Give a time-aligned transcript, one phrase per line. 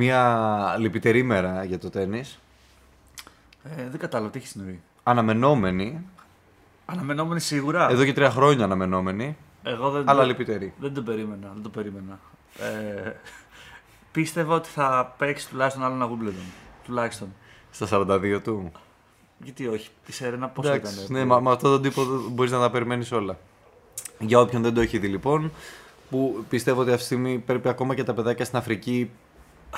[0.00, 2.38] Μια λυπητερή μέρα για το τέννις.
[3.62, 4.80] Ε, δεν κατάλαβα τι έχεις συμβεί.
[5.02, 6.04] Αναμενόμενη.
[6.86, 7.90] Αναμενόμενη σίγουρα.
[7.90, 9.36] Εδώ και τρία χρόνια αναμενόμενη.
[9.62, 10.74] Εγώ δεν, Αλλά δεν, λυπητερή.
[10.80, 11.50] δεν το περίμενα.
[11.54, 12.18] Δεν το περίμενα.
[12.58, 13.12] Ε,
[14.12, 16.52] πίστευα ότι θα παίξεις τουλάχιστον άλλο ένα Wimbledon.
[16.84, 17.34] Τουλάχιστον.
[17.70, 18.72] Στα 42 του.
[19.38, 19.88] Γιατί όχι.
[20.06, 21.06] Η Σερένα πώς Εντάξει, ήταν.
[21.12, 23.38] ναι, μα, με αυτόν τον τύπο μπορείς να τα περιμένεις όλα.
[24.18, 25.52] Για όποιον δεν το έχει δει λοιπόν,
[26.10, 29.10] που πιστεύω ότι αυτή τη στιγμή πρέπει ακόμα και τα παιδάκια στην Αφρική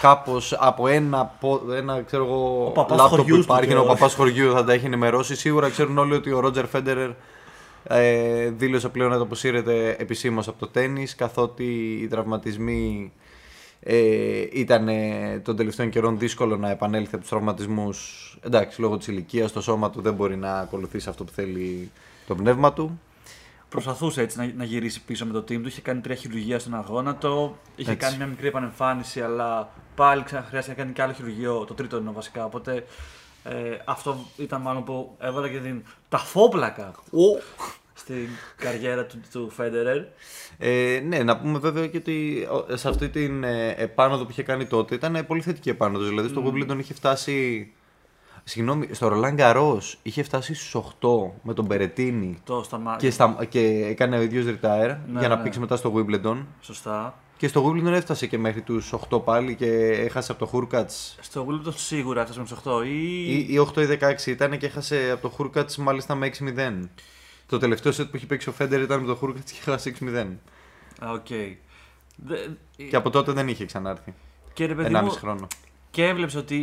[0.01, 3.75] κάπως από ένα, πο- ένα ξέρω εγώ, Ο παπάς λάπτοπ που χωριού του υπάρχει, και
[3.77, 5.37] ο ο- παπάς χωριού θα τα έχει ενημερώσει.
[5.37, 7.11] Σίγουρα ξέρουν όλοι ότι ο Ρότζερ Φέντερερ
[7.85, 11.65] ε, δήλωσε πλέον ότι αποσύρεται επισήμως από το τέννη, καθότι
[12.03, 13.13] οι τραυματισμοί
[13.81, 13.97] ε,
[14.53, 18.17] ήταν ε, των τελευταίων καιρών δύσκολο να επανέλθει από τους τραυματισμούς.
[18.43, 21.91] Εντάξει, λόγω της ηλικίας, το σώμα του δεν μπορεί να ακολουθήσει αυτό που θέλει
[22.27, 23.01] το πνεύμα του.
[23.71, 25.67] Προσπαθούσε έτσι να, να γυρίσει πίσω με το team του.
[25.67, 27.57] Είχε κάνει τρία χειρουργία στον αγώνα του.
[27.77, 28.05] Είχε Έτσι.
[28.05, 31.65] κάνει μια μικρή επανεμφάνιση, αλλά πάλι ξανά χρειάστηκε να κάνει και άλλο χειρουργείο.
[31.65, 32.45] Το τρίτο είναι βασικά.
[32.45, 32.85] Οπότε
[33.45, 36.95] ε, αυτό ήταν μάλλον που έβαλε και την ταφόπλακα
[37.95, 40.05] στην καριέρα του, του Φέντερερ.
[40.59, 44.43] Ε, ναι, να πούμε βέβαια και ότι ο, σε αυτή την ε, επάνωδο που είχε
[44.43, 46.09] κάνει τότε ήταν ε, πολύ θετική επάνωδος.
[46.09, 47.73] Δηλαδή στο Wimbledon είχε φτάσει.
[48.45, 51.09] Συγγνώμη, στο Ρολάν Γκαρό είχε φτάσει στους 8
[51.43, 52.97] με τον Μπερετίνι Το σταμά...
[52.97, 55.43] και, στα, και έκανε ο ίδιος retire Ναι, για να ναι.
[55.43, 56.37] παίξει μετά στο Wimbledon.
[56.61, 57.19] Σωστά.
[57.37, 60.91] Και στο Wimbledon έφτασε και μέχρι τους 8 πάλι και έχασε από το Χούρκατ.
[61.21, 63.33] Στο Wimbledon σίγουρα έφτασε με τους 8 ή...
[63.35, 66.31] Ή, ή 8 ή 16 ήταν και έχασε από το Χούρκατ μάλιστα με
[66.83, 66.89] 6-0.
[67.47, 70.27] Το τελευταίο set που έχει παίξει ο Φέντερερ ήταν με το Χούρκατ και έχασε 6-0.
[71.05, 71.27] Α, οκ.
[72.17, 74.15] Δε- Και από τότε δεν είχε ξανάρθει.
[74.53, 75.47] Και ρε παιδί 1,5 μου, χρόνο.
[75.91, 76.55] Και έβλεψε ότι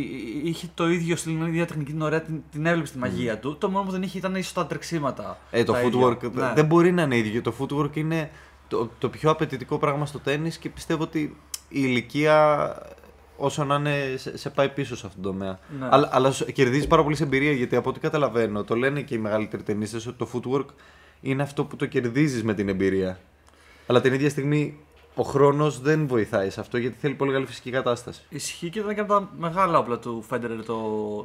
[0.44, 3.56] είχε το ίδιο στυλ, την ίδια τεχνική, την ωραία, την, την έβλεψε τη μαγεία του.
[3.58, 5.38] Το μόνο που δεν είχε ήταν ίσως τα τρεξίματα.
[5.50, 6.30] Ε, το τα footwork ίδια.
[6.30, 6.52] δε- Ναι.
[6.54, 7.42] δεν μπορεί να είναι ίδιο.
[7.42, 8.30] Το footwork είναι
[8.68, 11.18] το, το πιο απαιτητικό πράγμα στο τέννις και πιστεύω ότι
[11.68, 12.76] η ηλικία
[13.36, 15.58] όσο να είναι σε, σε πάει πίσω σε αυτόν τον τομέα.
[15.80, 15.86] Ναι.
[15.90, 19.14] Αλλά, αλλά σου- κερδίζει πάρα πολύ σε εμπειρία γιατί από ό,τι καταλαβαίνω, το λένε και
[19.14, 20.66] οι μεγαλύτεροι ταινίστες ότι το footwork
[21.20, 23.18] είναι αυτό που το κερδίζεις με την εμπειρία.
[23.86, 24.78] Αλλά την ίδια στιγμή
[25.18, 28.22] ο χρόνος δεν βοηθάει σε αυτό γιατί θέλει πολύ καλή φυσική κατάσταση.
[28.28, 30.76] Ισχύει και ήταν και από τα μεγάλα όπλα του Federer το,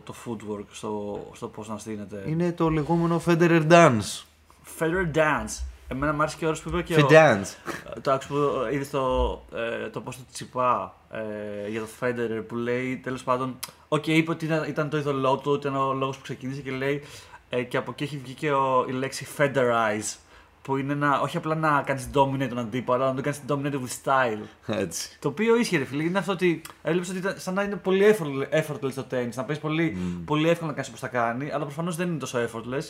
[0.03, 2.23] το footwork στο, στο πώς να στήνεται.
[2.27, 4.23] Είναι το λεγόμενο Federer Dance.
[4.79, 5.63] Federer dance.
[5.87, 7.45] Εμένα μου άρεσε και ο όρος που είπε και ο, Fedance.
[8.01, 8.35] το άκουσα που
[8.71, 9.41] είδες το,
[9.85, 13.59] ε, το post του Τσιτσιπά ε, για το Federer που λέει τέλος πάντων.
[13.87, 17.03] Οκ, είπε ότι ήταν, ήταν το είδωλό του, ήταν ο λόγος που ξεκίνησε και λέει
[17.49, 20.17] ε, και από εκεί έχει βγει και ο, η λέξη Federize.
[20.63, 23.79] Που είναι να, όχι απλά να κάνεις dominate τον αντίπαλο, αλλά να τον κάνεις dominate
[23.85, 24.41] with style.
[24.78, 25.18] Έτσι.
[25.19, 26.03] Το οποίο ίσχυε, ρε φίλε.
[26.03, 29.34] Είναι αυτό ότι έβλεψε ότι ήταν σαν να είναι πολύ effortless, effortless το tennis.
[29.35, 32.40] Να παίζει πολύ, πολύ εύκολα να κάνει όπως τα κάνει, αλλά προφανώς δεν είναι τόσο
[32.40, 32.90] effortless.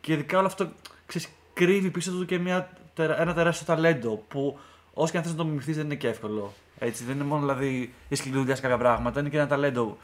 [0.00, 0.68] Και ειδικά όλο αυτό
[1.06, 4.58] ξέρεις, κρύβει πίσω του και μια, τερα- ένα τεράστιο ταλέντο που
[4.94, 6.52] όσο και αν θες να το μιμηθείς δεν είναι και εύκολο.
[6.78, 9.98] Έτσι, δεν είναι μόνο δηλαδή η σκληρή δουλειά σε κάποια πράγματα, είναι και ένα ταλέντο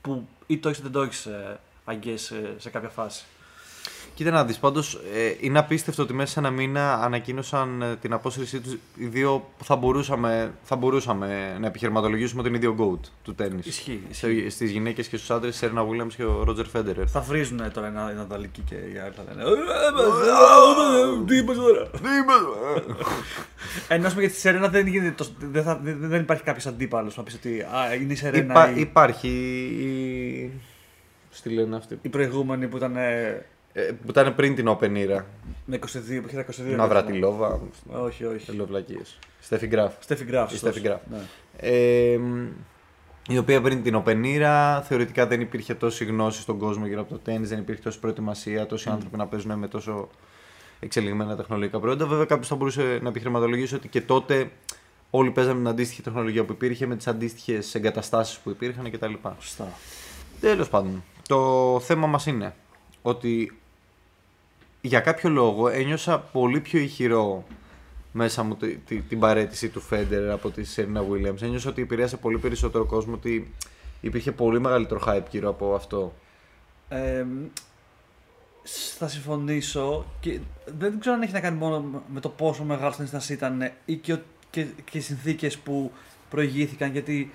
[0.00, 1.28] που ή το έχεις είτε δεν το έχεις,
[1.86, 3.24] I guess, ε, σε κάποια φάση.
[4.14, 8.12] Κοίτα να δεις, πάντως ε, είναι απίστευτο ότι μέσα σε ένα μήνα ανακοίνωσαν ε, την
[8.12, 12.76] απόσυρσή τους οι δύο που θα μπορούσαμε, θα μπορούσαμε να επιχειρηματολογήσουμε ότι είναι οι δύο
[12.78, 13.66] GOAT του τέννις.
[13.66, 14.02] Ισχύει.
[14.10, 17.04] Σε, στις γυναίκες και στους άντρες, η Serena Williams και ο Roger Federer.
[17.06, 19.42] Θα βρίζουν τώρα ένα, ένα δαλική και οι άλλοι θα λένε.
[19.42, 21.90] «Ε, Τι είπες τώρα;
[23.88, 26.66] Ενώ ας πούμε, για τη Σερένα δεν, γίνεται τόσο- δεν, θα- δεν, δεν υπάρχει κάποιος
[26.66, 30.50] αντίπαλος να πεις ότι α, είναι η Σερένα Υπά, η, υπάρχει η...
[31.30, 31.98] Πώς τη λένε αυτή.
[32.02, 35.22] η προηγούμενη που ήταν ε, Ε, που ήταν πριν την Open Era.
[35.64, 36.76] με 22, που είχε τα 22.
[36.76, 37.60] Ναυρατιλόβα.
[37.90, 38.46] Όχι, όχι.
[38.46, 39.18] Τελειοβλακίες.
[39.40, 39.92] Στέφη Γκράφ.
[40.00, 40.52] Στέφη Γκράφ.
[40.52, 40.80] Η σωστός.
[40.82, 40.98] Steffi Graf.
[41.10, 41.18] Ναι.
[41.56, 42.18] Ε,
[43.28, 47.10] η οποία πριν την Open Era θεωρητικά δεν υπήρχε τόση γνώση στον κόσμο γύρω από
[47.10, 50.08] το τέννις, δεν υπήρχε τόση προετοιμασία, τόσοι άνθρωποι να παίζουν με τόσο
[50.80, 52.06] εξελιγμένα τεχνολογικά προϊόντα.
[52.06, 54.50] Βέβαια, κάποιος θα μπορούσε να επιχειρηματολογήσει ότι και τότε
[55.10, 59.12] όλοι παίζαμε την αντίστοιχη τεχνολογία που υπήρχε με τις αντίστοιχες εγκαταστάσεις που υπήρχαν κτλ.
[59.38, 59.68] Σωστά.
[60.40, 62.54] Τέλος πάντων, το θέμα μας είναι
[63.02, 63.58] ότι
[64.86, 67.44] για κάποιο λόγο ένιωσα πολύ πιο ηχηρό
[68.12, 71.42] μέσα μου τη- τη- την παρέτηση του Φέντερ από τη Σέρινα Williams.
[71.42, 73.52] Ένιωσα ότι επηρέασε πολύ περισσότερο κόσμο, ότι
[74.00, 76.14] υπήρχε πολύ μεγαλύτερο hype γύρω από αυτό.
[76.88, 77.24] Ε,
[78.98, 80.38] θα συμφωνήσω και
[80.78, 84.12] δεν ξέρω αν έχει να κάνει μόνο με το πόσο μεγάλο τέννις ήταν ή και,
[84.12, 85.92] ο- και, και οι συνθήκες που
[86.30, 86.92] προηγήθηκαν.
[86.92, 87.30] Γιατί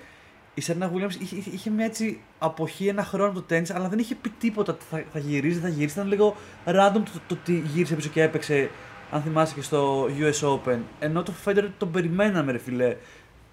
[0.54, 3.98] η Σέρνα Williams είχε, είχε- είχε μια έτσι αποχή ένα χρόνο το τέννις, αλλά δεν
[3.98, 5.94] είχε πει τίποτα ότι θα, θα γυρίσει, θα γυρίσει.
[5.94, 6.36] Ήταν λίγο
[6.66, 8.70] random το, το, ότι γύρισε πίσω και έπαιξε,
[9.10, 10.78] αν θυμάσαι και στο US Open.
[10.98, 12.96] Ενώ το Federer τον περιμέναμε, ρε φιλέ,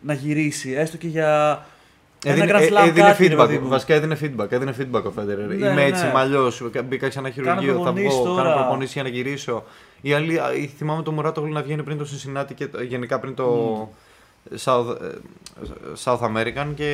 [0.01, 1.65] να γυρίσει, έστω και για.
[2.25, 3.67] Ένα Έδινε, Grand Slam ε, έδινε κάτι, ρε feedback, παιδί μου.
[3.67, 5.37] βασικά έδινε feedback, έδινε feedback ο Φέντερ.
[5.37, 6.09] Ναι, Είμαι ναι, έτσι, ναι.
[6.09, 8.55] είμαι αλλιώς, μπήκα σε ένα χειρουργείο, θα προπονήσεις βγω, κάνω τώρα.
[8.55, 9.63] προπονήσεις για να γυρίσω.
[10.01, 13.33] Η άλλη, η- θυμάμαι το Μουράτογλου να βγαίνει πριν το Cincinnati και το- γενικά πριν
[13.35, 13.45] το,
[14.63, 15.15] South, ε,
[16.03, 16.91] South American και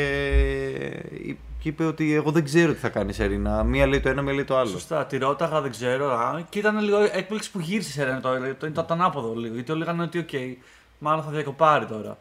[1.64, 3.64] και είπε ότι εγώ δεν ξέρω τι θα κάνει η Σερίνα.
[3.64, 4.70] Μία λέει το ένα, μία λέει το άλλο.
[4.70, 6.12] Σωστά, τη ρώταγα, δεν ξέρω.
[6.12, 8.56] Α, και ήταν λίγο έκπληξη που γύρισε η Σερίνα τώρα.
[8.56, 9.54] Το, ήταν ανάποδο λίγο.
[9.54, 10.56] Γιατί όλοι λέγανε ότι, ok, okay,
[11.00, 12.18] μάλλον θα διακοπάρει τώρα.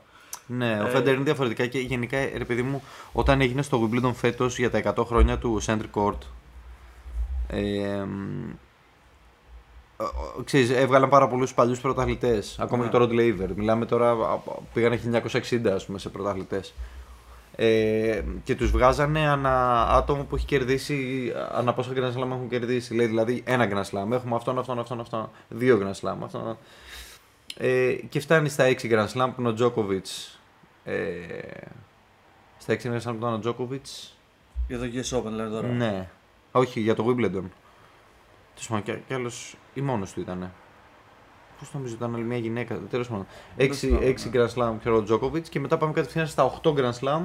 [0.46, 0.90] Ναι, ο ε...
[0.91, 2.82] Φέντερερ είναι διαφορετικά και γενικά, ρε παιδί μου,
[3.12, 6.19] όταν έγινε στο Wimbledon φέτος για τα 100 χρόνια του Central Court.
[7.49, 8.05] Ε,
[10.44, 12.56] ξέρεις, έβγαλαν πάρα πολλούς παλιούς πρωταθλητές.
[12.60, 12.90] Ακόμα ναι.
[12.90, 13.49] και το Rod Laver.
[13.54, 14.16] Μιλάμε τώρα,
[14.72, 15.00] πήγανε
[15.32, 16.75] 1960 ας πούμε, σε πρωταθλητές.
[17.56, 22.94] Ε, και τους βγάζανε ανα άτομο που έχει κερδίσει, ανα πόσα Grand Slam έχουν κερδίσει.
[22.94, 26.16] Λέει δηλαδή ένα Grand Slam, έχουμε αυτόν, αυτόν, αυτόν, αυτόν, δύο Grand Slam.
[26.22, 26.56] Αυτόν.
[27.56, 30.06] Ε, και φτάνει στα 6 Grand Slam που είναι ο Τζόκοβιτ.
[30.84, 30.94] Ε,
[32.58, 33.87] στα 6 Grand Slam που ήταν ο Τζόκοβιτ.
[34.69, 35.69] Για το US Open λέμε τώρα.
[35.69, 36.08] Ναι.
[36.52, 37.44] Όχι, για το Wimbledon.
[38.54, 39.31] Τέλο πάντων, κι άλλο
[39.75, 40.53] ή μόνος του ήταν.
[41.59, 42.79] Πώς νομίζω ήταν άλλη μια γυναίκα.
[42.91, 43.27] Τέλος πάντων.
[43.57, 43.71] 6,
[44.01, 47.21] 6 Grand Slam ξέρω ο Τζόκοβιτ και μετά πάμε κατευθείαν στα 8 Grand Slam.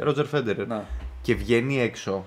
[0.00, 0.56] Ρότζερ Φέντερ.
[1.22, 2.24] Και βγαίνει έξω.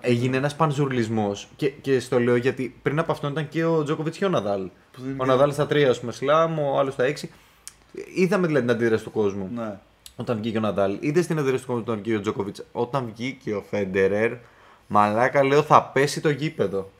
[0.00, 1.48] Έγινε ένας πανζουρλισμός.
[1.56, 4.70] Και, και στο λέω γιατί πριν από αυτό ήταν και ο Τζόκοβιτ και ο Ναδάλ.
[5.16, 7.28] Ο Ναδάλ στα 3 ας πούμε σλάμ, ο άλλος στα 6.
[8.14, 9.50] Είδαμε δηλαδή την αντίδραση του κόσμου.
[9.54, 9.78] Ναι.
[10.16, 10.96] Όταν βγήκε ο Ναδάλ.
[11.00, 12.56] Είδες την αντίδραση του κόσμου όταν βγήκε ο Τζόκοβιτ.
[12.72, 14.32] Όταν βγήκε ο Φέντερερ,
[14.86, 16.90] μαλάκα λέω θα πέσει το γήπεδο.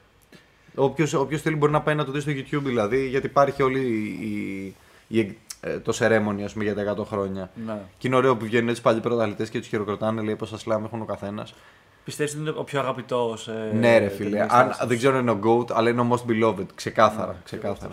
[0.79, 3.81] Όποιος θέλει μπορεί να πάει να το δει στο YouTube δηλαδή, γιατί υπάρχει όλη
[5.09, 7.51] η, η, ε, το ceremony ας πούμε, για τα 100 χρόνια.
[7.67, 7.81] Ναι.
[7.99, 11.01] Και είναι ωραίο που βγαίνουν έτσι πάλι πρωταθλητές και τους χειροκροτάνε, λέει πόσα σλάμ έχουν
[11.01, 11.55] ο καθένας.
[12.05, 13.37] Πιστεύεις ότι είναι ο πιο αγαπητό.
[13.73, 14.47] Ε, ναι, ρε φίλε.
[14.49, 16.67] Αν, δεν ξέρω αν είναι ο GOAT, αλλά είναι ο most beloved.
[16.75, 17.33] Ξεκάθαρα.
[17.33, 17.93] Ναι, ξεκάθαρα.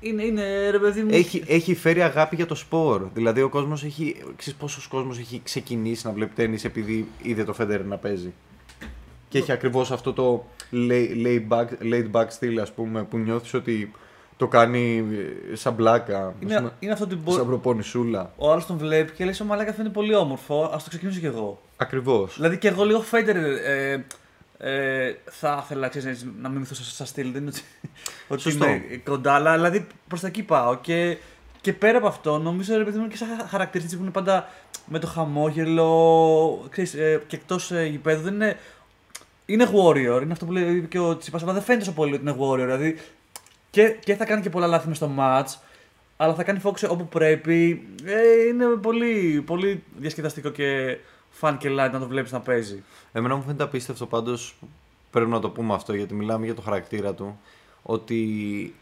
[0.00, 1.08] Είναι, είναι ρε παιδί μου.
[1.12, 3.08] Έχει, έχει φέρει αγάπη για το σπορ.
[3.14, 4.16] Δηλαδή ο κόσμος έχει.
[4.36, 8.32] Ξέρεις πόσος κόσμος έχει ξεκινήσει να βλέπει τέννη επειδή είδε το Φέντερ να παίζει;
[9.30, 13.92] Και έχει ακριβώς αυτό το laid back, laid back style, ας πούμε, που νιώθεις ότι
[14.36, 15.04] το κάνει
[15.52, 16.34] ε, σαν μπλάκα.
[16.40, 18.32] Είναι, πούμε, είναι αυτό ότι Σαν προπονησούλα.
[18.36, 20.64] Ο άλλος τον βλέπει και λέει: Ο Μαλάκα αυτό είναι πολύ όμορφο.
[20.64, 21.60] Α το ξεκινήσω κι εγώ.
[21.76, 22.34] Ακριβώς.
[22.34, 24.04] Δηλαδή και εγώ λίγο Φέντερ ε,
[24.58, 27.32] ε, θα ήθελα ξέρεις, να μην μυθώ σαν στυλ.
[27.32, 27.62] Δεν είναι ότι,
[28.48, 30.76] ότι είναι κοντά, αλλά δηλαδή προς τα εκεί πάω.
[30.76, 31.16] Και,
[31.60, 34.48] και πέρα από αυτό, νομίζω ότι είναι και σαν χαρακτηριστική που είναι πάντα
[34.86, 36.66] με το χαμόγελο.
[36.70, 38.56] Ξέρεις, ε, και εκτός ε, γηπέδου δεν είναι
[39.52, 40.22] είναι warrior.
[40.22, 41.42] Είναι αυτό που λέει και ο Τσιπάς.
[41.42, 42.56] Αλλά δεν φαίνεται τόσο πολύ ότι είναι warrior.
[42.56, 42.96] Δηλαδή
[43.70, 45.54] και, και θα κάνει και πολλά λάθη μες στο match,
[46.16, 47.88] αλλά θα κάνει focus όπου πρέπει.
[48.04, 50.98] Ε, είναι πολύ, πολύ διασκεδαστικό και
[51.40, 52.82] fun και light να το βλέπεις να παίζει.
[53.12, 54.56] Εμένα μου φαίνεται απίστευτο πάντως.
[55.10, 57.40] Πρέπει να το πούμε αυτό γιατί μιλάμε για το χαρακτήρα του.
[57.82, 58.74] Ότι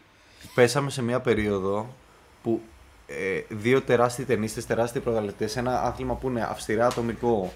[0.55, 1.95] πέσαμε σε μια περίοδο
[2.43, 2.61] που
[3.07, 7.53] ε, δύο τεράστιοι ταινίστες, τεράστιοι προγαλετέ, ένα άθλημα που είναι αυστηρά ατομικό,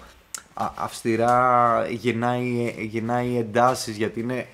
[0.54, 4.46] αυστηρά γεννάει, γεννάει εντάσεις γιατί είναι,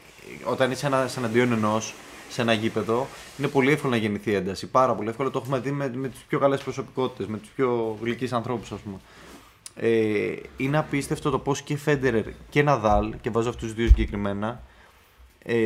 [0.45, 1.95] όταν είσαι ένα, εναντίον ενός
[2.29, 3.07] σε ένα γήπεδο,
[3.39, 4.67] είναι πολύ εύκολο να γεννηθεί ένταση.
[4.67, 5.31] Πάρα πολύ εύκολο.
[5.31, 8.81] Το έχουμε δει με, με τις πιο καλές προσωπικότητες, με τους πιο γλυκείς ανθρώπους, ας
[8.81, 8.97] πούμε.
[9.75, 14.63] Ε, είναι απίστευτο το πώς και Φέντερερ και Ναδάλ, και βάζω αυτούς του δύο συγκεκριμένα,
[15.45, 15.57] ε,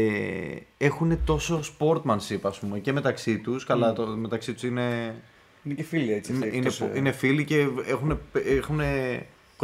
[0.79, 3.65] έχουν τόσο sportmanship, ας πούμε, και μεταξύ τους.
[3.65, 5.15] Καλά, το, μεταξύ τους είναι.
[5.63, 6.35] Είναι και φίλοι έτσι.
[6.35, 8.81] Είναι, είναι, είναι φίλοι και έχουν, έχουν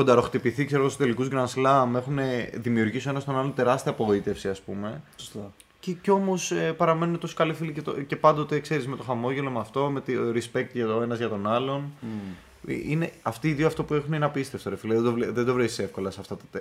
[0.01, 2.19] κονταροχτυπηθεί ξέρω, στους τελικούς Grand Slam, έχουν
[2.55, 5.03] δημιουργήσει ένας τον άλλο τεράστια απογοήτευση, ας πούμε.
[5.17, 5.53] Σωστά.
[5.81, 9.03] Και, και όμως ε, παραμένουν τόσο καλοί φίλοι και, το, και πάντοτε ξέρεις με το
[9.03, 11.85] χαμόγελο, με αυτό, με το respect για το ένας για τον άλλον.
[12.03, 12.37] Mm.
[12.67, 15.01] Είναι, αυτοί οι δύο αυτό που έχουν είναι απίστευτο, ρε φίλε.
[15.01, 16.59] Δεν το, δεν το βρεις εύκολα σε αυτά τα.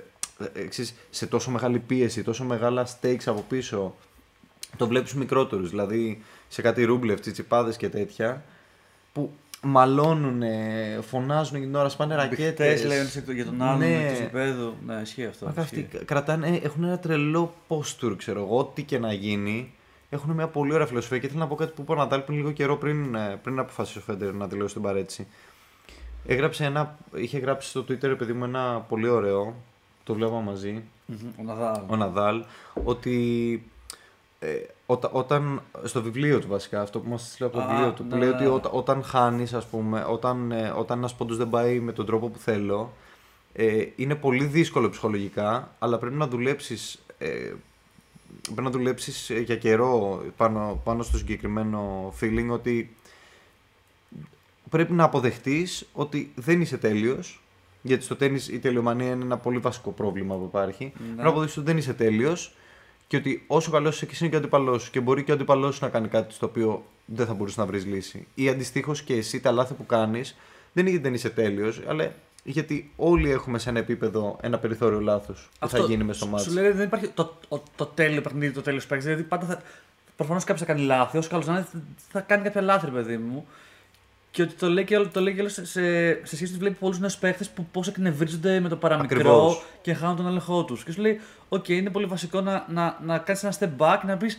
[0.54, 3.96] Ε, εξής, σε τόσο μεγάλη πίεση, τόσο μεγάλα stakes από πίσω.
[4.78, 5.70] Το βλέπεις μικρότερους.
[5.70, 8.44] Δηλαδή σε κάτι ρούμπλευ, τσιτσιπάδες και τέτοια.
[9.14, 9.32] Που
[9.62, 10.44] μαλώνουν,
[11.02, 12.80] φωνάζουν την ώρα, σπάνε ρακέτες.
[12.80, 14.14] Χθε λένε για τον άλλον ναι.
[14.18, 14.74] του επέδου.
[14.86, 15.46] Ναι, ισχύει αυτό.
[15.56, 19.74] Μα αυτοί κρατάνε, έχουν ένα τρελό posture, ξέρω εγώ, ό,τι και να γίνει.
[20.10, 22.38] Έχουν μια πολύ ωραία φιλοσοφία και θέλω να πω κάτι που είπα ο Νατάλ πριν
[22.38, 25.28] λίγο καιρό πριν, ε, πριν αποφασίσει ο Φέντερ να δηλώσει την παρέτηση.
[26.26, 29.56] Έγραψε ένα, είχε γράψει στο Twitter, παιδί μου, ένα πολύ ωραίο.
[30.04, 30.84] Το βλέπαμε μαζί.
[31.40, 31.82] Ο Ναδάλ.
[31.88, 32.44] Ο Ναδάλ.
[32.84, 33.64] Ότι
[34.40, 34.48] ε,
[34.96, 38.20] όταν, στο βιβλίο του βασικά, αυτό που μας λέει από το βιβλίο του, που ναι,
[38.20, 38.50] λέει ότι ναι.
[38.50, 42.30] όταν, όταν χάνεις, ας πούμε, όταν, ε, όταν ένας πόντος δεν πάει με τον τρόπο
[42.30, 42.94] που θέλω,
[43.54, 47.54] ε, είναι πολύ δύσκολο ψυχολογικά, αλλά πρέπει να δουλέψεις, ε,
[48.44, 52.96] πρέπει να δουλέψεις για καιρό πάνω, πάνω στο συγκεκριμένο feeling ότι
[54.70, 57.42] πρέπει να αποδεχτείς ότι δεν είσαι τέλειος,
[57.82, 60.84] γιατί στο τέννις η τελειομανία είναι ένα πολύ βασικό πρόβλημα που υπάρχει.
[60.84, 61.02] Ναι.
[61.02, 62.54] Πρέπει να αποδεχτείς ότι δεν είσαι τέλειος
[63.10, 65.32] και ότι όσο καλός είσαι και εσύ είναι και ο αντίπαλό σου και μπορεί και
[65.32, 68.28] ο αντίπαλό σου να κάνει κάτι στο οποίο δεν θα μπορούσε να βρεις λύση.
[68.36, 70.36] Ή αντιστοίχως και εσύ τα λάθη που κάνεις
[70.74, 72.14] δεν είναι γιατί δεν είσαι τέλειος, αλλά
[72.44, 76.44] γιατί όλοι έχουμε σε ένα επίπεδο ένα περιθώριο λάθο που θα γίνει μες στο μάτι.
[76.44, 79.06] Σου λέει δεν υπάρχει το, το, το τέλειο παιχνίδι, το τέλειος παίκτης.
[79.06, 79.62] Δηλαδή πάντα θα.
[80.16, 81.18] Προφανώς κάποιος θα κάνει λάθη.
[81.18, 81.68] Όσο καλός να είναι,
[82.12, 83.48] θα κάνει κάποια λάθη, παιδί μου.
[84.32, 86.76] Και ότι το λέει και όλο, το λέει και όλο σε, σε σχέση ότι βλέπει
[86.76, 89.64] πολλούς νέους παίχτες που πώς εκνευρίζονται με το παραμικρό Ακριβώς.
[89.82, 90.84] και χάνουν τον έλεγχό τους.
[90.84, 91.20] Και σου λέει:
[91.50, 94.32] Οκ, είναι πολύ βασικό να, να, να κάνεις ένα step back, να πει,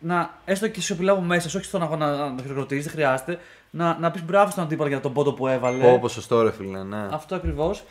[0.00, 3.38] να, έστω και σιωπηλά από μέσα, σου, όχι στον αγώνα να, να χειροκροτήσεις, δεν χρειάζεται,
[3.70, 5.82] να, να πεις μπράβο στον αντίπαλο για τον πόντο που έβαλε.
[5.84, 7.08] Πω, πω, σωστό ρε φίλε, ναι.
[7.10, 7.84] Αυτό ακριβώς.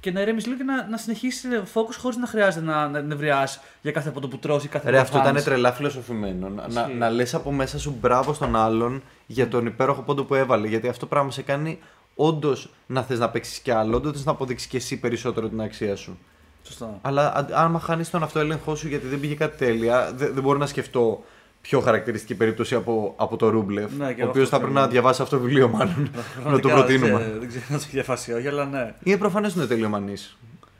[0.00, 3.60] Και να ηρεμήσει λίγο και να, να συνεχίσει focus χωρίς να χρειάζεται να, να νευριάσει
[3.82, 5.44] για κάθε πόντο που τρως ή, κάθε Ρε, πόντο αυτό που ήταν χάνεις.
[5.44, 6.48] τρελά φιλοσοφημένο.
[6.48, 6.94] Να, να, Ισχύει.
[6.94, 10.66] να λες από μέσα σου μπράβο στον άλλον για τον υπέροχο πόντο που έβαλε.
[10.68, 11.78] Γιατί αυτό πράγμα σε κάνει
[12.14, 15.96] όντως να θες να παίξεις κι άλλο, όντως να αποδείξεις κι εσύ περισσότερο την αξία
[15.96, 16.18] σου.
[16.62, 16.98] Σωστά.
[17.02, 20.58] Αλλά αν- άμα χάνεις τον αυτοέλεγχό σου γιατί δεν πήγε κάτι τέλεια, δεν, δεν μπορώ
[20.58, 21.24] να σκεφτώ
[21.60, 23.92] πιο χαρακτηριστική περίπτωση από, από το Ρούμπλεφ.
[23.92, 24.84] Ναι, και ο εγώ οποίος αυτό θα πρέπει θέλω.
[24.86, 26.10] να διαβάσει αυτό το βιβλίο, μάλλον.
[26.12, 27.18] να το Πραγματικά, προτείνουμε.
[27.22, 28.94] Δεν, δεν ξέρω αν το έχει διαβάσει όχι, αλλά ναι.
[29.02, 30.36] Είναι προφανές ότι είναι τελειομανής.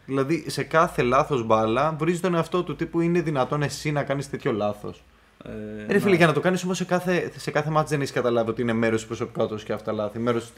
[0.06, 4.30] Δηλαδή σε κάθε λάθος μπάλα βρίζεις τον εαυτό του τύπου είναι δυνατόν εσύ να κάνεις
[4.30, 5.02] τέτοιο λάθος.
[5.44, 6.16] Ε, Ρε φίλε, ναι.
[6.16, 8.72] για να το κάνεις όμως σε κάθε, σε κάθε μάτς δεν έχεις καταλάβει ότι είναι
[8.72, 10.18] μέρος της προσωπικότητας και αυτά λάθη.
[10.18, 10.52] Μέρος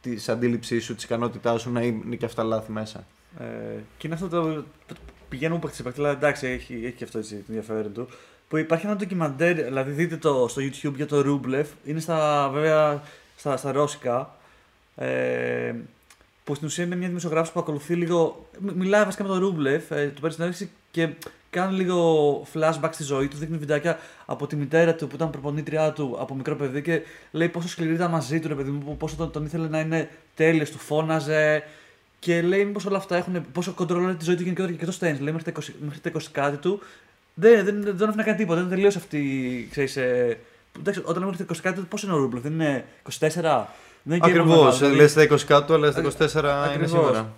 [0.00, 3.06] τη αντίληψής σου, της ικανότητάς σου να είναι και αυτά λάθη μέσα.
[3.38, 3.44] Ε,
[3.98, 4.54] και είναι αυτό το.
[4.86, 4.94] το
[5.28, 8.08] πηγαίνουμε παίχτη σε παίχτη, αλλά εντάξει, έχει, έχει και αυτό έτσι, το ενδιαφέρον του.
[8.48, 11.68] Που υπάρχει ένα ντοκιμαντέρ, δηλαδή δείτε το στο YouTube για το Ρούμπλεφ.
[11.84, 13.02] Είναι στα, βέβαια
[13.36, 14.36] στα, στα ρώσικα.
[14.96, 15.74] Ε,
[16.44, 18.48] που στην ουσία είναι μια δημοσιογράφος που ακολουθεί λίγο.
[18.58, 21.08] μι- Μιλάει βασικά με τον Ρούμπλεφ, ε, του παίρνει συνέντευξη και
[21.50, 23.36] κάνει λίγο flashback στη ζωή του.
[23.36, 27.48] Δείχνει βιντεάκια από τη μητέρα του που ήταν προπονήτριά του από μικρό παιδί και λέει
[27.48, 30.70] πόσο σκληρή ήταν μαζί του, ρε παιδί μου, πόσο τον, τον ήθελε να είναι τέλειος,
[30.70, 31.62] του φώναζε.
[32.18, 33.44] Και λέει μήπως όλα αυτά έχουν.
[33.52, 35.20] πόσο κοντρόλαρε τη ζωή του γενικότερα και το Στέν.
[35.20, 36.80] Λέει μέχρι τα 20, μέχρι τα 20 κάτι του.
[37.34, 39.22] Δεν, δεν, δεν, δεν έφυγε τίποτα, δεν τελείωσε αυτή.
[39.70, 40.38] Ξέρεις, ε,
[40.78, 43.18] εντάξει, όταν λέμε μέχρι τα 20 κάτι του, πώς είναι ο Ρούμπλεφ, δεν είναι 24.
[43.20, 44.46] Δεν είναι και Ακριβώς.
[44.46, 44.96] πολύ μεγάλο, δηλαδή.
[44.96, 46.90] Λε τα 20 κάτω, αλλά στα 24 είναι Ακριβώς.
[46.90, 47.32] σήμερα.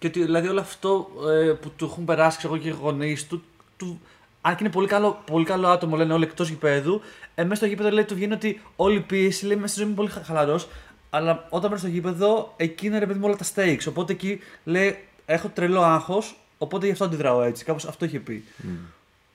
[0.00, 3.26] Και ότι δηλαδή όλο αυτό ε, που του έχουν περάσει ξέρω, εγώ, και οι γονείς
[3.26, 3.42] του,
[3.76, 4.00] του.
[4.40, 7.00] Αν και είναι πολύ καλό, πολύ καλό άτομο, λένε όλοι εκτός γηπέδου,
[7.34, 9.88] ε, μέσα στο γήπεδο λέει, του βγαίνει ότι όλη η πίεση λέει μέσα στη ζωή
[9.88, 10.68] μου είναι πολύ χαλαρός.
[11.10, 13.84] Αλλά όταν μέσα στο γήπεδο, εκεί είναι ρε παιδί μου όλα τα stakes.
[13.88, 17.64] Οπότε εκεί λέει, έχω τρελό άγχος, οπότε γι' αυτό αντιδράω έτσι.
[17.64, 18.44] Κάπως αυτό είχε πει.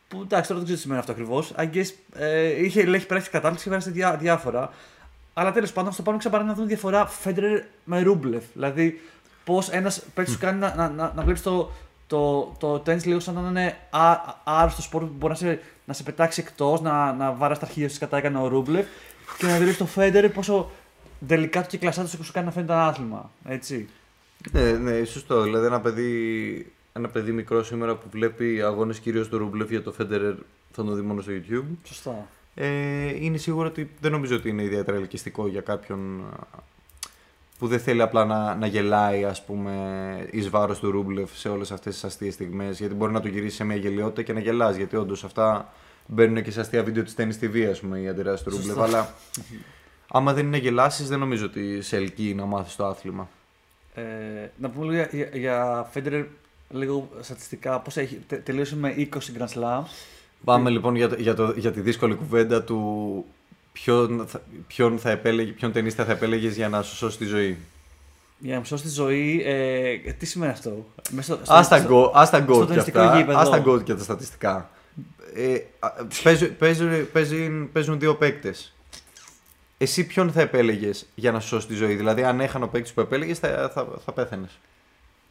[0.08, 1.54] Που εντάξει, τώρα δεν ξέρω τι σημαίνει αυτό ακριβώς.
[2.14, 4.74] Ε, είχε, λέει, έχει περάσει κατάληξη, έχει περάσει διά, διάφορα.
[5.34, 8.44] Αλλά τέλος πάντων, στο πάνω ξαπαρά να δούμε διαφορά Φέντερ με Ρούμπλεφ.
[8.54, 9.02] Δηλαδή,
[9.46, 11.72] πώς ένας παίκτης σου κάνει να, να, να, να βλέπεις το,
[12.08, 15.94] το, το tennis λίγο σαν να είναι α- άρρωστο σπορ που μπορεί να σε, να
[15.94, 18.86] σε πετάξει εκτός, να, να βαράς τα αρχεία σου κατά έκανε ο Ρούμπλεφ
[19.38, 20.70] και να δεις το Φέντερ πόσο
[21.28, 23.32] τελικά του και κλασσάτο σου κάνει να φαίνεται ένα άθλημα.
[23.46, 23.90] Έτσι.
[24.52, 25.42] Ναι, ναι, σωστό.
[25.42, 29.92] Δηλαδή ένα παιδί, ένα παιδί μικρό σήμερα που βλέπει αγώνες κυρίως του Ρούμπλεφ για το
[29.92, 30.34] Φέντερερ
[30.72, 31.66] θα το δει μόνο στο YouTube.
[31.84, 32.28] Σωστά.
[32.56, 36.60] Ε, είναι σίγουρο ότι δεν νομίζω ότι είναι ιδιαίτερα ελκυστικό για κάποιον α,
[37.58, 41.72] που δεν θέλει απλά να, να γελάει ας πούμε εις βάρος του Ρούμπλεφ σε όλες
[41.72, 44.76] αυτές τις αστείες στιγμές γιατί μπορεί να το γυρίσει σε μια γελιότητα και να γελάς
[44.76, 45.74] γιατί όντως αυτά
[46.06, 48.84] μπαίνουν και σε αστεία βίντεο της Tennis TV ας πούμε οι αντιδράσεις του Ρούμπλεφ Σωστό.
[48.84, 49.14] αλλά
[50.12, 53.30] άμα δεν είναι γελάσεις δεν νομίζω ότι σε ελκύει να μάθεις το άθλημα.
[53.94, 54.02] Ε,
[54.58, 56.26] να πούμε λίγο για, για, για Federer
[56.70, 57.80] λίγο στατιστικά.
[57.80, 59.84] Πώς έχει, τε, τελείωσε με 20 Grand Slams.
[60.44, 63.26] Πάμε λοιπόν για, το, για, το, για τη δύσκολη κουβέντα του
[63.84, 67.58] ποιον θα, ποιον θα επέλεγε, ποιον ταινίστα θα επέλεγες για να σου σώσει τη ζωή;
[68.40, 71.78] Για να μου σώσει τη ζωή, ε, τι σημαίνει αυτό; Μέσα στο- στο- Ας τα
[71.78, 73.18] στο- go- ας τα στο goat και ταινιστικό αυτά.
[73.18, 73.38] γήπεδο.
[73.38, 74.70] Ας τα goat και τα στατιστικά.
[75.36, 75.90] Ε, α,
[76.24, 78.74] παίζουν, παίζουν, παίζουν, παίζουν δύο παίκτες.
[79.78, 82.94] Εσύ ποιον θα επέλεγες για να σου σώσει τη ζωή; Δηλαδή, αν έχανε ο παίκτης
[82.94, 84.50] που επέλεγες, θα, θα, θα πέθανε.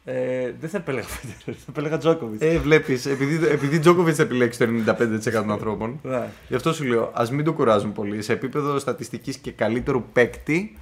[0.07, 2.41] Ε, δεν θα επέλεγα Federer, θα επέλεγα Τζόκοβιτς.
[2.45, 5.99] Ε, βλέπεις, επειδή, επειδή Τζόκοβιτς θα επιλέξει το 95% των ανθρώπων.
[6.03, 6.27] ναι.
[6.47, 8.21] Γι' αυτό σου λέω, ας μην το κουράζουν πολύ.
[8.21, 10.77] Σε επίπεδο στατιστικής και καλύτερου παίκτη,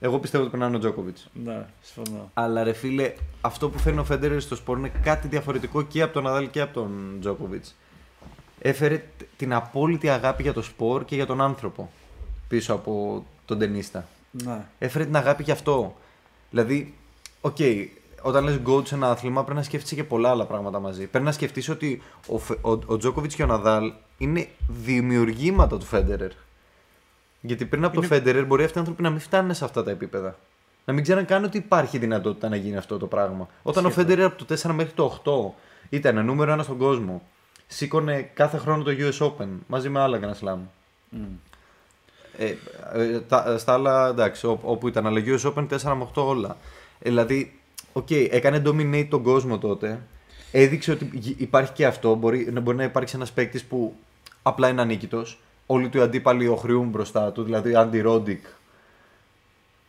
[0.00, 1.30] εγώ πιστεύω ότι περνάνε ο Τζόκοβιτς.
[1.44, 2.30] ναι, συμφωνώ.
[2.34, 6.12] Αλλά ρε φίλε, αυτό που φέρνει ο Φέντερερ στο σπορ είναι κάτι διαφορετικό και από
[6.12, 7.76] τον Ναδάλ και από τον Τζόκοβιτς.
[8.60, 11.90] Έφερε τ- την απόλυτη αγάπη για το σπορ και για τον άνθρωπο
[12.48, 14.08] πίσω από τον ταινίστα.
[14.30, 14.58] Ναι.
[14.78, 15.96] Έφερε την αγάπη για αυτό.
[16.50, 16.94] Δηλαδή,
[17.40, 17.56] οκ,
[18.22, 21.06] όταν λες GOAT σε ένα άθλημα πρέπει να σκέφτεσαι και πολλά άλλα πράγματα μαζί.
[21.06, 25.84] Πρέπει να σκεφτείς ότι ο, Φε- ο, ο Τζόκοβιτς και ο Ναδάλ είναι δημιουργήματα του
[25.84, 26.30] Φέντερερ.
[27.40, 29.82] Γιατί πριν από Είναι- τον Φέντερερ μπορεί αυτοί οι άνθρωποι να μην φτάνουν σε αυτά
[29.84, 30.36] τα επίπεδα.
[30.84, 33.48] Να μην ξέραν καν ότι υπάρχει δυνατότητα να γίνει αυτό το πράγμα.
[33.62, 37.22] Όταν ο Ισχύει Φέντερερ από το 4 μέχρι το 8 ήταν νούμερο 1 στον κόσμο,
[37.66, 40.56] σήκωνε κάθε χρόνο το US Open μαζί με άλλα Grand Slam.
[41.08, 41.20] Μμ.
[42.38, 42.54] Ε,
[42.92, 46.56] ε, τα, στα άλλα, εντάξει, ό, όπου ήταν, αλλά US Open 4 με 8 όλα.
[46.98, 47.60] Ε, δηλαδή,
[47.92, 50.00] οκ, έκανε dominate τον κόσμο τότε.
[50.52, 52.14] Έδειξε ότι γι- υπάρχει και αυτό.
[52.14, 53.94] Μπορεί, να- μπορεί να υπάρξει ένας παίκτης που
[54.42, 55.38] απλά είναι ανίκητος.
[55.66, 58.40] Όλοι του οι αντίπαλοι ωχριούν μπροστά του, δηλαδή Andy Roddick.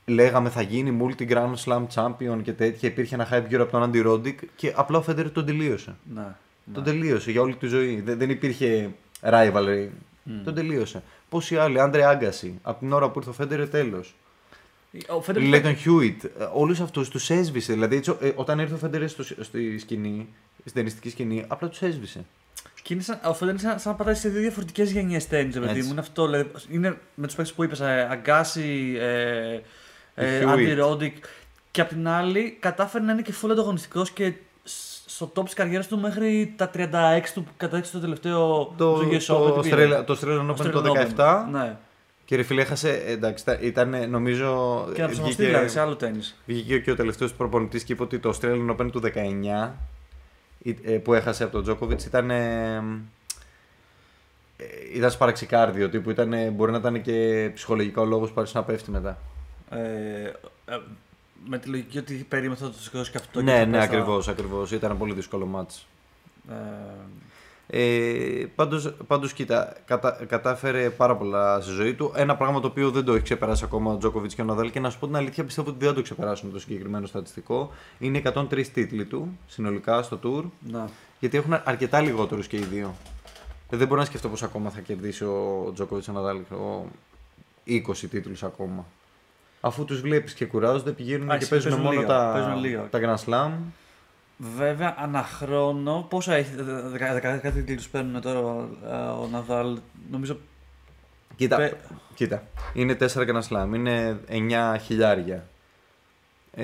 [0.05, 2.89] Λέγαμε θα γίνει multi Grand Slam champion και τέτοια.
[2.89, 5.95] Υπήρχε ένα hype γύρω από τον Andy Roddick και απλά ο Federer τον τελείωσε.
[6.13, 6.25] Ναι.
[6.73, 8.01] Τον τελείωσε για όλη τη ζωή.
[8.01, 8.89] Δεν, δεν υπήρχε
[9.21, 9.87] rivalry.
[10.43, 11.03] Τον τελείωσε.
[11.29, 14.15] Πόσοι άλλοι, Αντρέ Άγκασι, από την ώρα που ήρθε ο Φέντερερ τέλος.
[15.09, 16.23] Ο Φέντερερ Λέιτον Χιούιτ.
[16.53, 17.73] Όλους αυτούς τους έσβησε.
[17.73, 20.27] Δηλαδή, έτσι, ε, όταν ήρθε ο Φέντερερ στο, στη σκηνή,
[20.59, 22.25] στην ταινιστική σκηνή, απλά τους έσβησε.
[22.81, 25.53] Και είναι σαν, ο Φέντερερ είναι σαν, σαν να πατάει σε δύο διαφορετικές γενιές τένις,
[25.53, 25.81] παιδί Έτσι.
[25.81, 25.89] μου.
[25.91, 26.25] Είναι αυτό.
[26.25, 29.59] Δηλαδή, είναι με τους παίκτες που είπες, ε, Άγκασι, ε,
[30.15, 30.47] ε, Hewitt.
[30.47, 31.23] Άντι Ρόντικ.
[31.71, 34.33] Και απ' την άλλη, κατάφερε να είναι και full ανταγωνιστικός και
[34.63, 38.93] σ- στο top της καριέρας του μέχρι τα 36 του που κατέκτησε το τελευταίο Το,
[38.93, 39.87] του US το, Open, το, τι πήρε.
[39.99, 41.21] Australian- το Australian Open Australian το Open.
[41.21, 41.45] 17.
[41.51, 41.75] Ναι.
[42.25, 43.03] Και ρε φίλε, έχασε.
[43.05, 44.47] Εντάξει, τα- ήταν νομίζω.
[44.93, 46.19] Και να προσαρμοστεί βγήκε- δηλαδή σε άλλο τέννη.
[46.45, 49.77] Βγήκε και ο τελευταίος προπονητής και είπε ότι το Australian Open του 19
[50.83, 52.29] ε, που έχασε από τον Τζόκοβιτ ήταν.
[52.29, 52.75] ε,
[54.57, 54.63] ε,
[54.93, 56.09] ήταν σπαραξικάρδιο τύπου.
[56.09, 59.17] Ήταν, ε, μπορεί να ήταν και ψυχολογικό λόγος που άρχισε να πέφτει μετά.
[59.69, 59.77] Ε,
[60.65, 60.79] ε,
[61.47, 63.39] με τη λογική ότι περίμενε θα το σηκώσει και αυτό.
[63.39, 64.21] και ναι, θα ναι, πέσει στα- ακριβώ.
[64.29, 64.71] Ακριβώς.
[64.71, 65.87] Ήταν πολύ δύσκολο μάτς.
[66.49, 66.53] Ε,
[67.75, 72.11] Ε, πάντως, πάντως κοίτα, κατα, κατάφερε πάρα πολλά στη ζωή του.
[72.15, 74.79] Ένα πράγμα το οποίο δεν το έχει ξεπεράσει ακόμα ο Τζόκοβιτς και ο Ναδάλ και
[74.79, 77.71] να σου πω την αλήθεια πιστεύω ότι δεν θα το ξεπεράσουν το συγκεκριμένο στατιστικό.
[77.99, 80.43] Είναι 103 τίτλοι του συνολικά στο tour.
[80.71, 80.89] να.
[81.19, 82.95] Γιατί έχουν αρκετά λιγότερους και οι δύο.
[83.69, 86.85] Ε, δεν μπορώ να σκεφτώ πώ ακόμα θα κερδίσει ο Τζόκοβιτς ο Ναδάλ ο
[87.67, 88.85] 20 τίτλους ακόμα.
[89.61, 92.59] Αφού τους βλέπεις και κουράζονται, πηγαίνουν Α, και εσύ, παίζουν παίζουν μόνο λίγα, τα, παίζουν
[92.59, 92.89] λίγα.
[92.89, 93.51] τα Grand Slam.
[94.37, 96.49] Βέβαια, αναχρόνω, πόσα έχει,
[97.43, 99.77] 10 τίτλους παίρνουν τώρα ε, ο Ναδάλ,
[100.11, 100.37] νομίζω
[101.35, 101.73] Κοίτα, Πε-
[102.15, 105.47] κοίτα, είναι 4 Grand Slam, είναι 9 χιλιάρια.
[106.55, 106.63] Ε,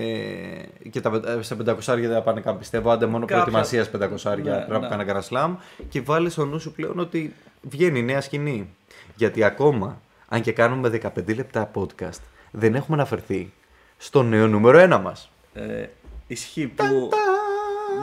[0.92, 4.36] και τα, πεν- σε 500 δεν θα πάνε καν πιστεύω, άντε μόνο Κάποια- προετοιμασίας 500
[4.44, 4.88] Ναι, πρέπει να ναι.
[4.88, 5.56] κάνει Grand Slam
[5.90, 8.70] και βάλει στο νου σου πλέον ότι βγαίνει νέα σκηνή.
[9.16, 12.20] Γιατί ακόμα, αν και κάνουμε 15 λεπτά podcast,
[12.52, 13.54] δεν έχουμε αναφερθεί
[13.98, 15.32] στο νέο νούμερο 1 μας.
[15.54, 15.86] ε,
[16.28, 17.10] ισχύει που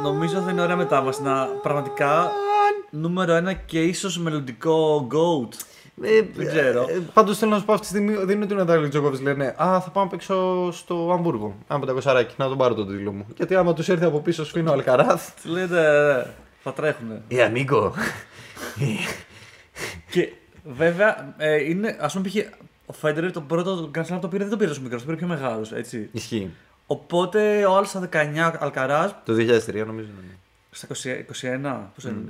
[0.03, 2.31] νομίζω θα είναι ωραία μετάβαση να πραγματικά
[2.91, 5.55] νούμερο ένα και ίσως μελλοντικό GOAT.
[6.03, 6.87] Ε, Δεν ξέρω.
[6.89, 9.21] Ε, Πάντως θέλω να σου πω αυτή τη στιγμή δεν είναι ότι ο Ναδάλ Τζόκοβιτ
[9.21, 11.57] λένε Α, θα πάω να παίξω στο Αμβούργο.
[11.67, 13.27] Άμα 500 να τον πάρω τον τίτλο μου.
[13.37, 15.43] Γιατί άμα τους έρθει από πίσω σφίνω Αλκαράθ.
[15.43, 15.81] Του λέτε,
[16.27, 16.27] ε,
[16.63, 17.23] θα τρέχουνε.
[17.29, 17.93] Ε, αμίγκο.
[20.11, 20.33] και
[20.65, 22.37] βέβαια, ε, είναι, ας πούμε, π.χ.
[22.87, 25.19] ο Φέντερ το πρώτο Grand Slam το πήρε, δεν το πήρε τόσο μικρός, το πήρε
[25.19, 26.09] πιο μεγάλος, έτσι.
[26.13, 26.51] Ισχύει.
[26.87, 30.09] Οπότε ο άλλος στα 19 Αλκαράζ, Το 2003 νομίζω.
[30.09, 30.38] είναι.
[30.70, 30.92] στα 20
[31.81, 32.22] 21, πώς είναι,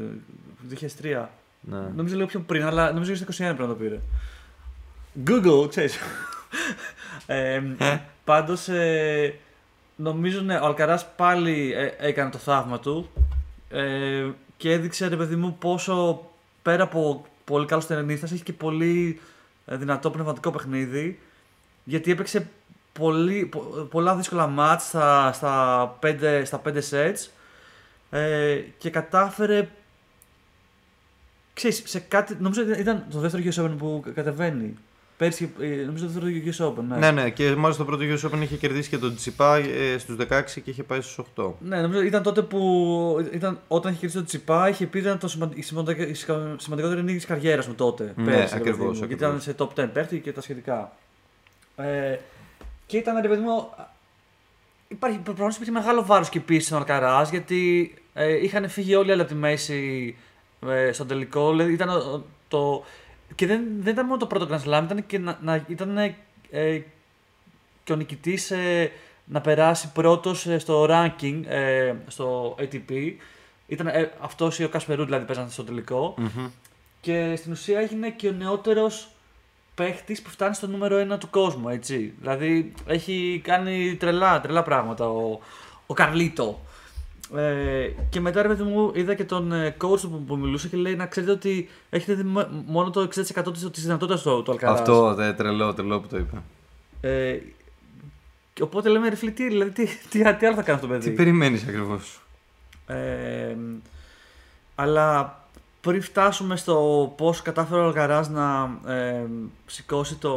[1.03, 1.27] 2003.
[1.61, 1.79] Ναι.
[1.97, 3.99] Νομίζω λίγο πιο πριν, αλλά νομίζω ότι στα 21 πρέπει να το πήρε.
[5.27, 5.99] Google, ξέρεις.
[7.27, 7.63] ε,
[8.25, 9.35] πάντως, ε,
[9.97, 13.11] νομίζω ναι, ο Αλκαράς πάλι ε, έκανε το θαύμα του
[13.71, 16.27] ε, και έδειξε, ρε παιδί μου, πόσο
[16.63, 19.21] πέρα από πολύ καλός ταινίστας έχει και πολύ
[19.67, 21.19] ε, δυνατό πνευματικό παιχνίδι
[21.85, 22.49] γιατί έπαιξε
[22.99, 27.29] πολύ, πο- πολλά δύσκολα μάτς στα, στα, 5, στα 5 sets
[28.11, 29.69] ε, και κατάφερε
[31.55, 34.77] Ξέρεις, σε κάτι, νομίζω ήταν- ήταν το δεύτερο US Open που κατεβαίνει.
[35.17, 36.85] Πέρσι, ε, νομίζω το δεύτερο US Open.
[36.89, 39.99] Ναι, Ναι, ναι, και μάλιστα το πρώτο US Open είχε κερδίσει και τον Τσιπά ε,
[39.99, 41.51] στους 16 και είχε πάει στους 8.
[41.61, 43.29] Ναι, νομίζω ήταν τότε που.
[43.33, 46.55] Ήταν, όταν είχε κερδίσει το Τσιπά, είχε πει ήταν το σημαντικ, η σημαντικ- η σκα-
[46.57, 48.13] σημαντικότερη νίκη της καριέρας μου τότε.
[48.17, 49.29] Ναι, πέρσι, ρε ακριβώς, παιδί μου, Γιατί ακριβώς.
[49.29, 50.93] ήταν σε top 10 πέφτει και τα σχετικά.
[51.77, 52.17] Ε,
[52.87, 53.69] και ήταν, ρε παιδί μου.
[54.89, 59.21] Υπάρχει, προφανώ υπήρχε μεγάλο βάρος και πίεση στον Αλκαράς γιατί ε, είχαν φύγει όλοι άλλοι
[59.21, 60.17] από τη μέση
[60.69, 61.51] ε, στον τελικό.
[61.51, 62.85] Δηλαδή ήταν ο- το,
[63.35, 65.99] και δεν, δεν ήταν μόνο το πρώτο Grand Slam, ήταν και, να, να, ήταν,
[66.51, 66.81] ε,
[67.85, 68.53] και ο νικητής
[69.25, 73.13] να περάσει πρώτος στο ranking ε, στο ATP.
[73.67, 76.15] Ήταν ε, αυτός ή ο Κασπερού δηλαδή παίζανε στο τελικό.
[77.01, 79.09] Και στην ουσία έγινε και ο νεότερος
[79.77, 82.15] παίχτης που φτάνει στο νούμερο 1 του κόσμου, έτσι.
[82.21, 85.39] Δηλαδή έχει κάνει τρελά, τρελά πράγματα ο,
[85.87, 86.61] ο Καρλίτο.
[87.37, 90.69] Ε, και μετά ρε παιδί μου είδα και τον ε, coach του που, που μιλούσε
[90.69, 94.43] και λέει να ξέρετε ότι έχετε δει μο- μόνο το 60% της, της δυνατότητας του,
[94.43, 94.79] του Αλκαράζ.
[94.79, 96.37] Αυτό, δε, τρελό, τρελό που το είπε.
[97.01, 97.39] Ε,
[98.53, 100.93] και οπότε λέμε ρε φίλε, τι, δηλαδή, τι, τι, τι άλλο θα κάνει αυτό το
[100.93, 102.21] παιδί; Τι περιμένεις ακριβώς;
[102.87, 103.57] Ε,
[104.75, 105.39] αλλά
[105.87, 109.25] πριν φτάσουμε στο πώς κατάφερε ο Αλκαράς να ε,
[109.67, 110.33] σηκώσει το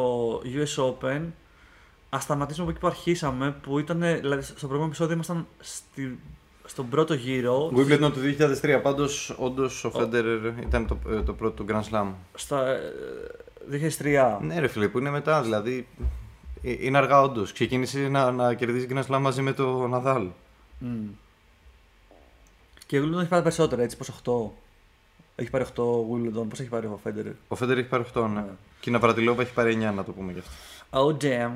[0.46, 1.22] US Open,
[2.10, 6.20] ας σταματήσουμε από εκεί που αρχίσαμε, που ήταν, δηλαδή στο προηγούμενο επεισόδιο ήμασταν στη,
[6.66, 8.20] στον πρώτο γύρο, Wimbledon το
[8.62, 10.26] 2003, πάντως όντως ο Φέντερ
[10.62, 12.06] ήταν το, ε, το πρώτο του Grand Slam.
[12.34, 14.38] στα ε, 2003.
[14.42, 15.88] Ναι, ρε φίλε, που είναι μετά, δηλαδή.
[16.64, 17.52] ε, Είναι αργά όντως.
[17.52, 20.28] Ξεκίνησε να, να κερδίζει Grand Slam μαζί με το Ναδάλ.
[20.80, 21.08] Μμ.
[22.86, 24.32] Και ο Wimbledon έχει πάρει περισσότερα, έτσι, πως 8.
[25.40, 28.22] Έχει πάρει 8 ο Wimbledon, πώς έχει πάρει ο Federer; Ο Φέντερ έχει πάρει 8,
[28.22, 28.40] ναι.
[28.40, 28.46] Ναι.
[28.80, 30.52] Και η Ναυρατιλόβα έχει πάρει 9, να το πούμε γι' αυτό.
[30.92, 31.52] Oh damn.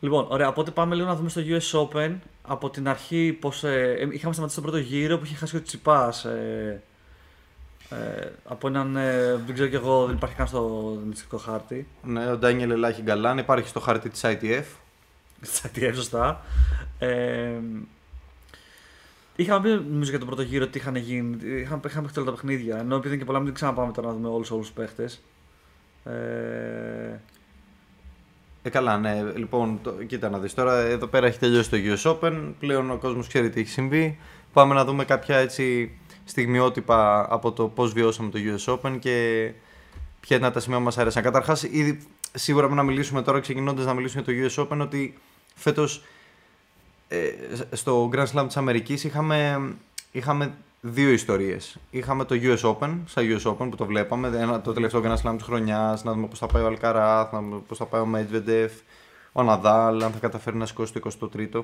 [0.00, 2.14] Λοιπόν, ωραία, οπότε πάμε λίγο να δούμε στο US Open.
[2.42, 5.62] Από την αρχή, πώς, ε, ε, είχαμε σταματήσει τον πρώτο γύρο που είχε χάσει ο
[5.62, 6.24] Τσιπάς.
[6.24, 6.82] Ε,
[7.90, 11.86] ε, από έναν, ε, δεν ξέρω κι εγώ, δεν υπάρχει καν στο δανειστικό χάρτη.
[12.02, 14.64] Ναι, ο Ντάνιελ Ελάχη Γκαλάν υπάρχει στο χάρτη της ITF.
[15.40, 16.44] Στα ITF, σωστά.
[16.98, 17.50] Ε,
[19.42, 21.36] είχαμε πει νομίζω για τον πρώτο γύρο τι είχαν γίνει.
[21.44, 22.78] Είχαμε, είχαμε παίξει όλα τα παιχνίδια.
[22.78, 25.20] Ενώ επειδή είναι και πολλά, μην ξαναπάμε τώρα να δούμε όλους όλους τους παίχτες.
[26.04, 27.20] Ε,
[28.62, 29.22] Ε, καλά, ναι.
[29.34, 30.54] Λοιπόν, το, κοίτα να δεις.
[30.54, 32.52] Τώρα εδώ πέρα έχει τελειώσει το US Open.
[32.58, 34.18] Πλέον ο κόσμος ξέρει τι έχει συμβεί.
[34.52, 35.90] Πάμε να δούμε κάποια έτσι
[36.24, 39.50] στιγμιότυπα από το πώς βιώσαμε το US Open και
[40.20, 41.22] ποια ήταν τα σημεία που μας άρεσαν.
[41.22, 42.00] Καταρχάς, ήδη
[42.34, 45.18] σίγουρα πρέπει να μιλήσουμε τώρα, ξεκινώντας να μιλήσουμε για το US Open, ότι
[45.54, 46.02] φέτος ε,
[47.72, 49.60] στο Grand Slam της Αμερικής είχαμε,
[50.12, 51.76] είχαμε δύο ιστορίες.
[51.90, 55.34] Είχαμε το US Open, στα US Open που το βλέπαμε, ένα, το τελευταίο Grand Slam
[55.36, 58.08] της χρονιάς, να δούμε πώς θα πάει ο Alcaraz, να δούμε πώς θα πάει ο
[58.14, 58.68] Medvedev,
[59.32, 61.00] ο Nadal, αν θα καταφέρει να σηκώσει το
[61.52, 61.60] 23ο.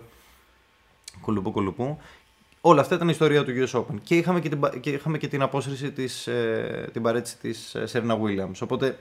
[1.20, 1.98] Κουλουπού κουλουπού.
[2.60, 3.94] Όλα αυτά ήταν η ιστορία του US Open.
[4.02, 7.74] Και είχαμε και την, πα- και είχαμε και την απόσυρση της, ε, την παρέτηση της
[7.74, 8.58] ε, Serena Williams.
[8.62, 8.98] Οπότε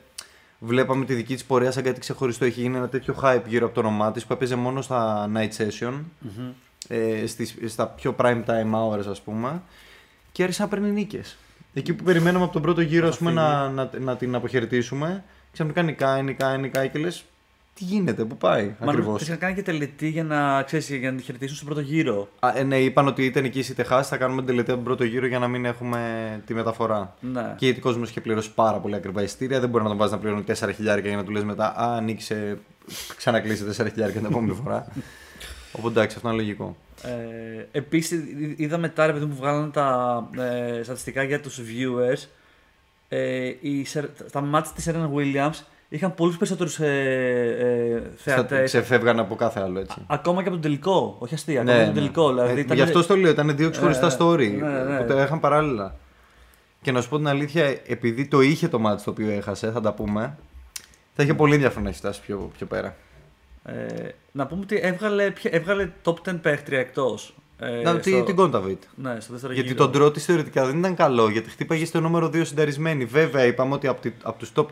[0.66, 2.46] βλέπαμε τη δική της πορεία σαν κάτι ξεχωριστό.
[2.46, 5.50] Έχει γίνει ένα τέτοιο hype γύρω από το όνομά της που έπαιζε μόνο στα night
[5.58, 5.94] session,
[6.88, 9.62] ε, στις, στα πιο prime time hours ας πούμε
[10.32, 11.38] και άρχισε να παίρνει νίκες.
[11.74, 15.82] Εκεί που περιμέναμε από τον πρώτο γύρο ας πούμε, να, να, να την αποχαιρετήσουμε, ξαφνικά
[15.82, 17.24] νικάει, νικάει, νικάει και λες
[17.74, 21.18] τι γίνεται, πού πάει ακριβώς; Τη είχαν κάνει και τελετή για να, ξέρεις, για να
[21.18, 22.28] τη χαιρετήσουν στον πρώτο γύρο.
[22.40, 24.84] Α, ε, ναι, είπαν ότι είτε νικήσει είτε χάσει, θα κάνουμε την τελετή από τον
[24.88, 26.00] πρώτο γύρο για να μην έχουμε
[26.46, 27.16] τη μεταφορά.
[27.20, 27.56] Ναι.
[27.58, 30.14] Και γιατί ο κόσμος είχε πληρώσει πάρα πολύ ακριβά εισιτήρια, δεν μπορεί να τον βάζεις
[30.14, 32.58] να πληρώνει 4 χιλιάρικα για να του λες μετά Α, νίκησε,
[33.16, 34.88] ξανακλείσει 4 χιλιάρικα την επόμενη φορά.
[35.78, 36.76] Οπότε εντάξει, αυτό είναι λογικό.
[37.04, 38.24] Ε, Επίσης,
[38.56, 42.28] είδα μετά ρε παιδί μου που βγάλανε τα ε, στατιστικά για τους viewers.
[43.10, 45.60] Ε, οι, Ser- τα μάτια της Serena Williams
[45.96, 46.88] είχαν πολλούς περισσότερους ε,
[47.60, 48.64] ε, θεατές.
[48.64, 50.02] Ξεφεύγαν από κάθε άλλο έτσι.
[50.08, 51.16] Ακόμα και από τον τελικό.
[51.20, 52.30] Όχι αστεία, ακόμα και από τον τελικό.
[52.30, 54.52] Δηλαδή, Ε, ήταν- Γι' αυτό το λέω, ήταν δύο ξεχωριστά Ε, story.
[54.60, 55.00] ναι, ναι.
[55.00, 55.96] Οπότε είχαν παράλληλα.
[56.82, 59.82] Και να σου πω την αλήθεια, επειδή το είχε το μάτι το οποίο έχασε, θα
[59.82, 60.38] τα πούμε,
[61.16, 62.96] θα είχε πολύ ενδιαφέρον να έχει φτάσει πιο, πιο πέρα.
[63.66, 63.74] Ε,
[64.32, 67.36] να πούμε ότι έβγαλε, ποια- έβγαλε top 10 παίχτρια εκτός.
[67.60, 68.84] Ε, να, τι, την Κόνταβιτ.
[68.96, 69.84] Ναι, στο δεύτερο Γιατί γύρο.
[69.84, 73.06] τον τρόπο της θεωρητικά δεν ήταν καλό, γιατί χτύπαγε στο νούμερο 2 συνταρισμένη.
[73.06, 74.66] Βέβαια, είπαμε ότι από, τη, από τους top 10,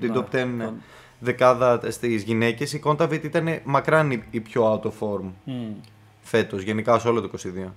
[0.00, 0.70] την Ναι, top 10 ναι.
[1.18, 5.72] δεκάδα στις γυναίκες, η Κόνταβιτ ήταν μακράν η, η πιο out of form Μμ.
[6.20, 7.30] φέτος, γενικά σε όλο το
[7.66, 7.72] 22.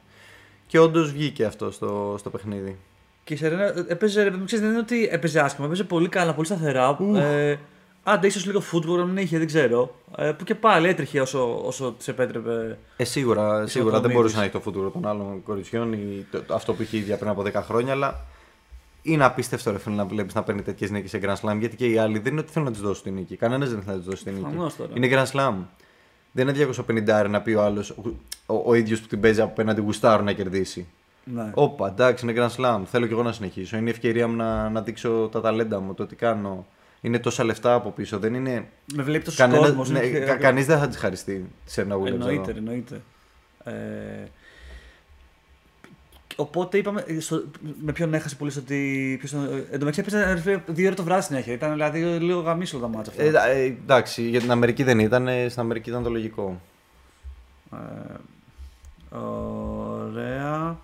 [0.67, 2.77] Και όντως βγήκε αυτό στο, στο παιχνίδι.
[3.23, 6.09] Και η Σερένα έπαιζε, ρε παιδί μου, ξέρεις, δεν είναι ότι έπαιζε άσχημα, έπαιζε πολύ
[6.09, 6.97] καλά, πολύ σταθερά.
[7.15, 7.55] Ε,
[8.11, 9.95] άντε, ίσως λίγο football να μην είχε, δεν ξέρω.
[10.17, 12.77] Ε, που και πάλι έτρεχε όσο, όσο τη επέτρεπε.
[12.97, 14.37] Ε, σίγουρα, σίγουρα δεν ατομή μπορούσε της.
[14.39, 17.17] να έχει το φούτουρο των άλλων κοριτσιών ή το, το- αυτό που είχε η ίδια
[17.17, 18.19] πριν από 10 χρόνια, αλλά
[19.01, 21.57] είναι απίστευτο ρε φίλε να βλέπεις να παίρνει τέτοιες νίκες σε Grand Slam.
[21.59, 23.35] Γιατί και οι άλλοι δεν είναι ότι θέλουν να τη δώσουν την νίκη.
[23.35, 24.43] Κανένας δεν θέλει να τη δώσει την νίκη.
[24.45, 24.91] Προφανώς τώρα.
[24.93, 25.53] Είναι Grand Slam.
[26.31, 26.69] Δεν είναι
[27.25, 27.89] 250 να πει ο άλλος,
[28.45, 30.87] ο, ο, ίδιος που την παίζει απέναντι γουστάρου να κερδίσει.
[31.23, 31.51] Ναι.
[31.53, 32.81] Όπα, εντάξει, είναι Grand Slam.
[32.85, 33.77] Θέλω κι εγώ να συνεχίσω.
[33.77, 36.65] Είναι η ευκαιρία μου να, να δείξω τα ταλέντα μου, το τι κάνω.
[37.01, 38.19] Είναι τόσα λεφτά από πίσω.
[38.19, 38.67] Δεν είναι.
[38.95, 39.89] Με βλέπει τόσος Κανένα, κόσμος.
[39.89, 42.05] ναι, κα, κανείς δεν θα της χαριστεί τη Σέρνα Williams.
[42.05, 42.57] Εννοείται, εδώ.
[42.57, 43.01] εννοείται.
[43.63, 43.71] Ε,
[46.35, 47.43] οπότε είπαμε, ε, στο,
[47.81, 49.15] με ποιον έχασε πολύ στο ότι.
[49.19, 51.53] Ποιος, τον- εν τω μεταξύ έπαιζε ρε φίλε, δύο ώρες το βράδυ συνέχεια.
[51.53, 53.23] Ήταν δηλαδή λίγο γαμίσο τα μάτια αυτά.
[53.23, 55.27] Ε, εντά- ε, εντάξει, για την Αμερική δεν ήταν.
[55.27, 56.61] ε, Στην Αμερική ήταν το λογικό.
[57.73, 60.77] Ε, ωραία.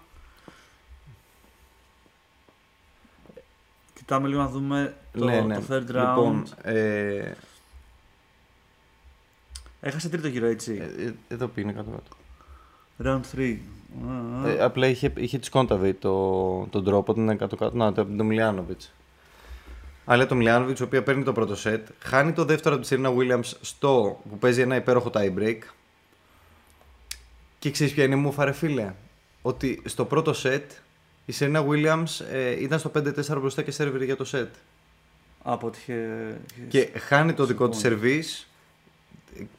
[4.05, 5.55] Κοιτάμε λίγο να δούμε το, Ναι, ναι.
[5.59, 6.15] το third round.
[6.15, 7.31] Λοιπόν, ε,
[9.81, 10.73] Έχασε τρίτο γύρο, έτσι.
[10.81, 12.15] ε, ε, εδώ πήγαινε κάτω κάτω.
[13.03, 13.57] Round 3.
[14.07, 14.49] Α, α.
[14.49, 17.77] Ε, απλά είχε, είχε τη Κόνταβιτ το, τον τρόπο, την είναι κάτω κάτω.
[17.77, 18.81] Να, το, τον Μιλιάνοβιτ.
[20.05, 23.11] Αλλά το Μιλιάνοβιτ, η οποία παίρνει το πρώτο σετ, χάνει το δεύτερο από τη Σερίνα
[23.17, 25.57] Williams στο που παίζει ένα υπέροχο tie break.
[27.59, 28.93] Και ξέρεις ποια είναι η μούφα, ρε φίλε;
[29.41, 30.71] Ότι στο πρώτο σετ
[31.25, 34.53] η Σερίνα Williams ε, ήταν στο 5-4 μπροστά και σερβιρε για το σετ.
[35.43, 36.37] Από ότι είχε.
[36.67, 38.01] Και χάνει το δικό της Συμφωνώ.
[38.01, 38.47] σερβίς,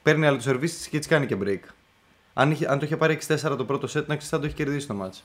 [0.03, 1.61] παίρνει άλλο το σερβίς και τη κάνει και break.
[2.35, 4.55] Αν, είχε, αν το είχε πάρει 6-4 το πρώτο set, να ξέρεις θα το έχει
[4.55, 5.25] κερδίσει το μάτς.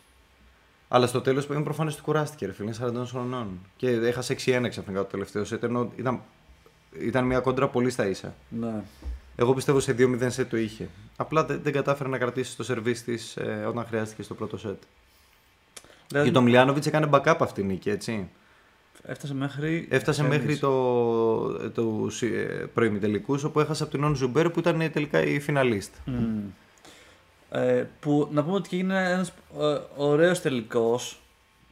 [0.88, 3.60] Αλλά στο τέλος είναι προφανώ ότι κουράστηκε, ρε φίλε, είναι 40 χρονών.
[3.78, 6.22] Και έχασε 6-1 ξαφνικά το τελευταίο set, ενώ ήταν,
[7.00, 8.36] ήταν μια κόντρα πολύ στα ίσα.
[8.50, 8.84] Ναι.
[9.36, 10.90] Εγώ πιστεύω σε 2-0 set το είχε.
[11.16, 14.78] Απλά δεν, δεν κατάφερε να κρατήσει το σερβίς της ε, όταν χρειάστηκε στο πρώτο set.
[16.12, 18.30] Δηλαδή, Και το Μιλιάνοβιτ έκανε backup αυτή η νίκη, έτσι.
[19.06, 19.88] Έφτασε μέχρι.
[19.90, 20.38] Έφτασε τέννις.
[20.38, 22.08] μέχρι το, το
[22.74, 25.94] προημιτελικούς όπου έχασε από την Ονς Ζαμπέρ που ήταν ε, τελικά η φιναλίστ.
[26.06, 26.40] Μμμ.
[27.52, 31.22] Ε, που να πούμε ότι έγινε ένας ε, ωραίος τελικός.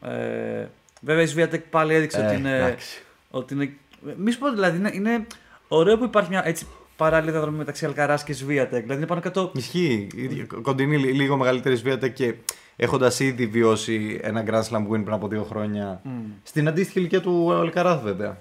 [0.02, 0.66] Ε,
[1.02, 2.52] βέβαια η Σβιάτεκ πάλι έδειξε ότι είναι.
[2.58, 3.02] Ε, εντάξει.
[3.30, 3.74] Ότι είναι
[4.18, 5.28] μη σου πω δηλαδή, είναι, είναι
[5.68, 8.82] ωραίο που υπάρχει μια έτσι παράλληλη διαδρομή μεταξύ Αλκαράθ και Σβιάτεκ.
[8.82, 9.52] Δηλαδή είναι πάνω κάτω.
[9.56, 10.08] Ισχύει.
[10.16, 12.34] Η- Κοντινή, λι- λίγο μεγαλύτερη σβίατα και
[12.80, 16.02] έχοντας ήδη βιώσει ένα Grand Slam win πριν από δύο χρόνια.
[16.04, 16.10] Μμ.
[16.44, 18.38] Στην αντίστοιχη ηλικία του Αλκαράθ, βέβαια.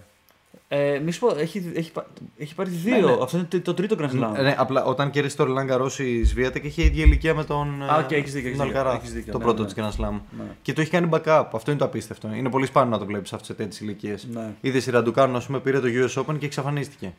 [0.70, 2.06] Ε, μη σου πω, έχει, έχει, πα-
[2.38, 2.94] έχει πάρει δύο.
[2.94, 3.22] Ναι, ναι.
[3.22, 4.40] Αυτό είναι το, το τρίτο Grand Slam.
[4.42, 7.98] Ναι, απλά όταν κέρδισε το Ρολάν Γκαρός η Σβίατεκ είχε ίδια ηλικία με τον, Α,
[7.98, 9.68] ε, οκ, έχεις δίκιο, τον έχεις δίκιο, Αλκαράθ, έχεις δίκιο, το ναι, πρώτο ναι.
[9.68, 10.20] της Grand Slam.
[10.38, 10.44] Ναι.
[10.62, 11.44] Και το έχει κάνει backup.
[11.52, 12.34] Αυτό είναι το απίστευτο.
[12.34, 14.28] Είναι πολύ σπάνιο να το βλέπεις αυτές τέτοιες ηλικίες.
[14.32, 14.52] Ναι.
[14.60, 17.12] Είδες η Ραντουκάνου, ας πούμε, πήρε το US Open και εξαφανίστηκε.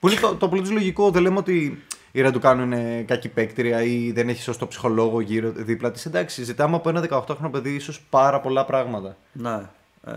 [0.00, 1.10] Που είναι το, το απλό λογικό.
[1.10, 1.82] Δεν λέμε ότι
[2.16, 6.06] η Ραντουκάνου είναι κακή παίκτρια ή δεν έχει σωστό ψυχολόγο γύρω δίπλα της.
[6.06, 9.16] Εντάξει, ζητάμε από ένα 18χρονο παιδί ίσως πάρα πολλά πράγματα.
[9.32, 9.60] Ναι.
[10.06, 10.12] Ε,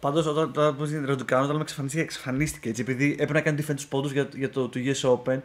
[0.00, 3.64] Πάντως, όταν τώρα που την Ραντουκάνου, όταν με εξαφανίστηκε, εξαφανίστηκε έτσι, επειδή έπρεπε να κάνει
[3.66, 5.38] defense τους πόντους για, για το, το US Open.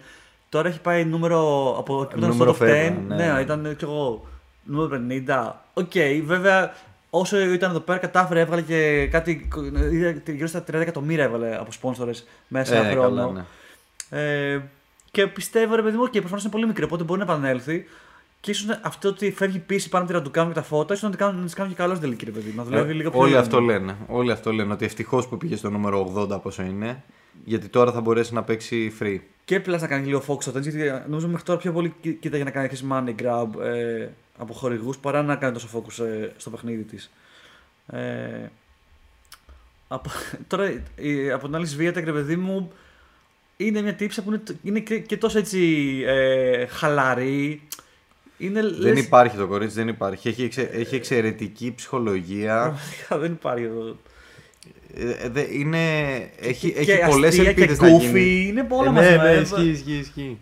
[0.49, 1.39] Τώρα έχει πάει νούμερο
[1.80, 2.69] από εκεί που ήταν Νούμερο στο top 10.
[2.71, 3.32] φεύγα, ναι.
[3.34, 3.41] ναι.
[3.41, 4.28] ήταν κι εγώ
[4.63, 5.51] νούμερο 50.
[5.73, 5.91] Οκ,
[6.25, 6.73] βέβαια
[7.10, 9.49] όσο ήταν εδώ πέρα κατάφερε, έβγαλε και κάτι.
[9.91, 13.08] είδα, Γύρω στα 30 εκατομμύρια έβαλε από σπόνσορες μέσα σε ένα Ε, χρόνο.
[13.15, 13.43] καλά, ναι.
[14.54, 14.62] Ε,
[15.15, 17.86] και πιστεύω ρε παιδί μου, και προφανώς είναι πολύ μικρή, οπότε μπορεί να επανέλθει.
[18.39, 21.12] Και ίσως αυτό ότι φεύγει πίσω πάνω από τη Ραντουκάνου και τα φώτα, ίσως να
[21.15, 22.54] τη κάνουν, να της κάνουν και καλό στην τελική, ρε παιδί.
[22.56, 23.45] Να δουλεύει Ε, λίγο πιο όλοι ήρεμη.
[23.45, 23.95] αυτό λένε.
[24.08, 27.04] Όλοι αυτό λένε ότι ευτυχώς που πήγε στο νούμερο 80 πόσο είναι.
[27.45, 29.17] Γιατί τώρα θα μπορέσει να παίξει free.
[29.45, 32.43] Και πλέον να κάνει λίγο Fox Shots, γιατί νομίζω μέχρι τώρα πιο πολύ κοί- κοίταγε
[32.43, 36.49] να κάνει έχεις money grab ε, από χορηγούς παρά να κάνει τόσο focus ε, στο
[36.49, 37.12] παιχνίδι της.
[37.88, 38.49] Ε,
[39.88, 40.10] από,
[40.47, 42.71] τώρα η, από την άλλη Σβίατεκ, ρε παιδί μου,
[43.58, 45.60] είναι μια τύψα που είναι, τ- είναι και, και τόσο έτσι
[46.08, 47.62] ε, χαλαρή.
[48.38, 50.28] Είναι, Δεν λες, υπάρχει το κορίτσι, δεν υπάρχει.
[50.28, 52.56] Έχει, εξε- έχει εξαιρετική ψυχολογία.
[52.60, 53.98] Πραγματικά δεν υπάρχει εδώ.
[54.98, 58.46] Ε, δε- είναι, έχει και έχει πολλές αστεία και ελπίδες να goofy, γίνει.
[58.48, 59.10] είναι όλα Ε, μαζί.
[59.10, 60.38] Ναι, ναι, ε, ισχύει, ισχύει, ισχύει.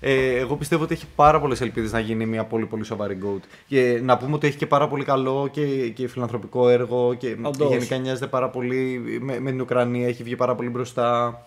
[0.00, 3.40] Ε, εγώ πιστεύω ότι έχει πάρα πολλές ελπίδες να γίνει μια πολύ πολύ σοβαρή GOAT.
[3.66, 7.68] Και να πούμε ότι έχει και πάρα πολύ καλό και, και φιλανθρωπικό έργο και Όντως.
[7.70, 11.44] γενικά νοιάζεται πάρα πολύ με, με την Ουκρανία, έχει βγει πάρα πολύ μπροστά.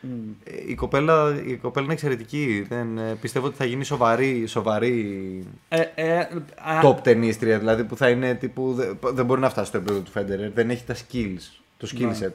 [0.00, 0.08] Μμ.
[0.44, 2.66] Ε, Η κοπέλα, η κοπέλα είναι εξαιρετική.
[2.68, 7.58] Δεν, ε, πιστεύω ότι θα γίνει σοβαρή, σοβαρή Ε, ε, α, top ταινίστρια.
[7.58, 8.72] Δηλαδή που θα είναι τύπου.
[8.74, 10.50] Δεν, δεν μπορεί να φτάσει στο επίπεδο του Φέντερερ.
[10.50, 12.18] Δεν έχει τα skills, το skill Ναι.
[12.26, 12.32] set.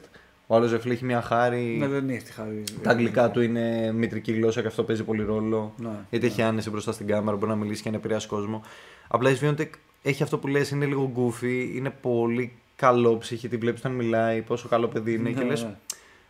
[0.48, 1.76] Ο άλλος Ζεφλή έχει μια χάρη.
[1.80, 2.64] Ναι, δεν έχει τη χάρη.
[2.84, 5.74] Τα αγγλικά του είναι μητρική γλώσσα και αυτό παίζει πολύ ρόλο.
[5.78, 8.62] Ναι, Γιατί έχει άνεση μπροστά στην κάμερα, μπορεί να μιλήσει και να επηρεάσει κόσμο.
[9.08, 9.68] Απλά η Sviantec
[10.02, 13.48] έχει αυτό που λες, είναι λίγο goofy, είναι πολύ καλό ψυχή.
[13.48, 15.30] Τη βλέπεις όταν μιλάει, πόσο καλό παιδί είναι.
[15.30, 15.76] Ναι, και λες, ναι.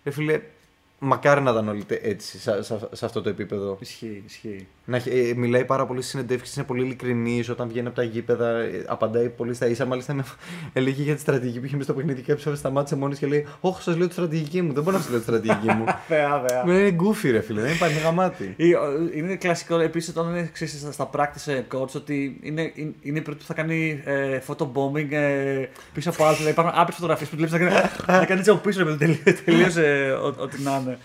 [0.04, 0.41] ρε φίλε,
[1.04, 3.78] μακάρι να ήταν όλοι τε- έτσι, σε, σε- σε αυτό το επίπεδο.
[3.82, 4.68] Ισχύει, ισχύει.
[4.86, 8.04] Να, έχει- ε, μιλάει πάρα πολύ στις συνεντεύξεις, είναι πολύ ειλικρινής όταν βγαίνει από τα
[8.04, 8.50] γήπεδα.
[8.60, 9.86] ε, απαντάει πολύ στα ίσα.
[9.86, 10.24] Μάλιστα, με,
[10.74, 13.48] έλεγε για τη στρατηγική που είχε μέσα στο παιχνίδι και έψαβε, σταμάτησε μόνη και λέει:
[13.60, 14.74] Όχι, σας λέω τη στρατηγική μου.
[14.74, 15.84] Δεν μπορώ να σας λέω τη στρατηγική μου.
[16.08, 16.65] Βέβαια, βέβαια.
[16.65, 18.54] Μου είναι γκούφι, ρε φίλε, δεν υπάρχει γαμάτι.
[18.58, 18.82] Ή, ο,
[19.15, 23.17] Είναι κλασικό επίσης όταν είναι ξέρεις, στα- στα practice ε, coach ότι είναι, είναι, είναι
[23.17, 26.36] η πρώτη που θα κάνει ε, photobombing ε, πίσω από άλλου.
[26.36, 28.98] Δηλαδή υπάρχουν άπειρες φωτογραφίες που βλέπεις να, κάνει- να κάνει έτσι από πίσω ρε παιδί,
[28.98, 30.98] τελείω- τελείωσε ό- ό,τι να είναι.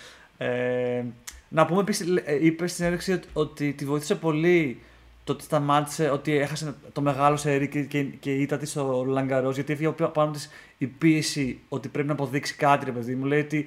[1.50, 2.06] Ε, να πούμε επίσης,
[2.40, 4.80] είπες στην έρεξη ότι, ότι τη βοήθησε πολύ
[5.24, 9.54] το ότι σταμάτησε, ότι έχασε το μεγάλο σερί και, και, και ήταν της στο Λαγκαρός,
[9.54, 13.24] γιατί έφυγε από πάνω της η πίεση ότι πρέπει να αποδείξει κάτι, ρε παιδί μου.
[13.24, 13.66] Λέει ότι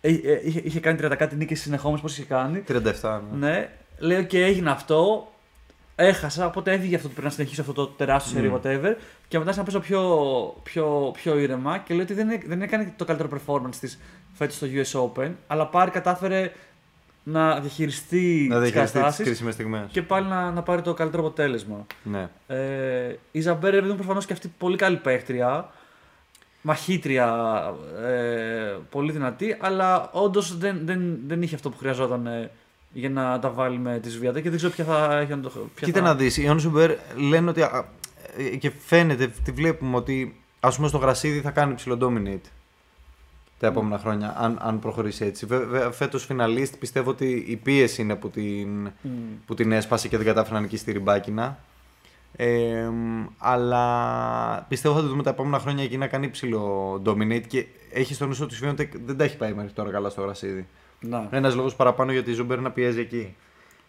[0.00, 2.62] ε, ε, είχε, είχε κάνει 30 κάτι νίκε συνεχόμενες, πώς είχε κάνει.
[2.68, 3.20] 37.
[3.32, 3.48] Ναι.
[3.48, 5.32] Ναι, λέω και έγινε αυτό.
[5.96, 8.56] Έχασα, οπότε έφυγε αυτό που πρέπει να συνεχίσω αυτό το τεράστιο σερί, Mm.
[8.66, 8.94] whatever.
[9.28, 10.00] Και μετά να παίζω πιο,
[10.62, 14.00] πιο, πιο ήρεμα και λέω ότι δεν, έ- δεν έκανε το καλύτερο performance της
[14.32, 16.52] φέτος στο US Open, αλλά πάλι κατάφερε
[17.22, 19.88] να διαχειριστεί Να τις διαχειριστεί τις καταστάσεις κρίσιμες στιγμές.
[19.90, 21.86] και πάλι να, να πάρει το καλύτερο αποτέλεσμα.
[22.02, 22.28] Ναι.
[22.46, 25.70] Ε, η Ζαμπέρ, επειδή προφανώς και αυτή πολύ καλή παίχτρια.
[26.62, 27.34] Μαχήτρια,
[28.04, 32.50] ε, πολύ δυνατή, αλλά όντως δεν, δεν, δεν είχε αυτό που χρειαζόταν ε,
[32.92, 35.48] για να τα βάλει με τη Σβιάτα και δεν ξέρω ποια θα έχει να το
[35.48, 36.06] ποια Κοίτα θα...
[36.06, 37.62] να δεις, οι Ιόν Σουμπέρ λένε ότι.
[37.62, 37.84] α,
[38.36, 42.48] ε, και φαίνεται, τη βλέπουμε ότι ας πούμε στο γρασίδι θα κάνει ψηλό dominate
[43.60, 45.46] τα επόμενα χρόνια, αν, αν προχωρήσει έτσι.
[45.46, 48.68] Βέβαια, φέτος φιναλίστ πιστεύω ότι η πίεση είναι που την,
[49.00, 49.10] Μμ.
[49.46, 51.58] που την έσπασε και δεν κατάφερε να νικήσει τη ριμπάκινα.
[52.36, 57.44] Ε, μ, αλλά πιστεύω θα το δούμε τα επόμενα χρόνια εκεί να κάνει ψηλό dominate
[57.46, 60.08] και έχει στο νου σου ότι η Swiatek δεν τα έχει πάει μέχρι τώρα καλά
[60.08, 60.66] στο γρασίδι.
[61.00, 61.28] Να.
[61.30, 63.36] Ένας λόγος παραπάνω γιατί η Ζαμπέρ να πιέζει εκεί.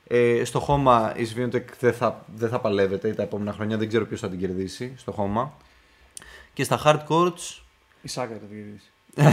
[0.08, 4.06] Ε, στο χώμα η Swiatek δεν θα, δεν θα παλεύεται τα επόμενα χρόνια, δεν ξέρω
[4.06, 5.54] ποιος θα την κερδίσει στο χώμα.
[6.54, 7.62] Και στα hard courts,
[8.02, 8.91] Η Σάκκαρη θα το γυρίσει.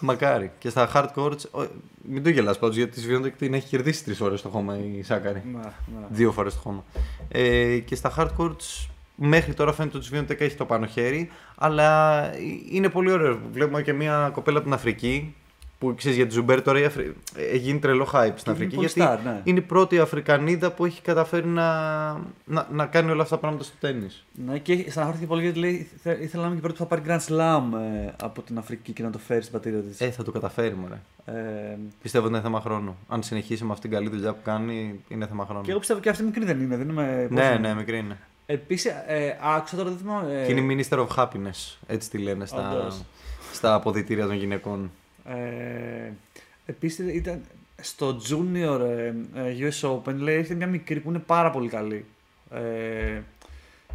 [0.00, 0.50] μακάρι.
[0.58, 1.66] Και στα hard courts, ο-
[2.08, 5.02] μην το γελάς πάντως γιατί η Swiatek την έχει κερδίσει τρεις ώρες στο χώμα η
[5.02, 5.42] Σάκκαρη.
[5.52, 6.06] Να, να.
[6.08, 6.84] Δύο φορές το χώμα.
[7.28, 11.30] Ε, και στα hard courts μέχρι τώρα φαίνεται ότι η Swiatek έχει το πάνω χέρι,
[11.56, 12.38] αλλά ε,
[12.70, 13.40] είναι πολύ ωραίο.
[13.52, 15.34] Βλέπουμε και μια κοπέλα από την Αφρική
[15.78, 17.14] που ξέρεις για τη Ζαμπέρ τώρα η Αφρι...
[17.34, 18.74] έχει γίνει τρελό hype στην Είναι Αφρική.
[18.74, 19.40] πολύ Γιατί star, ναι.
[19.44, 21.72] είναι η πρώτη Αφρικανίδα που έχει καταφέρει να,
[22.44, 24.06] να, να κάνει όλα αυτά τα πράγματα στο τένις.
[24.46, 26.96] Ναι, και στεναχωρήθηκε πολύ γιατί λέει θε- ήθελα να είμαι και η πρώτη που θα
[26.96, 30.00] πάρει Grand Slam ε, από την Αφρική και να το φέρει στην πατρίδα της.
[30.00, 31.00] Ε, θα το καταφέρει, μωρέ.
[31.24, 32.96] Ε, Πιστεύω ότι είναι θέμα χρόνου.
[33.08, 35.62] Αν συνεχίσει με αυτήν την καλή δουλειά που κάνει, είναι θέμα χρόνου.
[35.62, 36.76] και εγώ πιστεύω και αυτή μικρή δεν είναι.
[36.76, 37.74] Δεν είμαι Ναι, πόσο ναι, είναι.
[37.74, 38.18] μικρή είναι.
[38.46, 40.40] Επίσης, ε, άκουσα τώρα δεν θυμάμαι.
[40.42, 43.02] ε, Και είναι η Minister of Happiness, έτσι τη λένε στα, Όντως.
[43.52, 44.90] στα αποδητήρια των γυναικών.
[45.28, 46.12] Ε,
[46.66, 47.40] Επίσης ήταν
[47.82, 52.04] στο Junior ε, ε, US Open λέει έρχεται μια μικρή που είναι πάρα πολύ καλή.
[52.50, 53.20] Ε,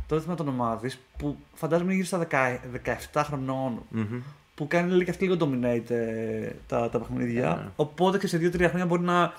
[0.07, 2.57] τώρα θυμάμαι το όνομά της που φαντάζομαι είναι γύρω στα
[3.13, 3.81] 10 17 χρονών.
[3.89, 4.21] Μμμ.
[4.55, 7.61] Που κάνει λέει, και αυτή λίγο dominate ε, τα, τα παιχνίδια.
[7.63, 7.69] Ναι.
[7.75, 9.33] Οπότε και σε 2-3 χρόνια μπορεί να,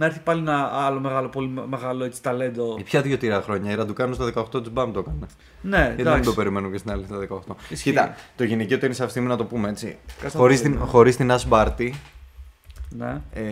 [0.00, 2.76] να έρθει πάλι ένα άλλο μεγάλο, πολύ μεγάλο έτσι, ταλέντο.
[2.78, 3.70] Ε, Ποια δύο-τρία χρόνια.
[3.70, 5.26] Η Ραντουκάνου στα 18 της Μπαμ το έκανε.
[5.60, 6.28] Ναι, Γιατί δεν εντάξει.
[6.28, 7.38] το περιμένω και στην άλλη στα 18.
[7.68, 7.90] Ισχύει.
[7.90, 9.96] Κοίτα, το γυναικείο τέννη αυτή τη στιγμή να το πούμε έτσι.
[10.20, 10.86] Κάτσε να Χωρίς το την, δούμε.
[10.90, 11.90] χωρίς την Ash Barty
[12.88, 13.20] Ναι.
[13.32, 13.42] ε,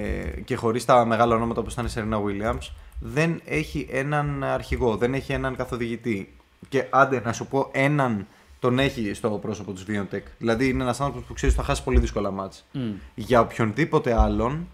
[0.44, 5.14] και χωρίς τα μεγάλα ονόματα όπως ήταν η Serena Williams, δεν έχει έναν αρχηγό, δεν
[5.14, 6.32] έχει έναν καθοδηγητή.
[6.68, 8.26] Και άντε να σου πω, έναν
[8.60, 10.22] τον έχει στο πρόσωπο τους Viantech.
[10.38, 12.64] Δηλαδή είναι ένας άνθρωπος που ξέρεις ότι θα χάσει πολύ δύσκολα μάτς.
[12.72, 12.80] Μμ.
[13.14, 14.66] Για οποιονδήποτε άλλον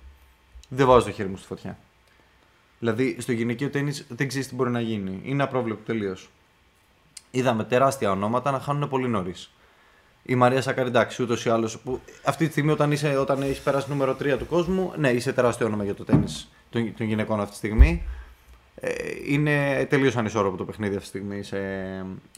[0.74, 1.78] δεν βάζω το χέρι μου στη φωτιά.
[2.78, 5.20] Δηλαδή στο γυναικείο τέννις δεν ξέρεις τι μπορεί να γίνει.
[5.24, 6.30] Είναι απρόβλεπτο τελείως.
[7.30, 9.50] Είδαμε τεράστια ονόματα να χάνουν πολύ νωρίς.
[10.22, 11.82] Η Μαρία Σακάρη, εντάξει, ούτως ή άλλως.
[12.24, 15.66] Αυτή τη στιγμή, όταν, είσαι, όταν έχεις περάσει νούμερο 3 του κόσμου, ναι, είσαι τεράστιο
[15.66, 16.24] όνομα για το τέννη
[16.70, 18.02] των, των γυναικών αυτή τη στιγμή.
[18.74, 18.92] Ε,
[19.26, 21.58] είναι τελείως ανισόρροπο το παιχνίδι αυτή τη στιγμή σε,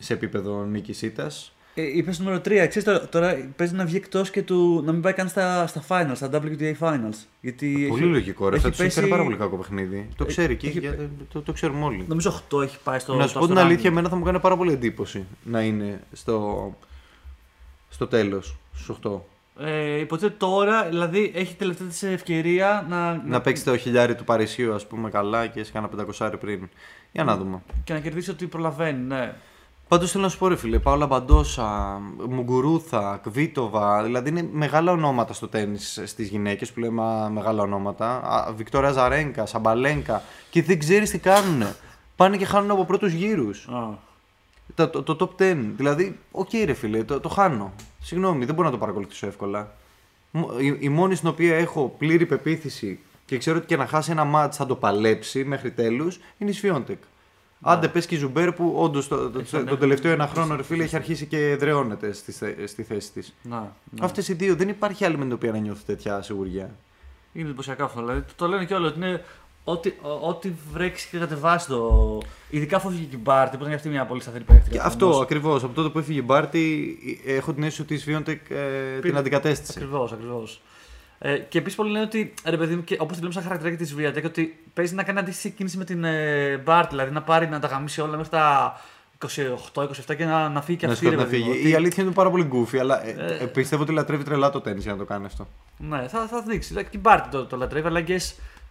[0.00, 1.55] σε επίπεδο νίκης ήττας.
[1.78, 2.40] Ε, Είπες νούμερο 3.
[2.68, 5.82] Ξέρεις, τώρα, τώρα παίζει να βγει εκτός και του, να μην πάει καν στα, στα
[5.88, 7.18] finals, στα WTA finals.
[7.40, 8.56] Γιατί Πολύ έχει- λογικό, ρε.
[8.56, 10.08] έχει Φέτο πέσει- ήταν πάρα πολύ κακό παιχνίδι.
[10.16, 10.96] Το Ε, ξέρει και έχει- για-
[11.32, 12.04] το, το ξέρουμε όλοι.
[12.08, 13.14] Νομίζω 8 έχει πάει στο.
[13.14, 13.58] να σου στο πω την ranking.
[13.58, 16.74] αλήθεια, εμένα θα μου κάνει πάρα πολύ εντύπωση να είναι στο,
[17.88, 19.20] στο τέλος, στους 8.
[19.60, 24.74] Ε, υποτίθεται τώρα, δηλαδή έχει τελευταία της ευκαιρία να, Να παίξει το χιλιάρι του Παρισίου,
[24.74, 26.68] ας πούμε, καλά και σε κάνα πεντακοσάρι πριν.
[27.12, 27.62] Για να δούμε.
[27.84, 29.34] και να κερδίσει ότι προλαβαίνει, ναι.
[29.88, 35.32] Πάντως θέλω να σου πω, ρε φίλε, Πάολα Μπαντόσα, Μουγκουρούθα, Κβίτοβα, δηλαδή είναι μεγάλα ονόματα
[35.32, 38.16] στο τένις στις γυναίκες που λέμε α, μεγάλα ονόματα.
[38.22, 41.62] Α, Βικτόρια Αζαρένκα, Σαμπαλένκα και δεν ξέρεις τι κάνουν.
[42.16, 43.68] Πάνε και χάνουν από πρώτους γύρους.
[43.68, 43.88] Α.
[44.74, 45.56] Το, το, το top 10.
[45.76, 47.72] Δηλαδή, οκ, ρε φίλε, το, το χάνω.
[48.00, 49.74] Συγγνώμη, δεν μπορώ να το παρακολουθήσω εύκολα.
[50.30, 54.10] Μ- Η, η μόνη στην οποία έχω πλήρη πεποίθηση και ξέρω ότι και να χάσει
[54.10, 57.02] ένα ματς θα το παλέψει μέχρι τέλους είναι η Σφιόντεκ.
[57.68, 59.76] Άντε, πες και η Ζαμπέρ που όντως το, το, Έχει το, ανέβει.
[59.76, 63.34] τελευταίο ένα χρόνο ρε φίλε έχει αρχίσει και εδραιώνεται στη, θε- στη θέση της.
[63.42, 64.04] Να, ναι.
[64.04, 66.70] Αυτές οι δύο δεν υπάρχει άλλη με την οποία να νιώθω τέτοια σιγουριά.
[67.32, 68.00] Είναι εντυπωσιακό αυτό.
[68.00, 69.24] Δηλαδή, το, το λένε και όλοι ότι είναι
[69.64, 72.18] ό,τι, ο- ό,τι βρέξει και κατεβάσει το.
[72.50, 74.70] Ειδικά αφού φύγει και η Μπάρτη, που ήταν και αυτή μια πολύ σταθερή παίχτρια.
[74.70, 75.64] Και αυτό ακριβώς.
[75.64, 79.16] Από τότε που έφυγε η Μπάρτη, ε, έχω την αίσθηση ότι η Σφιόντεκ ε, την
[79.16, 79.72] αντικατέστησε.
[79.78, 80.60] Ακριβώς, ακριβώς.
[81.18, 83.94] Ε, και επίσης πολλοί λένε ότι ρε παιδί μου, όπως τη λέμε σαν χαρακτηριστικά της
[83.94, 87.60] Σβιάτεκ, ότι παίζει να κάνει αντίστοιχη κίνηση με την ε, Μπάρτι, δηλαδή να πάρει να
[87.60, 88.76] τα γαμίσει όλα μέχρι τα
[89.74, 91.04] 28-27 και να, να φύγει και Να αυτή.
[91.04, 91.60] ρε σκοτώ να παιδί μου, φύγει.
[91.60, 94.50] ότι- Η αλήθεια είναι πάρα πολύ goofy, αλλά ε, Ε, ε, πιστεύω ότι λατρεύει τρελά
[94.50, 95.48] το τένις για να το κάνει αυτό.
[95.78, 96.68] Ναι, θα, θα δείξει.
[96.68, 98.20] Δηλαδή, και η Μπάρτι το, το λατρεύει, αλλά και.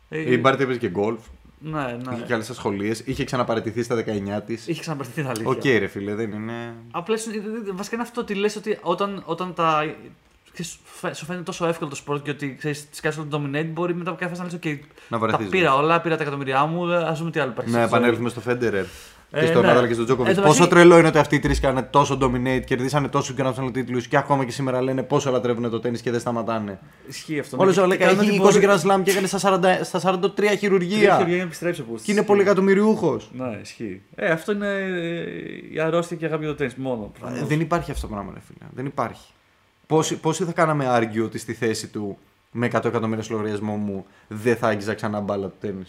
[0.10, 1.20] Ε, Η Μπάρτι έπαιζε και γκολφ,
[1.60, 2.14] Ναι, ναι.
[2.16, 4.68] είχε και άλλες ασχολίες, είχε ξαναπαραιτηθεί στα 19 της.
[4.68, 5.50] Είχε ξαναπερθεί την αλήθεια.
[5.50, 6.74] Οκ, ρε φίλε, δεν είναι.
[6.92, 7.32] Απλά σου-
[7.74, 9.96] βασικά είναι αυτό ότι λες ότι όταν, όταν τα.
[10.56, 13.38] Ξέρεις, φαι- σου φαίνεται τόσο εύκολο το σπορ και ότι ξέρεις, τις κάνεις όλο το
[13.44, 15.50] dominate, μπορεί μετά από κάποια φάση να λες: OK, Να τα βαρεθείς.
[15.50, 17.72] πήρα όλα, πήρα τα εκατομμυριά μου, ας δούμε τι άλλο υπάρχει.
[17.72, 17.98] Να στη ζωή».
[17.98, 18.86] επανέλθουμε στον Φέντερερ.
[19.32, 19.68] Ε, Και στον ναι.
[19.68, 20.36] Ναδάλ και στον Εν Τζόκοβιτς.
[20.36, 23.54] τω Πόσο μεταξύ- τρελό είναι ότι αυτοί οι τρεις κάνανε τόσο dominate, κερδίσανε τόσο Grand
[23.54, 26.80] Slam τίτλους και ακόμα και σήμερα λένε πόσο λατρεύουν το τένις και δεν σταματάνε.
[27.08, 27.58] Ισχύει αυτό.
[27.60, 27.78] Όλο ναι.
[27.78, 30.00] ο Και Λέκα κάνουν έχει ό,τι 20 μπορεί- Grand Slam και έκανε στα 40 στα
[30.00, 31.14] 43 Τρία χειρουργία.
[31.16, 33.30] χειρουργία να επιστρέψει από Και είναι πολύ εκατομμυριούχος.
[33.34, 34.02] Ναι, ισχύει.
[34.16, 37.12] Ε, αυτό είναι ε, η αρρώστια και η αγάπη για το τέννις μόνο.
[37.20, 37.48] προφανώς.
[37.48, 38.70] Δεν υπάρχει αυτό το πράγμα, ρε φίλε.
[38.76, 39.26] Δεν υπάρχει.
[39.88, 42.18] Πόσοι, πόσοι θα κάναμε argue ότι στη θέση του
[42.52, 45.84] με 100 εκατομμύρια στο λογαριασμό μου δεν θα άγγιζα ξανά μπάλα του τέννις.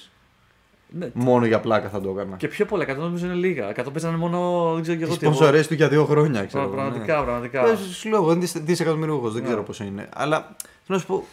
[0.91, 2.37] Ναι, Μόνο για πλάκα θα το έκανα.
[2.37, 3.71] Και πιο πολλά, 100 νομίζω είναι λίγα.
[3.77, 5.25] 100 παίζανε μόνο, δεν ξέρω και εγώ Τι τι.
[5.27, 5.35] εγώ.
[5.35, 6.69] σπόνσορες του για δύο χρόνια, ξέρω.
[6.69, 6.91] Πρα- εγώ, ναι.
[7.07, 7.67] Πραγματικά, πραγματικά.
[7.67, 9.49] Ε, Σου λέω, εγώ είναι δισεκατομμυριούχος, δεν Ναι.
[9.49, 10.09] ξέρω πόσο είναι.
[10.15, 11.25] Αλλά θέλω να σου πω.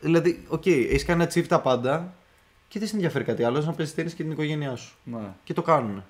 [0.00, 2.12] Δηλαδή, οκ, έχεις κάνει achieve τα πάντα
[2.68, 4.94] και δεν σε ενδιαφέρει κάτι άλλο, να παίζεις τέννη και την οικογένειά σου.
[5.04, 5.18] Ναι.
[5.44, 6.04] Και το κάνουν.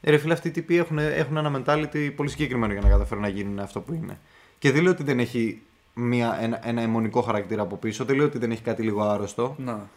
[0.00, 3.22] Ε, ρε φίλε, αυτοί οι τύποι έχουν, έχουν ένα mentality πολύ συγκεκριμένο για να καταφέρουν
[3.22, 4.18] να γίνουν αυτό που είναι.
[4.58, 5.62] Και δεν λέω ότι δεν έχει
[5.94, 9.54] μια, ένα, ένα αιμονικό χαρακτήρα από πίσω, δεν λέω ότι δεν έχει κάτι λίγο άρρωστο,
[9.58, 9.88] Να.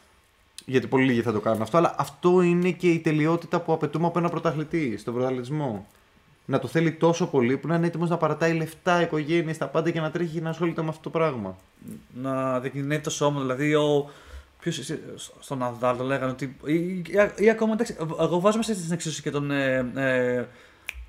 [0.66, 4.08] γιατί πολύ λίγοι θα το κάνουν αυτό, αλλά αυτό είναι και η τελειότητα που απαιτούμε
[4.08, 5.88] από ένα πρωταθλητή στον πρωταθλητισμό.
[6.46, 9.92] Να το θέλει τόσο πολύ που να είναι έτοιμος να παρατάει λεφτά, οικογένειες, τα πάντα
[9.92, 11.58] και να τρέχει και να ασχολείται με αυτό το πράγμα.
[12.14, 13.42] να διακινδυνεύει το σώμα.
[13.42, 14.10] Δηλαδή, ο,
[14.60, 14.94] ποιος,
[15.40, 16.56] στον Ναδάλ το λέγανε ότι.
[16.66, 17.06] ή, ή,
[17.38, 19.52] ή ακόμα εντάξει, εγώ βάζω μέσα στην εξίσωση και τον.
[19.52, 20.46] Ε, ε,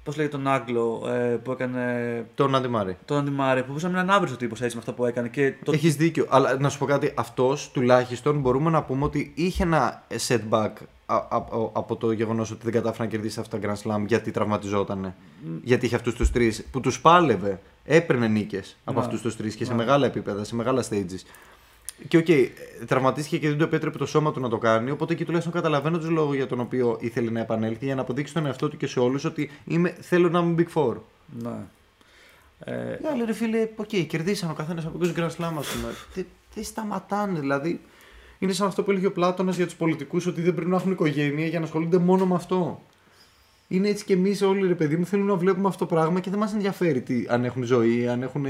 [0.05, 2.27] Πώς λέγεται τον Άγγλο ε, που έκανε.
[2.35, 2.97] Τον Αντιμάρη.
[3.05, 5.29] Τον Αντιμάρη, που μπορούσε να είναι άβριστο τύπος έτσι με αυτό που έκανε.
[5.29, 6.27] Και το, Έχεις δίκιο.
[6.29, 10.71] Αλλά να σου πω κάτι, αυτός τουλάχιστον μπορούμε να πούμε ότι είχε ένα setback
[11.07, 14.05] α- α- α- από το γεγονός ότι δεν κατάφερε να κερδίσει αυτά τα Grand Slam
[14.07, 15.15] γιατί τραυματιζόταν.
[15.63, 17.61] Γιατί είχε αυτούς τους τρεις που τους πάλευε.
[17.85, 19.05] Έπαιρνε νίκες από Ναι.
[19.05, 19.77] αυτούς τους τρεις και σε Ναι.
[19.77, 21.21] μεγάλα επίπεδα, σε μεγάλα stages.
[22.09, 22.27] Και οκ,
[22.87, 24.91] τραυματίστηκε και δεν το επέτρεπε το σώμα του να το κάνει.
[24.91, 28.35] Οπότε εκεί τουλάχιστον καταλαβαίνω τους λόγους για τον οποίο ήθελε να επανέλθει για να αποδείξει
[28.35, 30.95] τον εαυτό του και σε όλους ότι είμαι, θέλω να είμαι Big Four.
[31.43, 31.51] Ναι.
[32.65, 35.95] Ε, Ναι, αλλά ρε φίλε, οκ, κερδίσαν ο καθένας από 20 Grand Slam, ας πούμε.
[36.15, 37.81] Δεν, δεν σταματάνε, δηλαδή.
[38.39, 40.93] Είναι σαν αυτό που έλεγε ο Πλάτωνας για τους πολιτικούς, ότι δεν πρέπει να έχουν
[40.93, 42.83] οικογένεια για να ασχολούνται μόνο με αυτό.
[43.69, 46.31] Είναι έτσι και εμείς όλοι, ρε παιδί μου, θέλουμε να βλέπουμε αυτό το πράγμα και
[46.31, 48.47] δεν μας ενδιαφέρει τι, αν έχουν ζωή, αν έχουν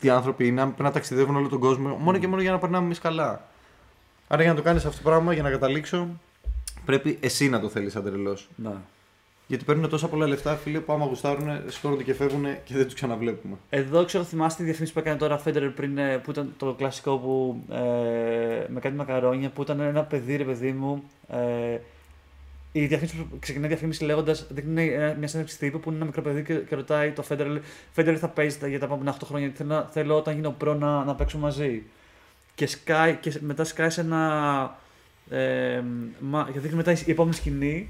[0.00, 2.58] τι άνθρωποι είναι, αν πρέπει να ταξιδεύουν όλο τον κόσμο, μόνο και μόνο για να
[2.58, 3.48] περνάμε εμείς καλά.
[4.28, 6.08] Άρα για να το κάνεις αυτό το πράγμα, για να καταλήξω,
[6.84, 8.48] πρέπει εσύ να το θέλεις σαν τρελός.
[8.56, 8.72] ναι.
[9.46, 12.94] Γιατί παίρνουν τόσα πολλά λεφτά, φίλε, που άμα γουστάρουν, σηκώνονται και φεύγουν και δεν τους
[12.94, 13.56] ξαναβλέπουμε.
[13.70, 17.16] Εδώ ξέρω, θυμάστε τη διαφήμιση που έκανε τώρα Φέντερ πριν, ε, που ήταν το κλασικό
[17.16, 17.78] που ε,
[18.68, 21.02] με κάτι μακαρόνια, που ήταν ένα παιδί, ρε παιδί μου.
[21.28, 21.78] Ε,
[22.72, 26.06] η διαφήμιση που ξεκινάει η διαφήμιση λέγοντας, δείχνει ε, μια συνέντευξη τύπου που είναι ένα
[26.06, 27.46] μικρό παιδί και, και ρωτάει το Φέντερ,
[27.92, 30.74] Φέντερ θα παίζει για τα επόμενα 8 χρόνια, γιατί θέλω, να- θέλω όταν γίνω προ
[30.74, 31.82] να, να παίξω μαζί.
[32.54, 34.78] Και, σκάει, και μετά σκάει σε ένα.
[35.30, 35.82] Ε,
[36.20, 37.88] μα, και δείχνει μετά η επόμενη σκηνή.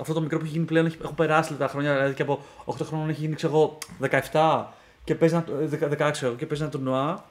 [0.00, 2.44] Αυτό το μικρό που έχει γίνει πλέον έχει, έχουν περάσει τα χρόνια, δηλαδή και από
[2.64, 3.78] 8 χρόνων έχει γίνει ξέρω εγώ
[4.32, 4.64] 17
[5.04, 5.44] και παίζει ένα,
[6.00, 7.24] ε, 16 ξέρω, και παίζει ένα τουρνουά.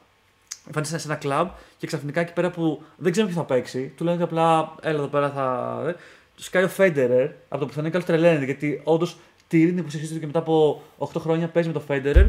[0.68, 4.04] Εμφανίζεται σε ένα κλαμπ και ξαφνικά εκεί πέρα που δεν ξέρουμε ποιο θα παίξει, του
[4.04, 5.96] λένε ότι απλά έλα εδώ πέρα θα.
[6.36, 9.18] Ε, Του σκάει ο Φέντερερ από το πουθενά και άλλο τρελαίνεται γιατί όντως
[9.48, 12.26] τηρεί την υποσχεσή του και μετά από 8 χρόνια παίζει με το Φέντερερ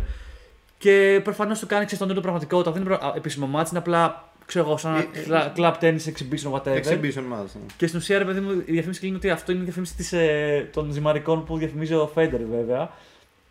[0.78, 2.70] και προφανώς του κάνει ξέρεις τον ίδιο πραγματικότητα.
[2.72, 5.72] Δεν είναι προ- α, επίσημο μάτι, είναι απλά ξέρω εγώ, σαν Ε, ένα ε, club
[5.80, 6.76] tennis exhibition whatever.
[6.82, 7.54] Exhibition μας.
[7.54, 7.60] ναι.
[7.76, 10.12] Και στην ουσία, ρε παιδί μου, η διαφήμιση κλείνει ότι αυτό είναι η διαφήμιση της,
[10.12, 12.90] ε, των ζυμαρικών που διαφημίζει ο Φέντερ, βέβαια.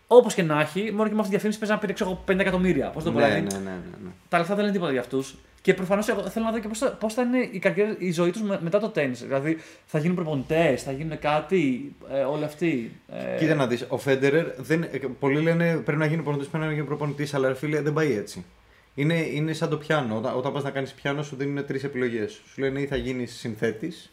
[0.08, 2.24] Όπως και να έχει, μόνο και με αυτή τη διαφήμιση παίζει να πήρε ξέρω, εγώ,
[2.38, 2.89] 50 εκατομμύρια.
[2.89, 3.56] Πώς το Ναι, πω, ναι, δηλαδή.
[3.56, 4.10] ναι, ναι, ναι.
[4.30, 5.36] Τα λεφτά δεν λένε τίποτα για αυτούς.
[5.62, 8.32] Και προφανώς θέλω να δω και πώς θα, πώς θα είναι η, καριέρα, η ζωή
[8.32, 9.16] τους μετά το τέννη.
[9.16, 12.91] Δηλαδή, θα γίνουν προπονητές, θα γίνουν κάτι, ε, όλοι αυτοί.
[13.36, 16.66] Ε, Κοίτα να δεις, ο Φέντερερ, δεν, ε, πολλοί λένε πρέπει να γίνει προπονητής, πρέπει
[16.66, 18.45] να γίνει προπονητής, αλλά ρε φίλε δεν πάει έτσι.
[18.95, 20.16] Είναι, είναι σαν το πιάνο.
[20.18, 22.41] Όταν, όταν πας να κάνεις πιάνο σου δίνουν τρεις επιλογές.
[22.53, 24.12] Σου λένε ή θα γίνεις συνθέτης,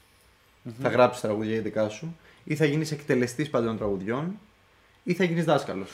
[0.83, 4.39] θα γράψεις τραγουδιά για δικά σου, ή θα γίνεις εκτελεστής παντών τραγουδιών,
[5.03, 5.91] ή θα γίνεις δάσκαλος.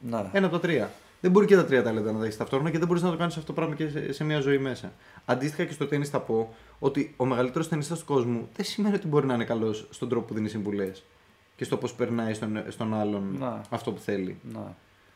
[0.00, 0.24] ναι.
[0.32, 0.90] Ένα από τα τρία.
[1.20, 3.16] Δεν μπορεί και τα τρία ταλέντα να τα έχεις ταυτόχρονα και δεν μπορείς να το
[3.16, 4.92] κάνεις αυτό το πράγμα και σε, σε μια ζωή μέσα.
[5.24, 9.06] Αντίστοιχα και στο τέννη θα πω ότι ο μεγαλύτερος ταινίστα του κόσμου δεν σημαίνει ότι
[9.06, 11.02] μπορεί να είναι καλός στον τρόπο που δίνει συμβουλές
[11.56, 13.60] και στο πώς περνάει στον, στον άλλον Να.
[13.70, 14.38] αυτό που θέλει.
[14.52, 14.58] ναι.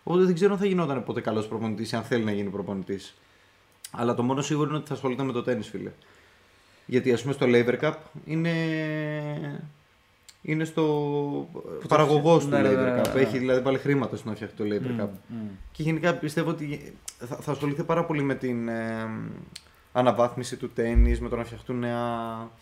[0.02, 3.14] Οπότε δεν ξέρω αν θα γινόταν ποτέ καλός προπονητής, αν θέλει να γίνει προπονητής.
[3.90, 5.90] Αλλά το μόνο σίγουρο είναι ότι θα ασχολείται με το τέννη, φίλε.
[6.86, 7.92] Γιατί ας πούμε στο Labor Cup
[8.24, 8.54] είναι.
[10.42, 10.84] Είναι στο
[11.88, 13.14] παραγωγός του Ναι, ναι, ναι, Labor ναι, Cup.
[13.14, 13.20] ναι.
[13.20, 15.08] Έχει δηλαδή βάλει χρήματα στο να φτιάξει το Labor Μμ, Cup.
[15.26, 15.34] μμ.
[15.72, 19.08] Και γενικά πιστεύω ότι θα, θα ασχοληθεί πάρα πολύ με την ε,
[19.92, 22.00] αναβάθμιση του τέννις, με το να φτιαχτούν νέα,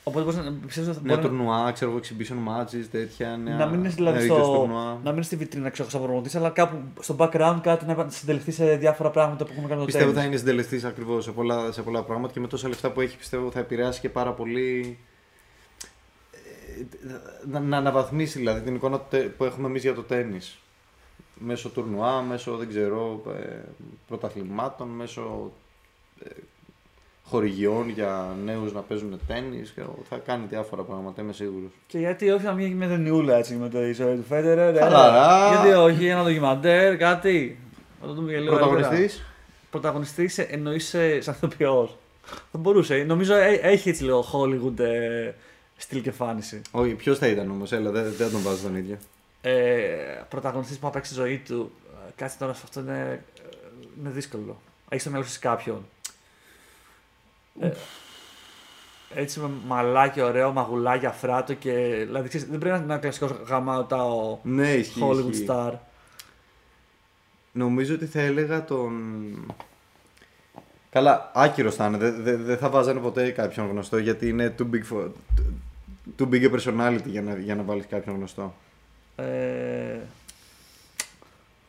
[0.04, 3.56] Οπότε μπορεί να πιστεύω ότι θα νέα μπορεί τουρνουά, ξέρω εγώ, exhibition matches, τέτοια, νέα,
[3.56, 4.84] να μην είναι δηλαδή νέα είδος στο, τουρνουά.
[4.84, 8.50] να μην είναι στη βιτρίνα ξέρω, σαν προπονητής, αλλά κάπου στο background κάτι να συντελεχθεί
[8.50, 10.20] σε διάφορα πράγματα που έχουν κάνει το Πιστεύω τέννις.
[10.22, 13.16] θα είναι συντελεστής ακριβώς σε πολλά, σε πολλά πράγματα και με τόσα λεφτά που έχει
[13.16, 14.98] πιστεύω θα επηρεάσει και πάρα πολύ.
[16.80, 20.38] Ε, Να, να αναβαθμίσει δηλαδή την εικόνα του τε- που έχουμε εμείς για το τέννη.
[21.40, 23.56] Μέσω τουρνουά, μέσω δεν ξέρω, ε,
[24.08, 25.52] πρωταθλημάτων, μέσω
[26.24, 26.28] ε,
[27.24, 29.70] χορηγιών για νέους να παίζουν τέννις.
[29.70, 31.70] και Θα κάνει διάφορα πράγματα, είμαι σίγουρος.
[31.86, 34.76] Και γιατί όχι να μην γίνει με τον Ιούλα έτσι με το ζωή του Φέντερερ.
[34.76, 35.48] ε, Χαλαρά.
[35.48, 37.58] Γιατί όχι, ένα ντοκιμαντέρ, κάτι.
[38.00, 38.54] Θα το δούμε και λίγο.
[38.54, 38.76] αργότερα.
[38.78, 39.22] Πρωταγωνιστής,
[39.70, 41.96] Πρωταγωνιστής εννοείς σαν ηθοποιός.
[42.52, 43.04] Θα μπορούσε.
[43.06, 45.32] Νομίζω ε, έχει έτσι λίγο Hollywood ε,
[45.80, 46.60] στυλ και εμφάνιση.
[46.70, 48.98] όχι, ποιος θα ήταν όμως, έλα, δεν, δεν τον βάζω τον ίδιο.
[49.40, 51.72] Ε, Πρωταγωνιστής που θα παίξει τη ζωή του.
[52.08, 53.56] ε, Κάτσε τώρα σε αυτό είναι, ε,
[54.00, 54.60] είναι δύσκολο.
[54.88, 55.84] Έχεις στο μυαλό σου κάποιον.
[57.60, 57.70] Ε,
[59.14, 61.70] έτσι με μαλάκι ωραίο, μαγουλάκι αφράτο και.
[62.06, 65.46] Δηλαδή ξέρεις, δεν πρέπει να είναι ένα κλασικό γαμάωταο Ναι, ισχύει, Hollywood ισχύει.
[65.48, 65.72] star.
[67.52, 69.54] Νομίζω ότι θα έλεγα τον.
[70.90, 71.96] Καλά, άκυρος θα είναι.
[71.98, 75.08] Δεν δε, δεν θα βάζανε ποτέ κάποιον γνωστό γιατί είναι too big, for...
[76.18, 78.54] too big a personality για να, για να βάλεις κάποιον γνωστό.
[79.16, 79.98] Ε,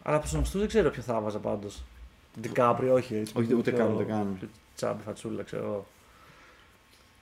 [0.03, 1.83] αλλά από τους γνωστούς δεν ξέρω ποιο θα έβαζα πάντως.
[2.41, 3.33] Ντικάπριο, όχι έτσι.
[3.37, 4.35] Όχι, ούτε πιο- καν, ούτε καν.
[4.39, 5.85] πιο Τσάμπι φατσούλα, ξέρω εγώ.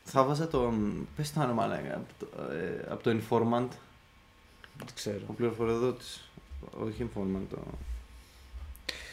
[0.04, 1.08] Θα βάζα τον.
[1.16, 1.94] Πες το όνομα, λέγα.
[1.96, 3.68] Από το, ε, από το Informant,
[4.78, 5.20] Δεν ξέρω.
[5.28, 6.30] ο πληροφοριοδότης.
[6.84, 7.58] Όχι Informant, το.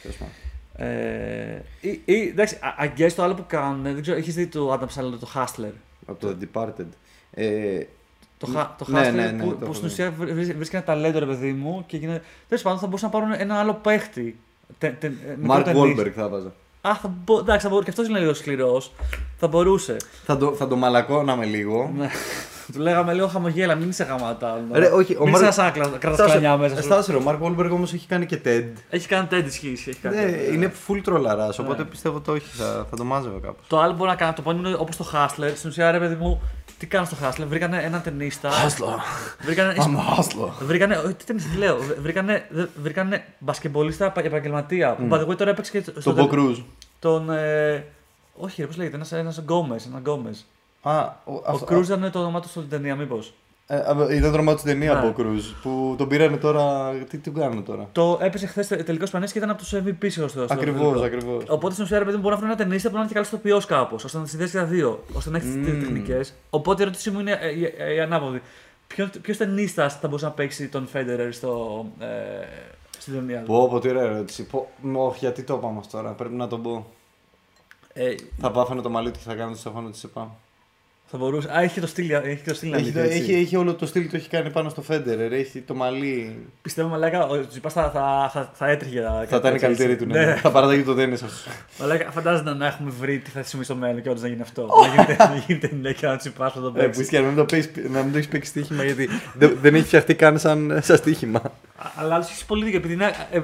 [0.01, 0.33] Τέλος πάντων.
[0.77, 4.47] Ε, ή, ή, εντάξει, α- I guess το άλλο που κάνουν, δεν ξέρω, έχεις δει
[4.47, 5.71] το Adam Sandler το Hustler;
[6.05, 6.85] Από το Departed.
[7.31, 7.83] Ε,
[8.37, 9.93] Το, ha- το Ναι, Hustler ναι, ναι, που, το που έχω στην δει.
[9.93, 12.21] ουσία βρει- βρίσκει ένα ταλέντο ρε παιδί μου και γίνεται.
[12.47, 14.39] Τέλος πάντων θα μπορούσαν να πάρουν ένα άλλο παίχτη.
[14.77, 15.95] Τε, τε, ε, μικρό Mark ταινίς.
[15.99, 16.53] Wahlberg θα βάζα.
[16.81, 17.39] Α, θα μπο...
[17.39, 17.83] εντάξει, θα μπορούσε.
[17.83, 18.91] Και αυτός είναι λίγο σκληρός.
[19.37, 19.97] Θα μπορούσε.
[20.25, 21.91] Θα το, θα το μαλακώναμε λίγο.
[21.97, 22.09] Ναι.
[22.73, 24.59] Του λέγαμε λίγο χαμογέλα, μην είσαι γαμάτα.
[24.71, 26.83] Ρε, όχι, ο μην Mark- είσαι σαν κράτα κλανιά μέσα σου.
[26.83, 28.63] Στάσε, ο Mark Wahlberg όμως έχει κάνει και TED.
[28.89, 29.89] Έχει κάνει τέτοια σχέση.
[29.89, 30.53] Έχει κάνει Ναι, τέτοια.
[30.53, 31.89] είναι full τρολαράς, οπότε Ναι.
[31.89, 33.67] πιστεύω το όχι, θα, θα το μάζευα κάπως.
[33.67, 35.51] Το άλλο που μπορεί να κάνει, το πω είναι όπως το Hustler.
[35.55, 36.41] Στην ουσία, ρε παιδί μου,
[36.77, 37.45] τι κάνουν στο Hustler.
[37.47, 38.49] Βρήκανε έναν ταινίστα.
[38.49, 38.99] Hustler.
[39.45, 40.49] Βρήκανε, I'm a hustler.
[40.61, 41.77] βρήκανε, όχι, τι ταινίστα, τι λέω.
[42.01, 44.93] Βρήκανε, δε- βρήκανε μπασκεμπολίστα επαγγελματία.
[44.95, 46.13] Που by the way τώρα έπαιξε και στο.
[46.13, 46.63] Τον Bo Cruz.
[46.99, 47.29] Τον.
[47.29, 47.85] Ε,
[48.35, 50.45] όχι, ρε, πώς λέγεται, ένα ένας Γκόμες, ένας Γκόμες.
[50.81, 53.33] Α, ο, Ο αυτό- Κρούζ ήταν το όνομά του στην ταινία, μήπως.
[53.67, 54.99] Ε, α, ήταν το όνομα του ταινία Ναι.
[54.99, 56.91] από Cruz που τον πήρανε τώρα.
[57.09, 60.27] Τι, τι κάνουν τώρα; Το έπεσε χθες τελικός Ισπανία και ήταν από τους MVP στο
[60.27, 61.43] στο- Ακριβώς, στο- ακριβώς.
[61.47, 63.13] Οπότε στην ουσία, ρε παιδί μου, μπορεί να βρει ένα ταινίστα που να είναι και
[63.13, 65.57] καλός στο ποιό κάπως, ώστε να τα συνδέσει και τα δύο, ώστε να έχεις τις
[65.71, 65.79] Μμμ.
[65.79, 66.33] τεχνικές.
[66.49, 68.41] Οπότε η ερώτησή μου είναι ε, η, ε, η ανάποδη.
[69.21, 72.05] Ποιος ταινίστας θα μπορούσε να παίξει τον Φέντερερ στο, ε,
[72.97, 74.43] στην ταινία του; Πω, πω, τι ωραία ερώτηση.
[74.43, 76.85] Πω, μ, όχι, γιατί το είπαμε αυτό τώρα, πρέπει να το πω.
[77.93, 80.35] Ε, Θα πάφανε το μαλλί του και θα κάνω το στεφάνο της ΕΠΑ.
[81.07, 81.49] Θα μπορούσε.
[81.57, 83.17] Α, έχει το στυλ, έχει το στυλ να Έχει, λύθει, το- έτσι.
[83.17, 86.45] έχει, έχει όλο το στυλ το έχει κάνει πάνω στο Φέντερερ, έχει το μαλλί.
[86.61, 89.01] Πιστεύω, μαλάκα, ο Τζιπάς θα, θα, θα, θα έτρεχε.
[89.27, 90.35] Θα ήταν η καλύτερη του, ναι.
[90.35, 91.47] Θα παραταγεί το Δέννη αυτός.
[91.79, 94.67] Μαλάκα, φαντάζεται να έχουμε βρει τι θα συμβεί στο μέλλον και όντως να γίνει αυτό.
[94.81, 97.01] να γίνεται, να γίνεται ταινία και να Τζιπάς θα το Ε, που παίξει.
[97.01, 99.85] ισχύει, να μην το παίξεις- να μην το έχεις παίξει στοίχημα γιατί δεν, δεν έχει
[99.85, 101.39] φτιαχτεί καν σαν, σαν στοίχημα.
[101.39, 101.51] Α-
[101.95, 102.77] Αλλά άλλος έχεις πολύ δίκιο.
[102.79, 103.11] Επειδή είναι.
[103.31, 103.39] Ε,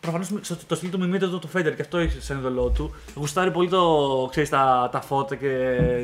[0.00, 0.28] Προφανώς
[0.66, 2.94] το στυλ του μιμείται το, το Φέντερ και αυτό έχει σαν ειδωλό του.
[3.14, 3.86] Γουστάρει πολύ το,
[4.30, 5.48] ξέρεις, τα, τα φώτα και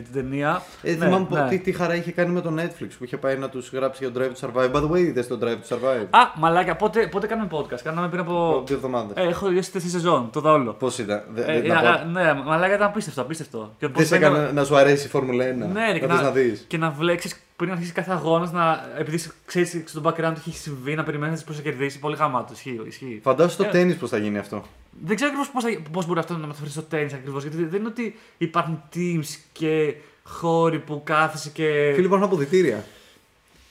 [0.04, 0.62] την ταινία.
[0.82, 1.48] Ε, Ναι, θυμάμαι ναι.
[1.48, 4.12] τι, τι χαρά είχε κάνει με το Netflix που είχε πάει να τους γράψει για
[4.12, 4.72] το Drive to Survive.
[4.72, 7.80] By the way, είδες το Drive to Survive; Α, μαλάκα, πότε, πότε κάναμε podcast.
[7.82, 8.62] Κάναμε πριν από.
[8.66, 9.16] Δύο εβδομάδες.
[9.24, 10.72] Ε, έχω τελειώσει τέσσερις σεζόν, το δα όλο.
[10.72, 12.08] Πώς ήταν, δε- Ε, δεν ε, τα α, πω.
[12.10, 13.58] ναι, μαλάκα ήταν απίστευτο, απίστευτο.
[13.78, 15.54] Και Δεν πώς σε μπαίναμε- έκανε να σου αρέσει η Φόρμουλα 1.
[15.56, 16.64] Ναι, να ρε, και θες να- να δεις.
[16.68, 17.30] Και να βλέπει
[17.62, 21.52] πριν αρχίσει κάθε αγώνα, να, επειδή ξέρει στον background τι έχει συμβεί, να περιμένει πώ
[21.52, 21.98] θα κερδίσει.
[21.98, 22.52] Πολύ γαμάτο.
[22.52, 22.80] Ισχύει.
[22.86, 23.20] ισχύει.
[23.22, 23.68] Φαντάσου το Ε.
[23.68, 24.62] τέννη πώ θα γίνει αυτό.
[25.06, 27.38] Δεν ξέρω ακριβώ πώ πώς μπορεί αυτό να μεταφερθεί στο τέννη ακριβώ.
[27.38, 31.90] Γιατί δεν είναι ότι υπάρχουν teams και χώροι που κάθεσαι και.
[31.94, 32.84] Φίλοι, υπάρχουν αποδητήρια.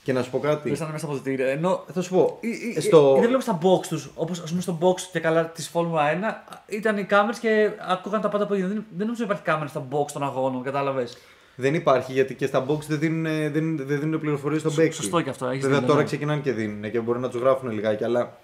[0.04, 0.70] Και να σου πω κάτι.
[0.70, 1.46] Δεν μέσα στα αποδητήρια.
[1.46, 1.84] Ενώ.
[1.92, 2.38] Θα σου πω.
[2.40, 4.02] ή- ή- στο- ή Δεν βλέπει τα box του.
[4.14, 8.20] Όπω α πούμε στο box και καλά τη Φόρμουλα 1 ήταν οι κάμερε και ακούγαν
[8.20, 8.70] τα πάντα που έγιναν.
[8.72, 11.08] Δεν, δεν νομίζω ότι υπάρχει κάμερα στα box των αγώνων, κατάλαβε.
[11.56, 13.22] Δεν υπάρχει γιατί και στα box δεν δίνουν,
[13.52, 14.94] δεν, δεν δίνουν πληροφορίες στον παίκτη.
[14.94, 15.46] Σωστό και αυτό.
[15.46, 16.06] Έχεις Βέβαια δίκιο, τώρα ναι.
[16.06, 18.38] ξεκινάνε και δίνουν και μπορεί να τους γράφουν λιγάκι, αλλά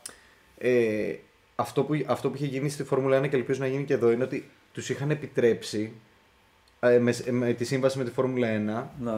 [0.58, 1.14] ε,
[1.56, 4.10] αυτό, που, αυτό που είχε γίνει στη Φόρμουλα 1 και ελπίζω να γίνει και εδώ
[4.10, 5.92] είναι ότι τους είχαν επιτρέψει
[6.80, 8.50] ε, με, με τη σύμβαση με τη Φόρμουλα 1
[9.04, 9.12] Ναι.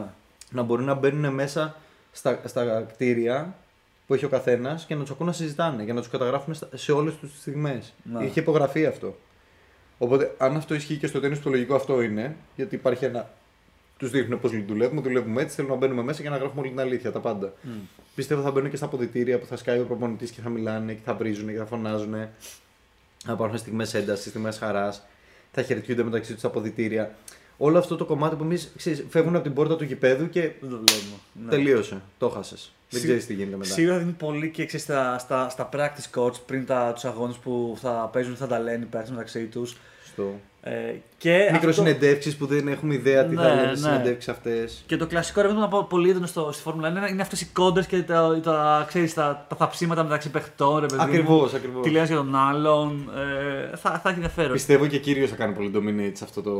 [0.49, 1.75] να μπορούν να μπαίνουν μέσα
[2.11, 3.55] στα, στα κτίρια
[4.07, 6.69] που έχει ο καθένας και να τους ακούν να συζητάνε για να τους καταγράφουν στα-
[6.73, 7.93] σε όλες τι στιγμές.
[8.03, 8.23] Ναι.
[8.25, 9.17] Είχε υπογραφεί αυτό.
[9.97, 13.29] Οπότε, αν αυτό ισχύει και στο τέννη, το λογικό αυτό είναι, γιατί υπάρχει ένα.
[14.01, 16.79] Τους δείχνουν πώς δουλεύουμε, δουλεύουμε έτσι, θέλουμε να μπαίνουμε μέσα και να γράφουμε όλη την
[16.79, 17.53] αλήθεια, τα πάντα.
[17.61, 17.69] Μμ.
[18.15, 20.99] Πιστεύω θα μπαίνουν και στα αποδητήρια που θα σκάει ο προπονητής και θα μιλάνε και
[21.05, 22.13] θα βρίζουν και θα φωνάζουν.
[23.25, 25.03] Θα υπάρχουν στιγμές έντασης, στιγμές χαράς.
[25.51, 27.15] Θα χαιρετιούνται μεταξύ τους στα αποδητήρια.
[27.57, 28.71] Όλο αυτό το κομμάτι που εμείς
[29.09, 31.15] φεύγουν από την πόρτα του γηπέδου και Δεν το βλέπουμε.
[31.43, 31.49] Ναι.
[31.49, 32.01] τελείωσε.
[32.17, 32.71] Το χάσες.
[32.89, 33.69] Δεν Σι- ξέρεις τι γίνεται μετά.
[33.73, 37.77] Σίγουρα δίνει πολύ και ξέρεις, στα, στα, στα practice courts πριν τα, τους αγώνες που
[37.81, 39.77] θα παίζουν, θα τα λένε υπέρ μεταξύ τους.
[40.63, 40.69] Στο...
[40.69, 43.75] Ε, και αυτό- Μικροσυνεντεύξεις που δεν έχουμε ιδέα τι θα Ναι, λένε ναι.
[43.75, 44.83] στι συνεντεύξεις αυτές.
[44.85, 47.21] Και το κλασικό ρε παιδί μου, να πω πολύ έντονο στο, στη Φόρμουλα 1 είναι
[47.21, 50.79] αυτέ οι κόντε και τα, τα, ξέρεις, τα, τα θαψίματα μεταξύ παιχτών.
[50.79, 51.01] Ρε, παιδί μου.
[51.03, 51.83] Ακριβώς, ακριβώς.
[51.83, 53.11] Τι λες για τον άλλον.
[53.73, 54.51] Ε, θα, θα έχει ενδιαφέρον.
[54.51, 56.51] Πιστεύω και κύριος θα κάνει πολύ dominate σε αυτό το.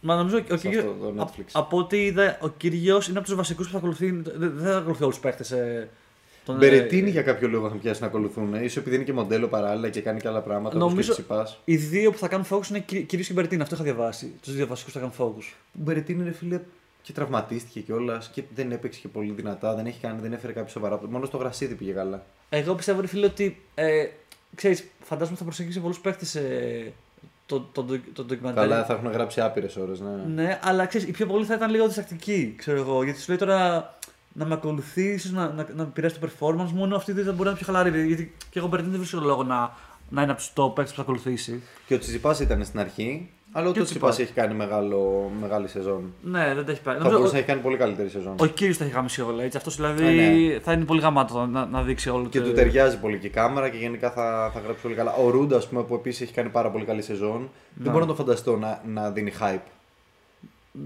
[0.00, 1.44] Μα νομίζω ο σε κύριος, αυτό το Netflix.
[1.52, 4.10] από ό,τι είδα, ο κύριος είναι από τους βασικούς που θα ακολουθεί.
[4.10, 5.52] Δεν, δεν θα ακολουθεί όλους τους παίχτες.
[6.48, 8.54] Ε, τον, Μπερετίνη ε, για κάποιο λόγο θα πιάσει να ακολουθούν.
[8.54, 8.58] Ε.
[8.64, 10.76] ίσως επειδή είναι και μοντέλο παράλληλα και κάνει και άλλα πράγματα.
[10.76, 11.14] Νομίζω- Νομίζω...
[11.14, 11.58] Και Τσιπάς.
[11.64, 13.62] Οι δύο που θα κάνουν focus είναι κυρίως και Μπερετίνη.
[13.62, 14.32] Αυτό είχα διαβάσει.
[14.42, 15.44] Τους δύο βασικούς που θα κάνουν focus.
[15.64, 16.60] Ο Μπερετίνη είναι φίλε
[17.02, 19.74] και τραυματίστηκε κιόλας και δεν έπαιξε και πολύ δυνατά.
[19.74, 21.00] Δεν, έχει κάνει, δεν έφερε κάποιο σοβαρά.
[21.08, 22.24] Μόνο στο γρασίδι πήγε καλά.
[22.48, 23.60] Εγώ πιστεύω, ρε φίλε, ότι.
[23.74, 24.06] Ε,
[24.54, 26.90] ξέρεις, φαντάζομαι θα προσεγγίσει πολλούς παίχτε ε,
[27.46, 28.68] το, το, το, το ντοκιμαντέρ.
[28.68, 30.00] Καλά, θα έχουν γράψει άπειρες ώρες.
[30.00, 30.42] Ναι.
[30.42, 33.04] Ναι, αλλά ξέρεις, οι πιο πολλοί θα ήταν λίγο διστακτικοί, ξέρω εγώ.
[33.04, 33.97] Γιατί σου λέει τώρα
[34.38, 37.24] να με ακολουθεί, ίσως να, να, να επηρεάσει το performance μου, ενώ αυτή η δύο
[37.24, 38.06] μπορεί να είναι πιο χαλαρή.
[38.06, 39.72] Γιατί και εγώ Μπερτίν δεν βρίσκω λόγο να,
[40.08, 41.62] να είναι από τους top παίκτες που θα ακολουθήσει.
[41.86, 44.18] Και ο Τσιπά ήταν στην αρχή, αλλά Και ούτε ο ο Τσιπά Τσιπάς.
[44.28, 46.12] έχει κάνει μεγάλο, μεγάλη σεζόν.
[46.22, 46.94] Ναι, δεν τα έχει πάει.
[46.96, 48.34] Θα Νομίζω μπορούσε να ο, έχει κάνει πολύ καλύτερη σεζόν.
[48.40, 49.56] ο κύριος τα έχει γάμισει όλα έτσι.
[49.56, 50.10] Αυτός δηλαδή Ε,
[50.54, 50.58] ναι.
[50.60, 53.30] θα είναι πολύ γαμάτο να, να δείξει όλο Και το- του ταιριάζει πολύ και η
[53.30, 55.12] κάμερα και γενικά θα, θα γράψει πολύ καλά.
[55.12, 57.38] Ο Ρούντα, ας πούμε, που επίσης έχει κάνει πάρα πολύ καλή σεζόν,
[57.74, 57.90] δεν Ναι.
[57.90, 59.58] μπορώ να το φανταστώ να, να δίνει hype.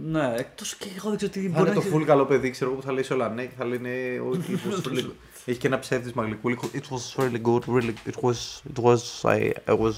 [0.05, 2.25] Ναι, εκτός και εγώ δεν ξέρω τι Θα μπορεί είναι να το έχει- full καλό
[2.25, 3.91] παιδί, ξέρω εγώ που θα λέει σε όλα ναι και θα λένε
[4.31, 5.11] ότι it was really good.
[5.45, 6.59] Έχει και ένα ψεύδισμα γλυκούλη.
[6.75, 9.93] It was really good, really, it was, it was, I, I was...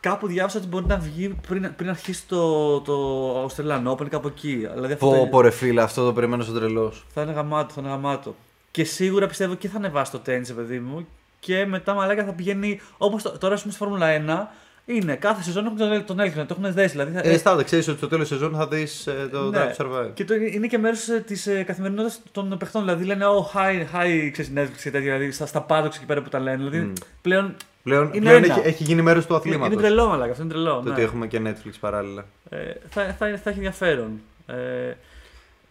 [0.00, 4.56] Κάπου διάβασα ότι μπορεί να βγει πριν, πριν αρχίσει το, το Australian Open κάπου εκεί.
[4.74, 7.04] Δηλαδή αυτό Πω, θα- πω ρε φίλε, αυτό το περιμένω στο τρελός.
[7.14, 8.34] Θα είναι γαμάτο, θα είναι γαμάτο.
[8.70, 11.06] Και σίγουρα πιστεύω και θα ανεβάσει το τέννη, παιδί μου.
[11.40, 12.80] Και μετά μαλάκα θα πηγαίνει.
[12.98, 14.46] Όπως τώρα, ας πούμε, στη Φόρμουλα 1
[14.94, 16.90] είναι κάθε σεζόν έχουν τον, τον έλθει, το έχουν δέσει.
[16.90, 19.58] Δηλαδή, θα- Ε, στάτε, ξέρεις ότι στο τέλος της σεζόν θα δεις ε, το ναι.
[19.58, 20.10] Drive to Survive.
[20.14, 22.80] Και το, είναι και μέρος της ε, καθημερινότητας των παιχτών.
[22.84, 25.12] Δηλαδή λένε, Oh, hi, hi, ξέρεις Netflix και τέτοια.
[25.12, 26.56] Δηλαδή στα, στα paddocks εκεί πέρα που τα λένε.
[26.56, 26.92] Δηλαδή Μμ.
[27.22, 27.54] πλέον.
[27.82, 28.54] Πλέον, Είναι πλέον ένα.
[28.58, 29.72] έχει, έχει γίνει μέρος του Είναι, αθλήματος.
[29.72, 30.30] είναι τρελό, μαλάκα.
[30.30, 30.74] Αυτό είναι τρελό.
[30.74, 30.90] Το ναι.
[30.90, 32.24] ότι έχουμε και Netflix παράλληλα.
[32.50, 32.56] Ε,
[32.88, 34.20] θα, θα, θα έχει ενδιαφέρον.
[34.46, 34.54] Ε,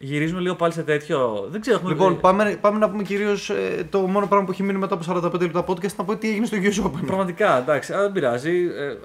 [0.01, 1.47] Γυρίζουμε λίγο πάλι σε τέτοιο.
[1.49, 1.77] Δεν ξέρω.
[1.77, 3.51] έχουμε- Λοιπόν, ε, πάμε, πάμε να πούμε κυρίως
[3.89, 6.45] το μόνο πράγμα που έχει μείνει μετά από 45 λεπτά podcast να πω τι έγινε
[6.45, 7.05] στο US Open.
[7.05, 8.51] Πραγματικά, εντάξει, αλλά δεν πειράζει.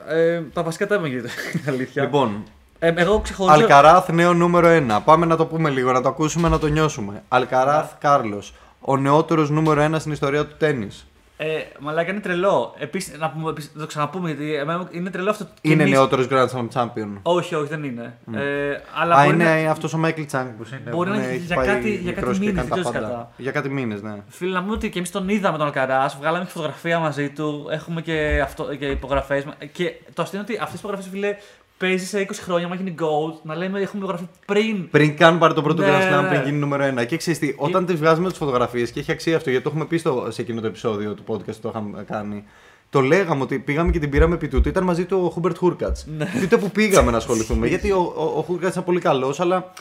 [0.08, 1.30] Ε, ε, τα βασικά τα είπαμε για την
[1.72, 2.02] αλήθεια.
[2.02, 2.42] Λοιπόν,
[2.78, 3.54] Ε, εγώ ξεχωρίζω.
[3.62, 5.00] Αλκαράθ νέο νούμερο 1.
[5.04, 7.22] Πάμε να το πούμε λίγο, να το ακούσουμε, να το νιώσουμε.
[7.28, 8.54] Αλκαράθ Κάρλος.
[8.80, 10.88] Ο νεότερος νούμερο 1 στην ιστορία του τέννη.
[11.36, 11.46] Ε,
[11.80, 12.74] μαλάκα είναι τρελό.
[12.78, 15.44] Επίσης, να, πούμε, επίσης, να το ξαναπούμε γιατί εμένα είναι τρελό αυτό.
[15.44, 17.18] και Είναι εμείς- νεότερος Grand Slam Champion.
[17.22, 18.18] Όχι, όχι, δεν είναι.
[18.34, 19.70] Ε, αλλά Α, μπορεί είναι να...
[19.70, 20.90] αυτός ο Μάικλ Τσάνγκ που είναι.
[20.90, 22.68] Μπορεί που να είναι- έχει έχει για πάει κάτι- για μικρός κάτι και μήνες, κάνει
[22.68, 23.14] τα δεν ξέρω πάντα.
[23.14, 23.32] κατά.
[23.36, 24.14] Για κάτι μήνες, ναι.
[24.28, 27.66] Φίλε, να πούμε ότι και εμείς τον είδαμε τον Αλκαράς, βγάλαμε και φωτογραφία μαζί του,
[27.70, 29.44] έχουμε και, αυτό, και υπογραφές.
[29.72, 31.36] Και το αστείο είναι ότι αυτές τι υπογραφές, φίλε,
[31.86, 34.90] παίζει σε 20 χρόνια, μα γίνει gold, να λέμε έχουμε υπογραφεί πριν.
[34.90, 36.28] Πριν καν πάρει το πρώτο Ναι, Grand Slam, ναι.
[36.28, 37.06] πριν γίνει νούμερο 1.
[37.06, 39.86] Και ξέρεις τι, όταν τις βγάζουμε τις φωτογραφίες και έχει αξία αυτό, γιατί το έχουμε
[39.86, 42.44] πει στο, σε εκείνο το επεισόδιο του podcast που το είχαμε κάνει.
[42.90, 44.68] Το λέγαμε ότι πήγαμε και την πήραμε επί τούτου.
[44.68, 45.96] Ήταν μαζί του ο Χούμπερτ Χούρκατ.
[46.16, 46.24] Ναι.
[46.36, 47.66] Δείτε που πήγαμε να ασχοληθούμε.
[47.66, 49.72] γιατί ο, ο, ο Χούρκατ ήταν πολύ καλός, αλλά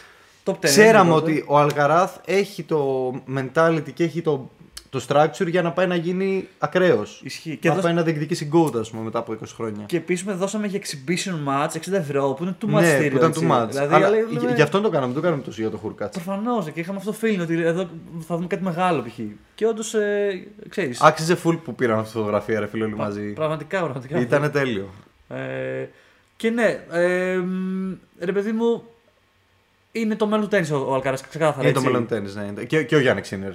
[0.45, 0.55] Top 10.
[0.61, 1.31] ξέραμε είναι τότε.
[1.31, 4.49] ότι ο Αλκαράθ έχει το mentality και έχει το,
[4.93, 7.21] το structure για να πάει να γίνει ακραίος.
[7.23, 7.57] Ισχύει.
[7.57, 7.83] Και, Να δώσ...
[7.83, 9.85] πάει να διεκδικήσει gold, ας πούμε, μετά από 20 χρόνια.
[9.85, 13.09] και επίσης με δώσαμε για exhibition match 60 ευρώ που είναι too much ναι, stereo,
[13.11, 13.47] που ήταν έτσι.
[13.49, 13.67] too much.
[13.69, 15.77] Δηλαδή, αλλά αλλά γι- λέμε- γι' αυτό το κάναμε, δεν το κάναμε τόσο για το
[15.77, 16.11] Χούρκατ.
[16.13, 17.87] Προφανώς και είχαμε αυτό το feeling ότι εδώ
[18.27, 19.19] θα δούμε κάτι μεγάλο π.χ.
[19.55, 21.01] Και όντως, ε, ξέρεις.
[21.01, 23.33] Άξιζε full που πήραν αυτή τη φωτογραφία, ρε φίλε, όλοι μαζί.
[23.33, 24.19] Πραγματικά, πραγματικά.
[24.19, 24.89] Ήταν τέλειο.
[25.29, 25.85] Ε,
[26.35, 28.83] και ναι, ε, μ, ρε παιδί μου,
[29.91, 31.63] είναι το μέλλον του τέννις ο, ο Αλκαράς, ξεκάθαρα.
[31.63, 31.91] Είναι το έτσι.
[31.91, 32.63] μέλλον τέννη, ναι.
[32.63, 33.51] Και, και ο Γιάννη Ξίνερ.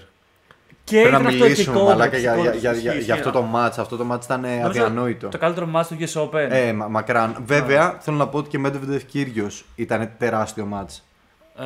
[0.88, 3.14] Και Πρέπει να ήταν αυτό μιλήσουμε επικό, μαλάκα για, επικό, για, για, για, ισχύει, για
[3.14, 3.40] αυτό ισχύει.
[3.42, 3.78] το μάτς.
[3.78, 5.28] Αυτό το μάτς ήταν ε, Νομίζω αδιανόητο.
[5.28, 6.46] Το καλύτερο match του US Open.
[6.50, 7.36] Ε, μα, μακράν.
[7.46, 11.04] Βέβαια, θέλω να πω ότι και Medvedev Κύριος ήταν τεράστιο μάτς.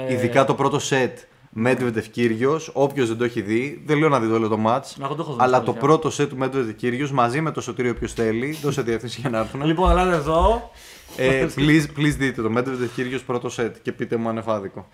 [0.09, 1.19] Ε, Ειδικά το πρώτο σετ
[1.65, 4.97] Medvedev Κύριος, όποιος δεν το έχει δει, δεν λέω να δει το όλο το μάτς.
[4.99, 5.73] Να, εγώ το έχω δει, Αλλά αλήθεια.
[5.75, 9.31] το πρώτο σετ του Medvedev Κύριος μαζί με το σωτήριο όποιος θέλει, δώσε διεύθυνση για
[9.31, 9.65] να έρθουν.
[9.65, 10.71] Λοιπόν, ελάτε εδώ.
[11.17, 14.89] Ε, please, please δείτε το Medvedev Κύριος πρώτο σετ και πείτε μου αν είναι φάδικο.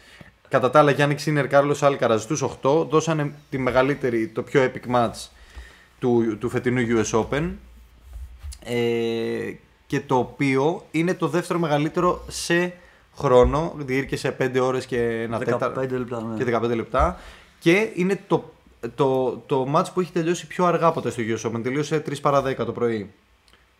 [0.48, 4.94] Κατά τα άλλα, Γιάννη Ξίνερ, Κάρλος Άλκαρας στους 8 δώσανε τη μεγαλύτερη, το πιο epic
[4.94, 5.28] match
[5.98, 7.50] του, του φετινού US Open.
[8.64, 9.52] Ε,
[9.86, 12.74] και το οποίο είναι το δεύτερο μεγαλύτερο σε
[13.16, 16.44] χρόνο, διήρκεσε 5 ώρες και ένα 15 τέταρτο λεπτά, ναι.
[16.44, 17.18] και 15 λεπτά
[17.58, 18.52] και είναι το,
[18.94, 22.42] το, το match που έχει τελειώσει πιο αργά ποτέ στο US Open, τελείωσε 3 παρα
[22.46, 23.10] 10 το πρωί.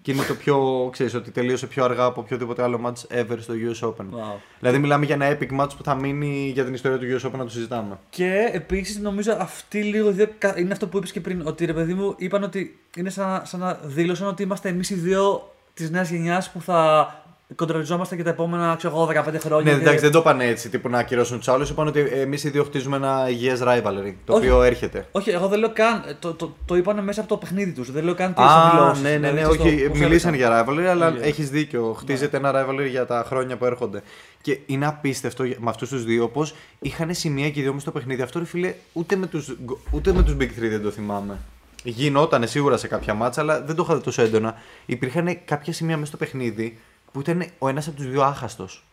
[0.02, 3.54] Και είναι το πιο, ξέρεις, ότι τελείωσε πιο αργά από οποιοδήποτε άλλο match ever στο
[3.54, 4.02] US Open.
[4.04, 4.36] Wow.
[4.58, 7.36] Δηλαδή μιλάμε για ένα epic match που θα μείνει για την ιστορία του US Open
[7.38, 7.98] να το συζητάμε.
[8.10, 11.46] Και επίσης νομίζω αυτή λίγο δε- κα- είναι αυτό που είπες και πριν.
[11.46, 14.94] Ότι ρε παιδί μου είπαν ότι είναι σαν, σαν να δήλωσαν ότι είμαστε εμείς οι
[14.94, 17.08] δύο της νέας γενιάς που θα
[17.54, 19.72] κοντραριζόμαστε και τα επόμενα ξέρω εγώ, 15 χρόνια.
[19.72, 21.70] Ναι, και- εντάξει, δεν το είπαν έτσι, τύπου να ακυρώσουν τους άλλους.
[21.70, 24.46] Είπαν ότι εμείς οι δύο χτίζουμε ένα υγιές rivalry, το Όχι.
[24.46, 25.08] οποίο έρχεται.
[25.12, 26.02] Όχι, εγώ δεν λέω καν.
[26.18, 27.92] Το, το, το είπαν μέσα από το παιχνίδι τους.
[27.92, 29.02] Δεν λέω καν τις Α, δηλώσεις.
[29.02, 30.64] ναι, ναι, Δηλαδή, ναι, ξέρεις όχι, το πώς μιλήσαν έλεγαν.
[30.64, 31.20] για rivalry, αλλά Ναι.
[31.20, 31.92] έχεις δίκιο.
[31.98, 34.02] Χτίζεται ένα rivalry για τα χρόνια που έρχονται.
[34.42, 37.82] Και είναι απίστευτο για- με αυτούς τους δύο πώς είχαν σημεία και οι δύο μες
[37.82, 38.22] στο παιχνίδι.
[38.22, 39.56] Αυτό ρε φίλε, ούτε με τους
[39.90, 41.38] ούτε με τους Big 3 δεν το θυμάμαι.
[41.84, 44.54] Γινότανε σίγουρα σε κάποια μάτσα, αλλά δεν το είχα δει τόσο έντονα.
[44.86, 46.78] Υπήρχαν κάποια σημεία μέσα στο παιχνίδι
[47.12, 48.84] που ήταν ο ένας από τους δύο άχαστος.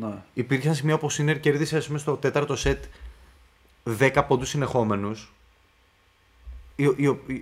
[0.00, 0.12] Ναι.
[0.34, 2.84] Υπήρχαν σημεία που ο Σίνερ κέρδισε ας πούμε, στο τέταρτο σετ
[3.98, 5.32] 10 πόντους συνεχόμενους.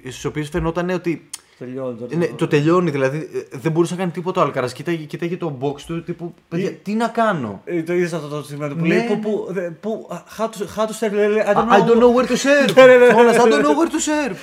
[0.03, 1.99] Στους οποίους φαινόταν ότι Τελειώνει.
[1.99, 2.17] τώρα.
[2.17, 3.19] ναι, το τελειώνει, δηλαδή
[3.53, 4.67] ε, δεν μπορούσε να κάνει τίποτα ο Αλκαρά.
[4.71, 8.43] Κοίταγε, κοίταγε το box του, τύπου, παιδιά, τι να κάνω; Ε, Το είδες αυτό το
[8.43, 8.99] σημείο που Ναι, λέει.
[8.99, 9.07] ναι.
[9.07, 10.09] Που, που, δε- που,
[10.39, 11.87] how to, how to serve, λέει, I I don't know.
[11.87, 12.75] don't know where to serve.
[12.75, 13.13] Ναι, ναι, ναι.
[13.13, 14.37] Φώναζε, I don't know where to serve.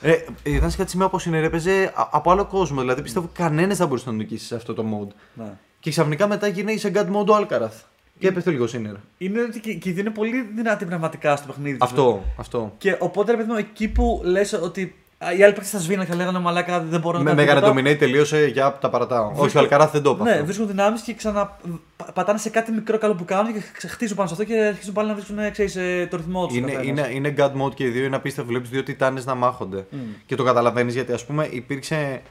[0.00, 2.80] Ε, ήταν σε κάτι σημείο που συνερέπαιζε από άλλο κόσμο.
[2.80, 5.14] Δηλαδή πιστεύω κανένας δεν μπορούσε να τον νικήσει σε αυτό το mode.
[5.34, 5.52] Ναι.
[5.80, 7.82] Και ξαφνικά μετά γίνει σε God mode ο Αλκαράθ.
[8.18, 8.94] Και έπεθε λίγος Σίνερ.
[9.18, 11.78] Είναι ότι και, και οι δύο είναι πολύ δυνατοί πραγματικά στο παιχνίδι.
[11.78, 11.88] τους.
[11.90, 12.74] Αυτό, αυτό.
[12.78, 14.92] Και οπότε, ρε παιδί μου, εκεί που λες ότι α,
[15.38, 17.80] οι άλλοι παίκτε θα σβήναν και λέγανε Μαλάκα δεν μπορώ να Με κάνω μέγανε τίποτα».
[17.90, 19.32] dominate τελείωσε για τα παρατάω.
[19.36, 20.22] Όχι, ο Αλκαράθ δεν το είπε.
[20.22, 20.44] Ναι, αυτό.
[20.44, 21.56] βρίσκουν δυνάμεις και ξανα
[21.96, 24.60] πα- πατάνε σε κάτι μικρό καλό που κάνουν και ξε- χτίζουν πάνω σε αυτό και
[24.60, 26.56] αρχίζουν πάλι να βρίσκουν ξέρεις, ε, το ρυθμό τους.
[26.56, 28.50] Είναι, είναι, είναι God mode και οι δύο είναι απίστευτο.
[28.50, 29.86] Βλέπεις δύο τιτάνες να μάχονται.
[30.26, 32.22] Και το καταλαβαίνεις γιατί ας πούμε υπήρξε.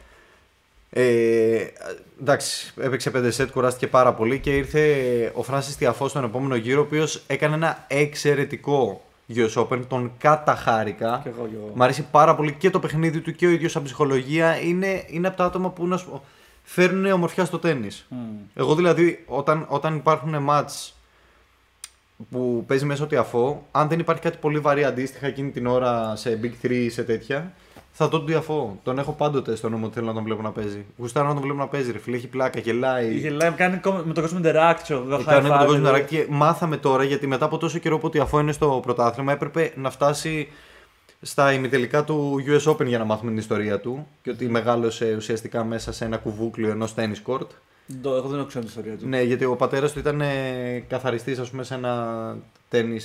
[0.90, 1.66] Ε,
[2.22, 4.82] εντάξει, έπαιξε 5 σετ, κουράστηκε πάρα πολύ και ήρθε
[5.36, 9.02] ο Φράνσις Τιαφός στον επόμενο γύρο, ο οποίος έκανε ένα εξαιρετικό
[9.36, 9.82] US Open.
[9.88, 11.20] Τον καταχάρηκα.
[11.24, 11.72] Κι εγώ, κι εγώ.
[11.76, 14.62] Μ' αρέσει πάρα πολύ και το παιχνίδι του και ο ίδιος σαν ψυχολογία.
[14.62, 16.24] Είναι, είναι από τα άτομα που να σου πω,
[16.64, 17.90] φέρνουν ομορφιά στο τέννη.
[18.10, 18.18] Μμ.
[18.54, 20.98] Εγώ δηλαδή, όταν, όταν υπάρχουν μάτς
[22.32, 26.16] που παίζει μέσα ο Τιαφό, αν δεν υπάρχει κάτι πολύ βαρύ αντίστοιχα εκείνη την ώρα
[26.16, 27.54] σε Big 3 ή σε τέτοια,
[28.00, 28.80] θα δω τον Τιαφό.
[28.84, 30.86] Τον έχω πάντοτε στο νόμο ότι θέλω να τον βλέπω να παίζει.
[30.98, 33.14] Γουστάρω να τον βλέπω να παίζει, ρε φίλε, έχει πλάκα, γελάει.
[33.18, 34.78] Γελάει, κάνει κόμμα- με τον κόσμο interact.
[34.84, 36.00] ξέρω, το high Κάνει με five, τον κόσμο δηλαδή.
[36.02, 39.32] να και μάθαμε τώρα γιατί μετά από τόσο καιρό που ο Τιαφό είναι στο πρωτάθλημα
[39.32, 40.48] έπρεπε να φτάσει
[41.22, 45.64] στα ημιτελικά του US Open για να μάθουμε την ιστορία του και ότι μεγάλωσε ουσιαστικά
[45.64, 47.48] μέσα σε ένα κουβούκλιο ενός tennis court Το,
[48.06, 49.08] εγώ δεν έχω ξέρω την ιστορία του.
[49.08, 50.22] Ναι, γιατί ο πατέρας του ήταν
[50.88, 52.36] καθαριστής, ας πούμε, σε ένα
[52.70, 53.00] tennis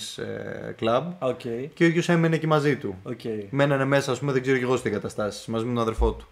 [0.76, 1.12] club.
[1.18, 1.40] Ok.
[1.74, 2.94] Και ο ίδιος έμενε εκεί μαζί του.
[3.02, 3.20] Οκ.
[3.50, 6.26] Μένανε μέσα, ας πούμε, δεν ξέρω και εγώ στις εγκαταστάσεις, μαζί με τον αδερφό του.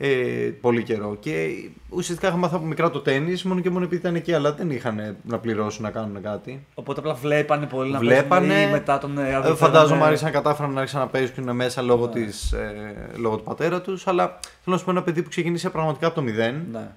[0.00, 1.16] Ε, πολύ καιρό.
[1.20, 1.48] Και
[1.88, 4.70] ουσιαστικά είχε μάθει από μικρά το τέννις, μόνο και μόνο επειδή ήταν εκεί, αλλά δεν
[4.70, 6.66] είχαν να πληρώσουν να κάνουν κάτι.
[6.74, 8.46] Οπότε απλά βλέπανε πολύ να Βλέπανε.
[8.46, 11.00] παίζουν ή μετά τον ε, Ε, αδερφό Φαντάζομαι ήταν, ε, άρχισαν να κατάφεραν να άρχισαν
[11.00, 12.12] να παίζουν μέσα λόγω, Ναι.
[12.12, 14.06] της, ε, λόγω του πατέρα τους.
[14.06, 16.88] Αλλά θέλω να σου πω ένα παιδί που ξεκίνησε πραγματικά από το μηδέν Ναι.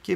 [0.00, 0.12] Και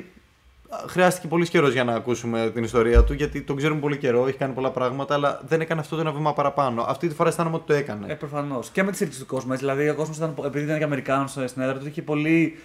[0.68, 4.26] α, χρειάστηκε πολύ καιρός για να ακούσουμε την ιστορία του γιατί τον ξέρουμε πολύ καιρό,
[4.26, 6.85] έχει κάνει πολλά πράγματα, αλλά δεν έκανε αυτό το ένα βήμα παραπάνω.
[6.89, 8.12] Αυτή τη φορά αισθάνομαι ότι το έκανε.
[8.12, 8.70] Ε, προφανώς.
[8.70, 9.53] Και με τη στήριξη του κόσμου.
[9.53, 9.64] Έτσι.
[9.64, 12.59] Δηλαδή, ο κόσμος ήταν, επειδή ήταν και Αμερικάνος στην έδρα του, είχε πολύ,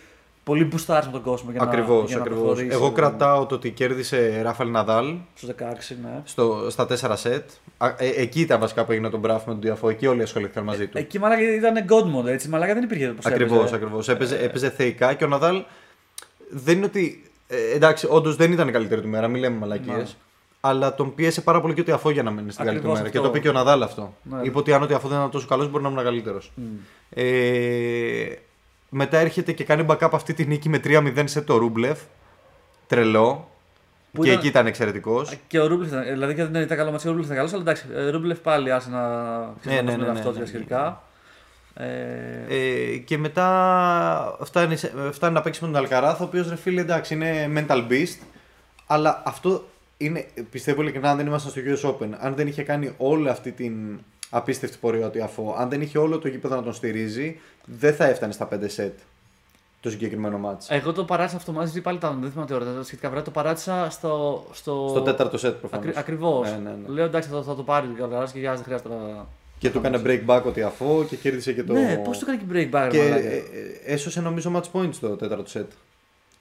[0.44, 2.44] πολύ μπουστάρισμα τον κόσμο για Ακριβώς, να, για να ακριβώς.
[2.44, 2.76] προχωρήσει.
[2.76, 5.52] Εγώ κρατάω το ότι κέρδισε Ράφαλ Ναδάλ Στου 16,
[6.02, 6.22] ναι.
[6.24, 7.50] στο, στα 4 σετ.
[7.78, 9.90] Α, ε, εκεί ήταν βασικά που έγινε τον μπράφ με τον Διαφό.
[9.90, 10.98] Εκεί όλοι ασχολήθηκαν μαζί του.
[10.98, 12.50] Εκεί μαλάκα ήταν God mode, έτσι.
[12.50, 14.10] Μαλάκα δεν υπήρχε πώς Ακριβώς, ακριβώς.
[14.10, 15.64] Έπαιζε, έπαιζε θεϊκά και ο Ναδάλ
[16.50, 17.24] δεν είναι ότι.
[17.48, 19.96] Ε, εντάξει, όντως δεν ήταν η καλύτερη του μέρα, μην λέμε μαλακίες.
[19.96, 20.06] Ναι.
[20.62, 22.98] Αλλά τον πίεσε πάρα πολύ και ο Τιαφό για να μείνει στην καλύτερη του Ακριβώς
[22.98, 23.10] μέρα.
[23.10, 23.30] Και αυτό.
[23.30, 24.14] το είπε και ο Ναδάλ αυτό.
[24.24, 24.40] Ναι.
[24.42, 26.52] Είπε ότι αν ο Τιαφό δεν ήταν τόσο καλός, μπορεί να ήμουν καλύτερος.
[27.10, 28.26] Ε,
[28.90, 32.00] μετά έρχεται και κάνει backup αυτή τη νίκη με 3-0 σε το Ρούμπλεφ.
[32.88, 33.50] Τρελό.
[34.14, 35.38] Που και ήταν- εκεί ήταν εξαιρετικός.
[35.48, 37.62] Και ο Ρούμπλεφ ήταν, δηλαδή και δεν ήταν καλό μάτσο, ο Ρούμπλεφ ήταν καλό, αλλά
[37.62, 39.00] εντάξει, ε, Ρούμπλεφ πάλι άσε να
[39.60, 40.46] ξέρει ναι, ναι, ναι, ναι, ναι, αυτό ναι, ναι.
[40.46, 41.04] σχετικά.
[41.74, 41.86] Ε,
[42.50, 46.82] Ε, και μετά φτάνει, σε- φτάνει να παίξει με τον Αλκαράθ, ο οποίος ρε φίλε
[46.82, 48.18] εντάξει είναι mental beast.
[48.88, 49.64] Αλλά αυτό
[49.98, 53.52] είναι, πιστεύω ειλικρινά, αν δεν ήμασταν στο US Open, αν δεν είχε κάνει όλη αυτή
[53.52, 54.00] την
[54.30, 58.06] απίστευτη πορεία ότι αφού, αν δεν είχε όλο το γήπεδο να τον στηρίζει, δεν θα
[58.06, 58.94] έφτανε στα 5 σετ
[59.82, 60.70] το συγκεκριμένο μάτς.
[60.70, 63.32] εγώ το παράτησα αυτό μαζί, πάλι τα δεν θυμάμαι τι ώρα, ήταν σχετικά βράδυ, το
[63.32, 64.46] παράτησα στο.
[64.52, 64.88] στο...
[64.90, 65.86] Στο τέταρτο σετ προφανώς.
[65.86, 66.50] Ακρι, Ακριβώς.
[66.52, 66.88] Ναι, ναι, ναι.
[66.94, 69.26] Λέω εντάξει, θα, θα το πάρει ο Καλαράς και για δεν χρειάζεται να.
[69.60, 71.74] Και του έκανε break back ο Τιαφό και κέρδισε και το.
[71.74, 73.28] Ναι, πώς το έκανε και break back, Και μαλάκα.
[73.28, 75.72] ε, ε, έσωσε νομίζω match points το τέταρτο σετ.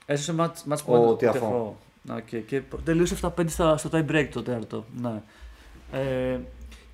[0.07, 1.19] Έσωσε match, match Ο point.
[1.19, 1.39] Τιαφό.
[1.39, 1.79] Τιαφό.
[2.03, 4.85] Να, και, και τελείωσε 7-5 στα- στο tie break το τέταρτο.
[5.03, 5.23] Ναι.
[5.93, 6.39] Ε,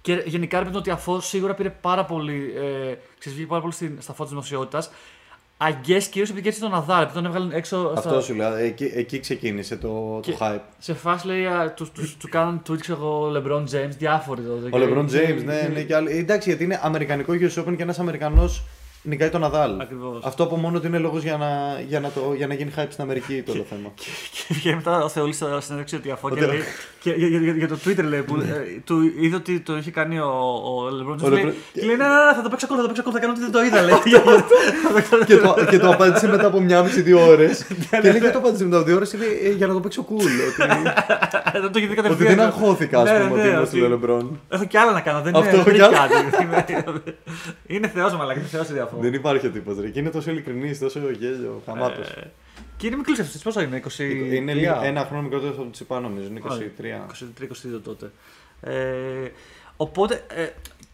[0.01, 2.53] και γενικά ρε παιδί ότι αφού σίγουρα πήρε πάρα πολύ.
[2.57, 4.91] Ε, ξέρεις, βγήκε πάρα πολύ στην, στα φώτα της δημοσιότητας.
[5.57, 7.93] Αγκέ κυρίως επειδή κέρδισε τον Ναδάλ, επειδή τον έβγαλαν έξω.
[7.97, 8.55] Αυτό στα- σου λέω.
[8.55, 10.61] Εκεί, εκεί ξεκίνησε το, Και- το hype.
[10.79, 14.67] Σε φάση λέει, α, τους, τους, τους κάνουν tweets ξέρω εγώ, LeBron James, διάφοροι τότε.
[14.67, 16.11] Ο Και- LeBron και- James, ναι, ναι, και άλλοι.
[16.13, 18.63] Ε, Εντάξει, γιατί είναι αμερικανικό US Open και ένας Αμερικανός
[19.07, 19.81] νικάει τον Ναδάλ.
[19.81, 20.21] Ακριβώς.
[20.25, 22.87] Αυτό από μόνο του είναι λόγος για να, για, να το, για να γίνει hype
[22.89, 23.89] στην Αμερική το όλο θέμα.
[23.97, 26.63] Και βγαίνει μετά ο Θεούλη στην συνέντευξη του Διαφό και Ότι- λέει.
[27.01, 29.91] Και για, για, για, για το Twitter λέει που ε, του είδε ότι το είχε
[29.91, 30.27] κάνει ο,
[30.71, 31.31] ο LeBron Ο James.
[31.31, 33.15] λέει- LeBron- Και λέει: Ναι, ναι, ναι, θα το παίξω ακόμα, θα το παίξω ακόμα,
[33.17, 33.81] θα κάνω ότι δεν το είδα.
[33.83, 33.95] Λέει.
[34.13, 34.23] Για-
[35.17, 37.65] για- και, το, και το απάντησε μετά από μια μισή-δύο ώρες.
[38.01, 40.07] και λέει και το απάντησε μετά από δύο ώρες είναι ε, για να το παίξω
[40.11, 40.15] cool.
[40.49, 40.73] ότι,
[41.61, 42.37] Δεν το είχε δει ότι κατευθείαν.
[42.37, 44.41] δεν αγχώθηκα, ας Ναι, πούμε, ναι, ότι είμαι ότι- στο Λεμπρόν.
[44.49, 45.21] Έχω κι άλλα να κάνω.
[45.23, 46.07] Δεν Αυτό, είναι δεν κι έχει άλλα.
[46.85, 47.15] κάτι.
[47.67, 48.94] Είναι θεός μαλάκας, είναι θεός η διαφορά.
[49.01, 49.89] Δεν υπάρχει ο τύπος ρε.
[49.89, 52.01] Και είναι τόσο ειλικρινής, τόσο γέλιο, χαμάτο.
[52.01, 52.27] Ε,
[52.77, 54.05] Και είναι μικρή αυτή, πόσο είναι, 20.
[54.35, 56.27] είναι λίγο- ένα χρόνο μικρότερος από τον Τσιπά, νομίζω.
[56.27, 57.07] Είναι 23.
[57.07, 58.11] 23-22 τότε.
[58.61, 59.31] Ε,
[59.77, 60.47] οπότε, ε,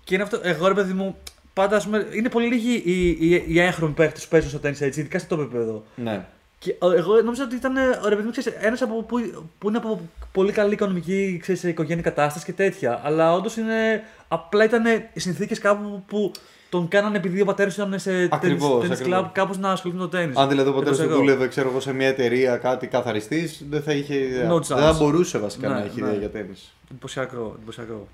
[0.05, 1.17] και είναι αυτό, εγώ ρε παιδί μου,
[1.53, 4.81] πάντα ας πούμε, είναι πολύ λίγοι οι, οι, οι έγχρωμοι παίχτε που παίζουν στο τέννις
[4.81, 5.85] έτσι, ειδικά στο top επίπεδο.
[5.95, 6.27] Ναι.
[6.59, 9.69] Και ε, εγώ νόμιζα ότι ήταν, ε, ρε παιδί μου, ξέρεις, ένας από, που, που
[9.69, 10.01] είναι από
[10.33, 13.01] πολύ καλή οικονομική ξέρεις, οικογένεια κατάστασης και τέτοια.
[13.05, 16.33] Αλλά όντως είναι, απλά ήταν οι συνθήκες κάπου που
[16.71, 19.01] τον κάνανε επειδή ο πατέρας του ήταν σε Ακριβώς, τέννις ακριβώς.
[19.21, 20.37] κλαμπ κάπως να ασχοληθεί με το τέννις.
[20.37, 21.21] Αν δηλαδή ο πατέρας Εντός του εγώ.
[21.23, 24.51] δούλευε ξέρω εγώ, σε μια εταιρεία κάτι καθαριστής, δεν θα είχε ιδέα.
[24.53, 24.99] No δεν θα chance.
[24.99, 26.07] μπορούσε βασικά Ναι, να έχει ναι.
[26.09, 26.55] ιδέα για τέννη.
[26.91, 28.09] Εντυπωσιακό, εντυπωσιακό.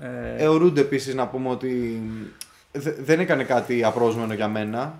[0.00, 2.00] Ε, Ε, ο Ρούντ επίσης να πούμε ότι
[2.72, 4.98] δε- δεν έκανε κάτι απρόσμενο για μένα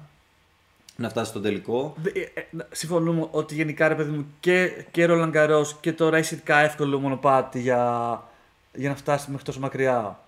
[0.96, 1.94] να φτάσει στο τελικό.
[2.02, 5.92] Δε- ε, ε, να- Συμφωνούμε ότι γενικά ρε παιδί μου και, και Roland Garros και
[5.92, 8.22] τώρα είναι σχετικά εύκολο μονοπάτι για,
[8.74, 10.18] για να φτάσει μέχρι τόσο μακριά.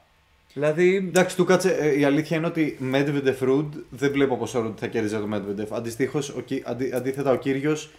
[0.55, 0.97] Δηλαδή.
[0.97, 1.77] Εντάξει, του κάτσε.
[1.81, 5.29] ε, η αλήθεια είναι ότι Medvedev Ρούντ δεν βλέπω πώ ο Ρούντ θα κέρδιζε το
[5.35, 5.67] Medvedev.
[5.71, 6.35] Αντιστοίχως,
[6.65, 7.91] αντί, αντίθετα, ο κύριος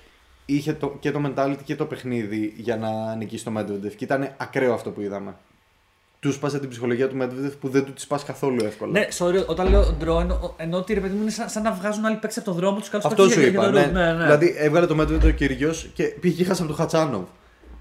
[0.46, 3.92] είχε το, και το mentality και το παιχνίδι για να νικήσει το Medvedev.
[3.96, 5.36] Και ήταν ακραίο αυτό που είδαμε.
[6.20, 8.92] Τους σπάσε την ψυχολογία του Medvedev που δεν του τη σπάσει καθόλου εύκολα.
[8.92, 11.72] Ναι, sorry, όταν λέω draw εννοώ, εννοώ ότι ρε παιδί μου είναι σαν, σαν να
[11.72, 13.70] βγάζουν άλλοι παίξει από τον δρόμο τους καλού Αυτό σου είπα.
[13.70, 14.14] Ναι.
[14.22, 17.24] Δηλαδή έβγαλε το Medvedev ο κύριος και πήγε και χάσε από τον Χατσάνοβ.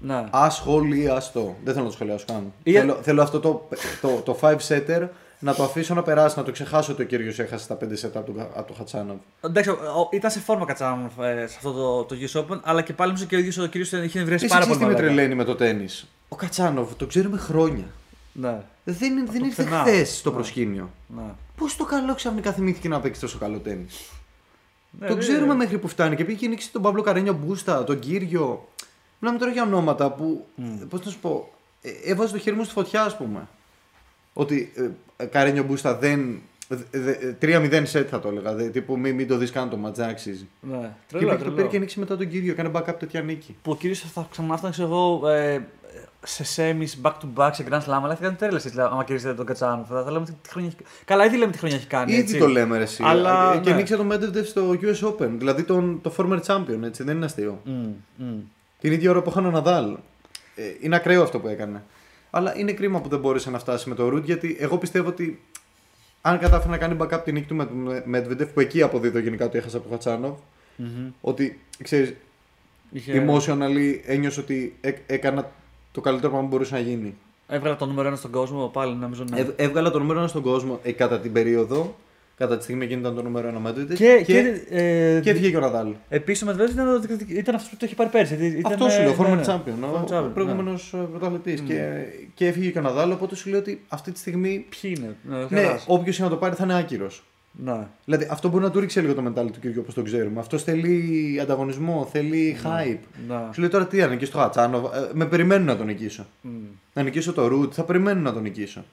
[0.05, 0.23] Ναι.
[0.31, 1.55] Ασχολίαστο.
[1.63, 2.53] Δεν θέλω να το σχολιάσω καν.
[2.63, 3.67] Ή- Θέλω, θέλω αυτό το,
[4.01, 5.07] το, το 5 setter
[5.39, 8.09] να το αφήσω να περάσει, να το ξεχάσω ότι ο κύριος έχασε τα 5 set
[8.13, 9.17] από τον, από τον Χατσάνοβ.
[9.41, 12.81] Εντάξει, ο- ο- ήταν σε φόρμα κατσάμ ε, σε αυτό το, το US Open, αλλά
[12.81, 14.77] και πάλι νομίζω και ο ίδιος ο κύριος είχε βρέσει Εσύ πάρα ξέρεις πολύ.
[14.77, 15.01] τι με μαλάκα.
[15.07, 15.85] τρελαίνει με το τέννη.
[16.29, 17.85] Ο Κατσάνοβ το ξέρουμε χρόνια.
[18.33, 19.81] Ναι, Δεν, είναι- δεν το ήρθε πουθενά.
[19.83, 20.35] χθες στο Ναι.
[20.35, 20.89] προσκήνιο.
[21.15, 21.23] ναι.
[21.57, 23.85] Πώς το καλό ξαφνικά θυμήθηκε να παίξει τόσο καλό τέννη.
[24.99, 25.53] Ναι, το ναι, ξέρουμε ναι.
[25.53, 26.15] μέχρι που φτάνει.
[26.15, 28.67] Και πήγε και νίξει τον Παύλο Καρένιο Μπούστα, τον Κύριο.
[29.23, 30.45] Μιλάμε τώρα για ονόματα που.
[30.89, 31.49] Πώς να σου πω.
[31.81, 33.47] Ε, έβαζε το χέρι μου στη φωτιά, ας πούμε.
[34.33, 34.71] Ότι
[35.17, 36.99] ε, Καρένιο Μπούστα δεν, Δε-
[37.39, 38.53] δε- 3-0 set θα το έλεγα.
[38.53, 40.47] Δε, τύπου μην, μην το δεις καν το match, δεν αξίζει.
[40.61, 41.55] Ναι, και τρελό, πήγε το τρελό.
[41.55, 42.51] πήρε και νίξει μετά τον κύριο.
[42.51, 43.55] Έκανε backup τέτοια νίκη.
[43.61, 45.65] Που ο κύριος θα ξαναφτάνει, ξέρω εγώ, ε,
[46.25, 49.03] σε semis back to back σε Grand Slam, αλλά θα κάνει τρέλα έτσι, δηλαδή, άμα
[49.03, 49.85] κερδίσετε τον Κατσάνο.
[49.89, 50.77] Θα, θα λέμε τι χρονιά έχει...
[51.05, 52.11] Καλά, ήδη λέμε τι χρονιά έχει κάνει.
[52.11, 52.37] Ήδη έτσι.
[52.37, 53.03] το λέμε ρε, εσύ.
[53.05, 53.75] Αλλά, Ε, και ναι.
[53.75, 55.29] νίξε τον Medvedev στο US Open.
[55.37, 57.03] Δηλαδή τον, το former champion, έτσι.
[57.03, 57.61] Δεν είναι αστείο.
[57.63, 58.25] Μμ, μμ.
[58.83, 59.97] Την ίδια ώρα που είχαν ο Ναδάλ.
[60.55, 61.83] Ε, είναι ακραίο αυτό που έκανε.
[62.29, 65.41] Αλλά είναι κρίμα που δεν μπόρεσε να φτάσει με το Ρουτ γιατί εγώ πιστεύω ότι
[66.21, 69.45] αν κατάφερε να κάνει backup την νίκη του με τον Medvedev που εκεί αποδίδω γενικά
[69.45, 70.37] ότι έχασα από τον Χατσάνοβ.
[70.75, 71.09] Μμμ.
[71.21, 72.13] Ότι ξέρεις,
[72.91, 73.25] Είχε...
[73.27, 75.51] emotionally ένιωσε ότι έ- έκανα
[75.91, 77.15] το καλύτερο πράγμα που μπορούσε να γίνει.
[77.47, 79.23] Έβγαλε το νούμερο ένα στον κόσμο πάλι, νομίζω.
[79.29, 79.39] Ναι.
[79.39, 81.95] Έβ- έβγαλα το νούμερο ένα στον κόσμο ε, κατά την περίοδο.
[82.37, 83.93] Κατά τη στιγμή εκείνη ήταν το νούμερο ένα Medvedev.
[83.95, 85.93] και, και, και, ε, και έφυγε και ο Ναδάλ.
[86.09, 88.33] Επίσης ο Medvedev ήταν, ο διεκδικη- ήταν αυτός που το είχε πάρει πέρσι.
[88.57, 89.43] Ήταν, Αυτός σου λέω, ναι, former ναι.
[89.45, 89.85] champion.
[89.85, 91.03] Former Ο, champion, ο προηγούμενος ναι.
[91.03, 91.61] πρωταθλητής.
[91.61, 91.63] Mm.
[91.67, 91.91] Και,
[92.33, 93.11] και έφυγε και ο Ναδάλ.
[93.11, 94.65] Οπότε σου λέω ότι αυτή τη στιγμή.
[94.81, 95.15] Ποιοι είναι.
[95.29, 95.83] Ναι, Ναι, χαράς.
[95.87, 97.23] όποιος είναι να το πάρει θα είναι άκυρος.
[97.51, 97.87] ναι.
[98.05, 100.39] Δηλαδή αυτό μπορεί να του ρίξει λίγο το mentality του Κυριακού όπως το ξέρουμε.
[100.39, 102.97] Αυτός θέλει ανταγωνισμό, θέλει hype.
[103.27, 103.35] ναι.
[103.53, 106.25] Σου λέει τώρα τι να νικήσω το Χατσάνο, ε, με περιμένουν να τον νικήσω.
[106.41, 106.49] Μμ.
[106.93, 108.83] Να νικήσω το Ρουτ, θα περιμένουν να τον νικήσω.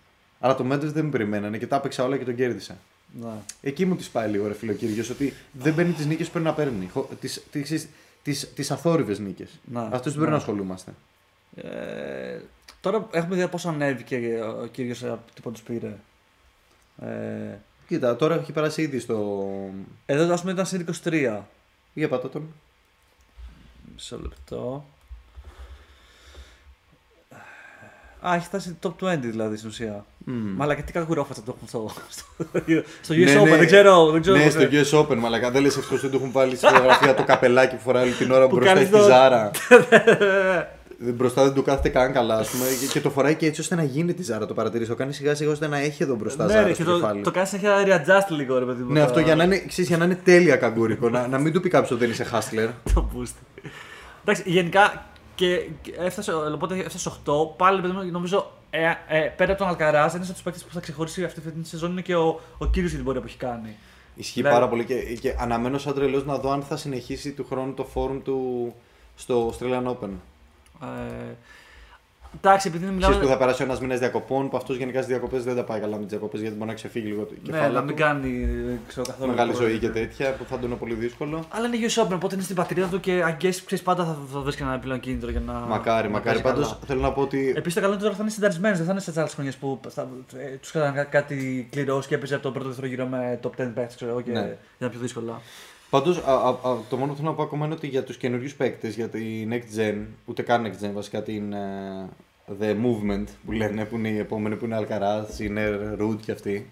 [0.40, 2.76] Αλλά το Μέντρε δεν με περιμένανε και τα έπαιξα όλα και τον κέρδισα.
[3.12, 3.32] Ναι.
[3.62, 6.46] Εκεί μου τη πάει λίγο ρε φίλο Κύριος, ότι δεν παίρνει τις νίκες που πρέπει
[6.46, 6.88] να παίρνει.
[6.88, 7.88] Χω- Τις, τις,
[8.22, 9.50] τις, τις αθόρυβες νίκες.
[9.64, 9.80] Ναι.
[9.80, 10.30] Αυτές δεν πρέπει Ναι.
[10.30, 10.92] να ασχολούμαστε.
[11.54, 12.40] Ε,
[12.80, 14.98] τώρα έχουμε δει πώ ανέβηκε ο κύριος
[15.34, 15.96] τι πόντους πήρε.
[17.02, 17.58] Ε,
[17.88, 19.46] Κοίτα, τώρα έχει περάσει ήδη στο...
[20.06, 21.40] εδώ ας πούμε ήταν σε 23.
[21.94, 22.52] Για πάτα τον.
[23.92, 24.84] Μισό λεπτό.
[28.26, 30.06] Α, έχει φτάσει top 20 δηλαδή στην ουσία.
[30.30, 30.54] Μμμ.
[30.56, 32.24] Μαλάκα τι κακουρόφα θα το έχουν στο, στο,
[33.02, 33.56] στο Ναι, US Open, ναι.
[33.56, 34.10] δεν ξέρω.
[34.10, 34.70] Δεν ξέρω Ναι, πώς στο είναι.
[34.82, 35.50] US Open, μαλακά.
[35.50, 38.30] Δεν λες ευτυχώς δεν του έχουν βάλει στη φωτογραφία το καπελάκι που φοράει όλη την
[38.30, 39.50] ώρα Που μπροστά κάνει στη το- Ζάρα.
[41.02, 42.64] Δεν- μπροστά δεν του κάθεται καν καλά, ας πούμε.
[42.80, 44.46] Και, και το φοράει και έτσι ώστε να γίνει τη Ζάρα.
[44.46, 44.88] Το παρατηρείς.
[44.88, 46.96] Το κάνει σιγά σιγά ώστε να έχει εδώ μπροστά Ναι, Ζάρα ρε, στο και το,
[46.96, 47.22] κεφάλι.
[47.22, 48.92] το κάνεις συνέχεια readjust λίγο, ρε παιδί μου.
[48.92, 51.08] Ναι, το- αυτό για να είναι, ξέρεις, για να είναι τέλεια καγκούρικο.
[51.08, 52.68] να, να μην του πει κάποιος ότι δεν είσαι hustler.
[52.94, 53.62] το boost.
[54.22, 57.32] Εντάξει, γενικά και και έφτασε, οπότε έφτασε 8.
[57.56, 60.72] Πάλι παιδί μου, νομίζω ε, ε, πέρα από τον Αλκαράς, ένας από τους παίκτες που
[60.72, 63.36] θα ξεχωρίσει αυτή τη σεζόν είναι και ο, ο κύριος για την πορεία που έχει
[63.36, 63.76] κάνει.
[64.14, 67.46] Ισχύει Δηλαδή- πάρα πολύ και, και αναμένω σαν τρελός να δω αν θα συνεχίσει του
[67.50, 68.74] χρόνου το φόρουμ του
[69.16, 70.10] στο Australian Open.
[70.82, 71.34] Ε,
[72.36, 73.00] εντάξει, επειδή μιλάμε.
[73.06, 75.80] Ξέρεις που θα περάσει ένας μήνας διακοπών, που αυτός γενικά στις διακοπές δεν τα πάει
[75.80, 77.74] καλά με τις διακοπές γιατί μπορεί να ξεφύγει λίγο το ναι, κεφάλι.
[77.74, 79.30] να μην κάνει δεν ξέρω, καθόλου.
[79.30, 79.92] Μεγάλη ζωή πρόβλημα.
[79.94, 81.44] και τέτοια που θα του είναι πολύ δύσκολο.
[81.48, 84.40] Αλλά είναι US Open, οπότε είναι στην πατρίδα του και αγγέσει ξέρεις πάντα θα, θα
[84.40, 85.52] βρεις και ένα επιπλέον κίνητρο για να.
[85.52, 86.40] μακάρι, να μακάρι.
[86.40, 86.52] παίζει καλά.
[86.54, 87.52] Πάντως θέλω να πω ότι.
[87.56, 89.56] Επίσης το καλό είναι ότι τώρα θα είναι συνταρισμένοι, δεν θα είναι σε άλλες χρονιές
[89.56, 89.80] που
[90.60, 93.92] τους έκαναν κάτι κληρώσει και έπαιζε από τον πρώτο δεύτερο γύρο με top 10 παίχτε,
[93.96, 94.56] ξέρω εγώ, και Ναι.
[94.78, 95.40] ήταν πιο δύσκολα.
[95.90, 96.16] Πάντως,
[96.88, 99.52] το μόνο που θέλω να πω ακόμα είναι ότι για τους καινούριους παίκτες, για την
[99.52, 102.08] Next Gen, ούτε καν Next Gen, βασικά την ε,
[102.60, 106.70] The Movement που λένε, που είναι η επόμενη, που είναι Alcaraz, είναι Root και αυτή.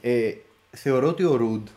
[0.00, 0.32] Ε,
[0.70, 1.70] θεωρώ ότι ο Root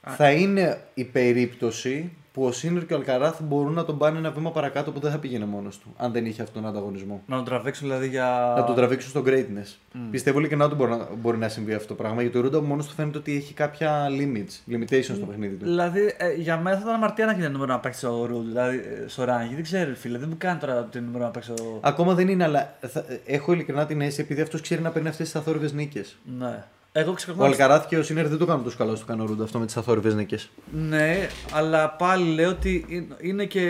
[0.00, 0.14] Α.
[0.14, 4.30] θα είναι η περίπτωση που ο Σίνερ και ο Αλκαράθ μπορούν να τον πάνε ένα
[4.30, 7.22] βήμα παρακάτω που δεν θα πήγαινε μόνος του, αν δεν είχε αυτόν τον ανταγωνισμό.
[7.26, 8.54] Να τον τραβήξουν δηλαδή για.
[8.56, 9.76] Να τον τραβήξουν στο greatness.
[9.92, 10.10] Μμ.
[10.10, 12.22] Πιστεύω λέει και να του μπορεί να, μπορεί να συμβεί αυτό το πράγμα.
[12.22, 15.64] Γιατί ο Ρούντα μόνος του φαίνεται ότι έχει κάποια limits, limitations στο παιχνίδι του.
[15.64, 18.76] Δηλαδή, ε, για μένα θα ήταν αμαρτία να γίνει νούμερο να παίξει ο Ρουλ, δηλαδή
[18.76, 19.54] ε, στο ράγκι.
[19.54, 21.78] Δεν ξέρω, φίλε, δεν μου κάνει τώρα την νούμερο να παίξει ο.
[21.80, 25.26] Ακόμα δεν είναι, αλλά θα, έχω ειλικρινά την αίσθηση επειδή αυτός ξέρει να παίρνει αυτές
[25.30, 26.16] τις αθόρυβες νίκες.
[26.38, 26.64] Ναι.
[26.98, 27.46] Εγώ Ο ξεκινάω.
[27.46, 29.58] Αλκαράθ και ο Σίνερ δεν το κάνουν τόσο καλά όσο το κάνει ο Ρούντα αυτό
[29.58, 30.48] με τις αθόρυβες νίκες.
[30.72, 33.60] Ναι, αλλά πάλι λέω ότι είναι- είναι και.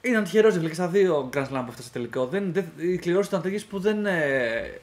[0.00, 2.26] Είναι τυχερός και στα δύο Grand Slam που έφτασε τελικό.
[2.26, 4.20] Δεν, δεν, οι κληρώσει ήταν τέτοιε που δεν ε,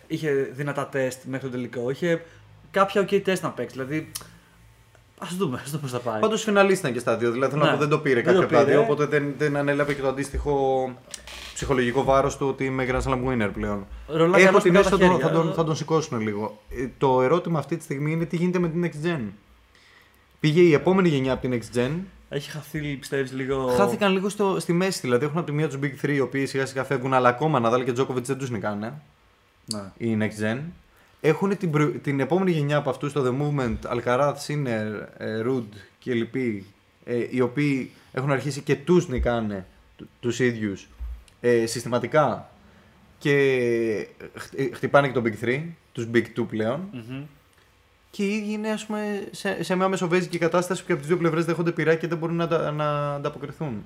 [0.07, 1.89] είχε δυνατά τεστ μέχρι το τελικό.
[1.89, 2.21] Είχε
[2.71, 3.75] κάποια OK τεστ να παίξει.
[3.75, 4.11] Δηλαδή.
[5.19, 6.19] Α δούμε, ας δούμε πώς θα πάει.
[6.19, 7.31] Πάντως φιναλίσταν και στα δύο.
[7.31, 7.69] Δηλαδή θέλω Ναι.
[7.69, 8.71] να πω δεν το πήρε Δεν κάποιο το από τα πήρε.
[8.71, 8.81] δύο.
[8.81, 10.89] Οπότε δεν, δεν ανέλαβε και το αντίστοιχο
[11.53, 13.85] ψυχολογικό βάρος του ότι είμαι Grand Slam winner πλέον.
[14.07, 15.41] Ρολάκι Έχω άλλος την με αίσθηση τα ότι θα, τον- θα, χέρια.
[15.43, 16.61] τον, θα τον σηκώσουν λίγο.
[16.69, 19.21] Ε, Το ερώτημα αυτή τη στιγμή είναι τι γίνεται με την Next Gen.
[20.39, 21.91] Πήγε η επόμενη γενιά από την Next Gen.
[22.29, 23.67] Έχει χαθεί, πιστεύεις, λίγο.
[23.67, 24.99] Χάθηκαν λίγο στο, στη μέση.
[25.01, 27.59] Δηλαδή έχουν από τη μία τους Big 3 οι οποίοι σιγά σιγά φεύγουν, αλλά ακόμα
[27.59, 28.93] Ναδάλ και Τζόκοβιτ δεν τους νικάνε.
[29.65, 29.81] Ναι.
[29.97, 30.57] Η Next Gen.
[31.21, 35.63] Έχουν την, προ- την επόμενη γενιά από αυτούς, το The Movement, Alcaraz, Sinner, ε, Rudd
[35.99, 36.65] και λοιποί,
[37.05, 39.65] ε, οι οποίοι έχουν αρχίσει και τους νικάνε
[40.19, 40.87] τους ίδιους
[41.41, 42.49] ε, συστηματικά
[43.17, 45.61] και χτ- χτυπάνε και το Big 3,
[45.91, 46.79] τους Big 2 πλέον.
[46.91, 47.23] Μμμ.
[48.11, 51.09] Και οι ίδιοι είναι ας πούμε, σε, σε μια μεσοβέζικη κατάσταση που και από τις
[51.09, 53.85] δύο πλευρές δέχονται πειρά και δεν μπορούν να, τα- να ανταποκριθούν.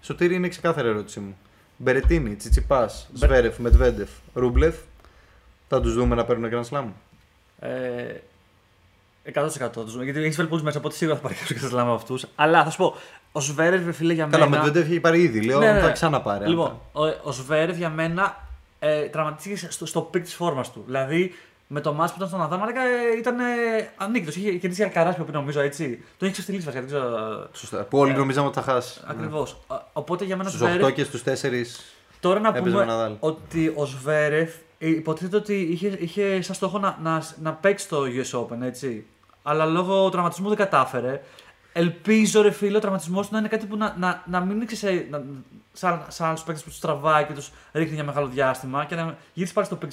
[0.00, 1.36] Σωτήρη είναι ξεκάθαρη ερώτησή μου.
[1.76, 4.76] Μπερετίνι, Τσιτσιπά, Σβέρεφ, Μεντβέντεφ, Ρούμπλεφ.
[5.68, 6.84] Θα τους δούμε να παίρνουν Grand Slam;
[7.58, 7.70] Ε,
[9.34, 10.04] 100% τους δούμε.
[10.04, 12.24] Γιατί έχει βάλει πολλούς μέσα, οπότε σίγουρα θα πάρει κάποιο και θα από αυτούς.
[12.34, 12.94] Αλλά θα σου πω,
[13.32, 14.62] ο Σβέρεφ, φίλε, για Καλά, μένα.
[14.62, 15.40] Μετβέντεφ έχει πάρει ήδη.
[15.40, 15.92] Λέω Ναι, ναι, θα ναι.
[15.92, 16.44] ξαναπάρει.
[16.44, 18.36] αν Λοιπόν, ο, ο Σβέρεφ για μένα
[18.78, 20.82] ε, τραυματίστηκε στο, στο peak της φόρμας του.
[20.86, 21.34] Δηλαδή
[21.68, 23.44] Με το ματς που ήταν στον Ναδάλ, μαλάκα ε, ήταν ε,
[23.96, 24.36] ανίκητος.
[24.36, 25.86] Είχε κερδίσει Αλκαρά πιο πριν, νομίζω έτσι.
[26.18, 26.84] Τον είχε ξεφτιλίσει βασικά.
[26.86, 27.48] Δεν ξέρω.
[27.52, 27.82] Σωστά.
[27.84, 29.00] Που όλοι Ε, νομίζαμε ότι θα χάσει.
[29.06, 29.56] Ακριβώς.
[29.92, 31.84] Οπότε για μένα Στους Σβέρεφ- 8 και στους 4.
[32.20, 33.12] Τώρα να έπαιζε πούμε ο Ναδάλ.
[33.20, 38.02] ότι ο Σβέρεφ ε, υποτίθεται ότι είχε, είχε σαν στόχο να, να, να παίξει το
[38.02, 39.06] US Open, έτσι.
[39.42, 41.22] Αλλά λόγω τραυματισμού δεν κατάφερε.
[41.72, 44.66] Ελπίζω, ρε φίλε, ο τραυματισμός του να είναι κάτι που να, να, να μην είναι
[44.68, 45.24] σε, να,
[45.72, 49.16] σαν, σαν άλλους παίκτες που τους τραβάει και τους ρίχνει για μεγάλο διάστημα και να
[49.32, 49.90] γυρίσει πάλι στο peak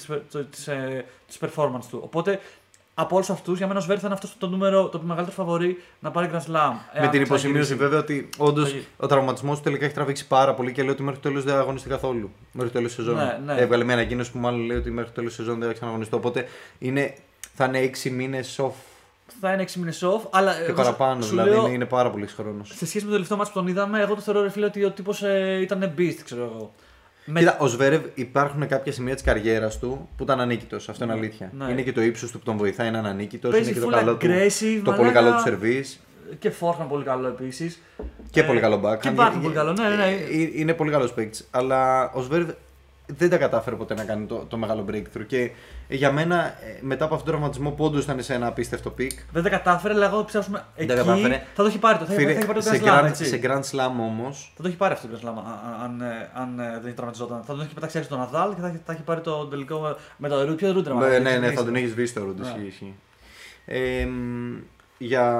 [1.26, 2.00] της performance του.
[2.04, 2.40] Οπότε
[2.94, 5.82] από όλους αυτούς, για μένα ο Σβέρεφ θα είναι αυτός το, νούμερο, το μεγαλύτερο φαβορή
[6.00, 6.72] να πάρει Grand Slam.
[6.94, 7.74] Με εάν την υποσημείωση ξαναγυρίσει.
[7.74, 10.90] βέβαια ότι όντως Θα γι- ο τραυματισμός του τελικά έχει τραβήξει πάρα πολύ και λέει
[10.90, 12.30] ότι μέχρι το τέλος δεν θα αγωνιστεί καθόλου.
[12.52, 13.16] Μέχρι το τέλος της σεζόν.
[13.24, 13.60] Ναι, ναι.
[13.60, 16.14] Έβγαλε μια ανακοίνωση που μάλλον λέει ότι μέχρι το τέλος της σεζόν δεν θα ξαναγωνιστεί.
[16.14, 17.14] Οπότε είναι,
[17.54, 18.70] θα είναι 6 μήνες off
[19.40, 20.52] Θα είναι 6 μήνες off, αλλά.
[20.54, 21.22] και εγώ παραπάνω.
[21.22, 22.68] σου Δηλαδή λέω, είναι, είναι πάρα πολύς χρόνος.
[22.68, 24.84] Σε σχέση με το τελευταίο μάτσο που τον είδαμε, εγώ το θεωρώ ρε φίλε ότι
[24.84, 26.72] ο τύπος ε, ήταν beast, ξέρω εγώ.
[27.24, 27.38] Με...
[27.40, 30.76] Κοίτα, ο Σβέρευ υπάρχουν κάποια σημεία τη καριέρα του που ήταν ανίκητο.
[30.76, 31.50] Αυτό είναι Ναι, αλήθεια.
[31.58, 31.70] ναι.
[31.72, 33.48] Είναι και το ύψο του που τον βοηθάει να είναι ανίκητο.
[33.48, 35.12] Παίζει Είναι και το, full καλό του, aggressive, το πολύ μαλάκα.
[35.20, 35.84] καλό του σερβί
[36.38, 37.76] Και forehand πολύ καλό επίσης.
[38.30, 38.98] και πολύ καλό back.
[38.98, 40.10] Και backhand πολύ καλό, ναι, ναι, ναι.
[40.54, 41.44] Είναι πολύ καλός παίκτης.
[41.50, 42.48] Αλλά ο Σβέρεφ
[43.06, 45.24] δεν τα κατάφερε ποτέ να κάνει το, το μεγάλο breakthrough.
[45.26, 45.50] Και
[45.88, 49.10] για μένα, ε, μετά από αυτόν τον τραυματισμό που όντως ήταν σε ένα απίστευτο peak,
[49.32, 51.42] Δεν τα κατάφερε, αλλά εγώ πιστεύω πούμε, εκεί τα κατάφερε.
[51.54, 51.98] θα το έχει πάρει.
[51.98, 53.24] Το, θα, θα φίλε, έχει πάρει το σε, Grand Slam, grand, έτσι.
[53.24, 55.32] σε Grand Slam όμως, Θα το έχει πάρει αυτό το Grand Slam
[55.82, 57.42] αν, αν, ε, αν ε, δεν τραυματιζόταν.
[57.46, 59.88] Θα τον έχει πετάξει έξω τον Ναδάλ και θα, έχει- θα έχει πάρει το τελικό
[59.88, 60.56] ε, με το Ρουντ.
[60.56, 62.40] Ποιο Ρουντ, Ναι, ναι, ναι, θα τον έχεις βρει στο Ρουντ.
[62.40, 62.46] Ναι.
[62.46, 62.94] Ισχύει, ισχύει.
[63.66, 64.56] Ε, μ,
[64.98, 65.32] για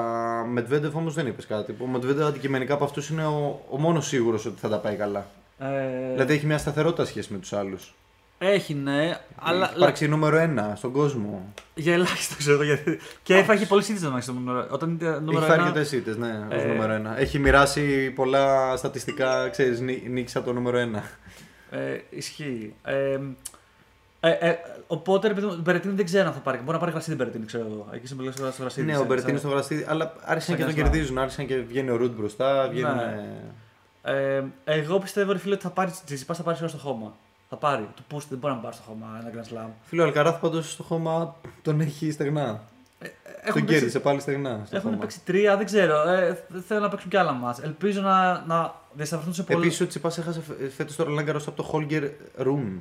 [0.50, 1.76] Μετβέντεφ όμως δεν είπες κάτι.
[1.78, 5.26] Ο Μετβέντεφ αντικειμενικά από αυτούς είναι ο, ο μόνος σίγουρος ότι θα τα πάει καλά.
[5.58, 7.94] Ε, Δηλαδή έχει μια σταθερότητα σχέση με τους άλλους.
[8.38, 11.52] Έχει, ναι, αλλά Έχει υπάρξει νούμερο ένα στον κόσμο.
[11.74, 12.98] για ελάχιστο ξέρω γιατί.
[13.22, 14.66] και έφαγε πολύ σύντηση να στο νούμερο.
[14.70, 17.18] Όταν ήταν Έχει νούμερο φέρει ένα, αρκετέ ήττε, ναι, ως Ε, νούμερο ένα.
[17.18, 21.02] Έχει μοιράσει πολλά στατιστικά, ξέρεις, νίκη από το νούμερο ένα.
[21.70, 22.74] Ε, ισχύει.
[22.84, 23.18] Ε,
[24.20, 26.58] ε, ε, οπότε ρε παιδί μου, τον Μπερετίνη δεν ξέρω αν θα πάρει.
[26.58, 27.88] Μπορεί να πάρει γρασίδι Μπερετίνη, ξέρω εγώ.
[27.92, 28.86] Εκεί σε στο γρασίδι.
[28.86, 30.90] Ναι, ο Μπερτίνη στο γραστίδι, αλλά άρχισαν σαν και τον Grand Slam.
[30.90, 31.18] κερδίζουν.
[31.18, 32.68] Άρχισαν και βγαίνει ο Ρουντ μπροστά.
[32.68, 32.96] Βγαίνουν.
[32.96, 33.36] Ναι.
[34.06, 37.12] Ε, εγώ πιστεύω ρε φίλε ότι θα πάρει Τσιτσιπά, θα πάρεις σίγουρα στο χώμα.
[37.48, 37.88] Θα πάρει.
[37.96, 39.68] Το Πούστ δεν μπορεί να πάρει στο χώμα ένα Grand Slam.
[39.82, 42.62] Φίλο Αλκαράθ πάντως στο χώμα τον έχει στεγνά.
[43.52, 44.62] Τον κέρδισε πάλι στεγνά.
[44.66, 45.00] στο Έχουν χώμα.
[45.00, 46.08] παίξει τρία, δεν ξέρω.
[46.08, 47.56] Ε, θέλω να παίξουν κι άλλα μα.
[47.62, 49.58] Ελπίζω να, να διασταυρωθούν σε πολλά.
[49.58, 50.42] Επίσης ο Τσιπάς έχασε
[50.76, 52.04] φέτος το Ρολάν από το Χόλγκερ
[52.36, 52.78] Ρουμ.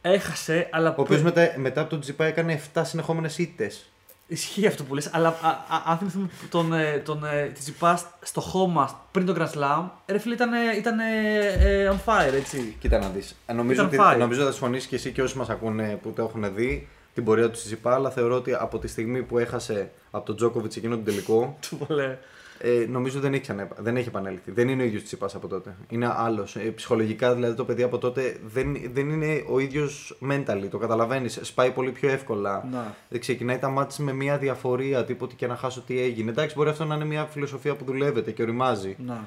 [0.00, 0.94] Έχασε, αλλά.
[0.96, 3.88] Ο οποίος μετά, μετά από τον Τσιπά έκανε 7 συνεχόμενες ήττες.
[4.26, 8.40] Ισχύει αυτό που λες, αλλά α, α, αν θυμηθούμε τον, ε, τον ε, Τσιτσιπά στο
[8.40, 12.76] χώμα πριν τον Grand Slam, ρε φίλε ήταν, ε, ήταν ε, ε, on fire, έτσι.
[12.80, 13.34] Κοίτα να δεις.
[13.54, 14.18] Νομίζω Ήταν ότι φάει.
[14.18, 17.50] νομίζω θα συμφωνήσεις και εσύ και όσοι μας ακούνε που το έχουν δει την πορεία
[17.50, 21.04] του Τσιπά, αλλά θεωρώ ότι από τη στιγμή που έχασε από τον Τζόκοβιτ εκείνο τον
[21.04, 22.18] τελικό, Του βολέ.
[22.66, 24.50] Ε, νομίζω δεν έχει, ξαναεπα- δεν έχει επανέλθει.
[24.50, 25.76] Δεν είναι ο ίδιος Τσιπά από τότε.
[25.88, 26.56] Είναι άλλος.
[26.56, 30.66] Ε, ψυχολογικά δηλαδή το παιδί από τότε δεν, δεν είναι ο ίδιος mentally.
[30.70, 31.38] Το καταλαβαίνεις.
[31.42, 32.68] Σπάει πολύ πιο εύκολα.
[32.70, 32.94] Να.
[33.08, 36.30] Δεν ξεκινάει τα μάτια με μια διαφορία, τίποτε και να χάσω τι έγινε.
[36.30, 38.96] Εντάξει, μπορεί αυτό να είναι μια φιλοσοφία που δουλεύεται και οριμάζει.
[39.06, 39.24] Να.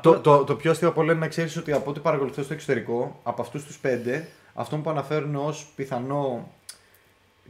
[0.00, 2.52] Το, το, το πιο αστείο από όλα είναι να ξέρεις ότι από ό,τι παρακολουθώ στο
[2.52, 6.52] εξωτερικό, από αυτούς τους πέντε, αυτό που αναφέρουν ως πιθανό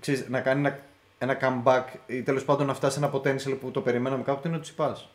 [0.01, 0.79] ξέρεις, να κάνει ένα,
[1.23, 4.57] ένα comeback ή τέλος πάντων να φτάσει σε ένα potential που το περιμέναμε κάποτε είναι
[4.57, 5.09] ο Τσιπάς.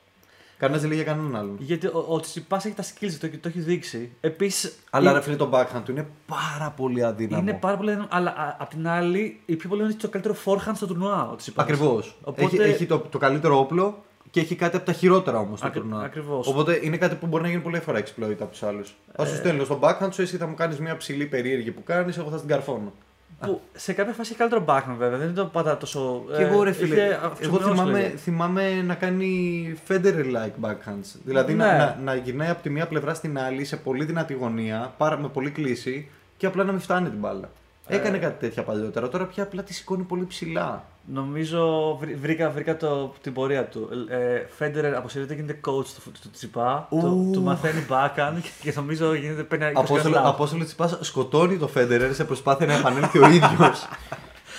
[0.57, 1.55] Κανένας δεν λέει για κανέναν άλλον.
[1.59, 4.11] Γιατί ο, ο Τσιτσιπάς έχει τα skills, το, το έχει δείξει.
[4.21, 4.75] Επίσης.
[4.89, 7.41] Αλλά ρε φίλε, το backhand του είναι πάρα πολύ αδύναμο.
[7.41, 10.35] Είναι πάρα πολύ αδύναμο, αλλά α, απ' την άλλη, η πιο πολύ είναι το καλύτερο
[10.45, 11.65] forehand στο τουρνουά ο Τσιτσιπάς.
[11.65, 12.17] Ακριβώς.
[12.23, 15.67] Οπότε- Έχει, έχει το, το καλύτερο όπλο και έχει κάτι από τα χειρότερα όμως στο
[15.67, 16.03] Ακρι- τουρνουά.
[16.03, 16.47] ακριβώς.
[16.47, 18.95] Οπότε είναι κάτι που μπορεί να γίνει πολύ εύκολα exploit από τους άλλους.
[19.15, 19.25] Θα Ε.
[19.27, 22.29] σου στέλνω στο backhand σου, εσύ θα μου κάνεις μια ψηλή περίεργη που κάνεις, εγώ
[22.29, 22.93] θα την καρφώνω.
[23.39, 26.23] Που σε κάποια φάση έχει καλύτερο backhand βέβαια, δεν είναι το πάντα τόσο.
[26.35, 28.17] Και εγώ ρε ε, φίλε, είχε εγώ αυξημένος θυμάμαι, λέγεται.
[28.17, 31.15] θυμάμαι να κάνει Federer-like backhands.
[31.23, 31.77] Δηλαδή να, Ναι.
[31.77, 35.27] να, να γυρνάει από τη μία πλευρά στην άλλη σε πολύ δυνατή γωνία, πάρα, με
[35.27, 36.07] πολύ κλίση
[36.37, 37.49] και απλά να μην φτάνει την μπάλα.
[37.87, 37.95] Ε.
[37.95, 40.83] Έκανε κάτι τέτοια παλιότερα, τώρα πια απλά τη σηκώνει πολύ ψηλά.
[41.13, 43.89] Νομίζω βρή- βρήκα, βρήκα το, την πορεία του.
[44.09, 46.87] Ε, Φέντερερ αποσύρεται, γίνεται coach του, του Τσιπά.
[46.89, 46.99] Ου.
[46.99, 50.29] Του, του μαθαίνει backhand και, και νομίζω γίνεται παίρνει 20 Απόστολο, Grand Slam.
[50.29, 53.87] Απόστολο Τσιπάς σκοτώνει το Federer σε προσπάθεια να επανέλθει ο ίδιος.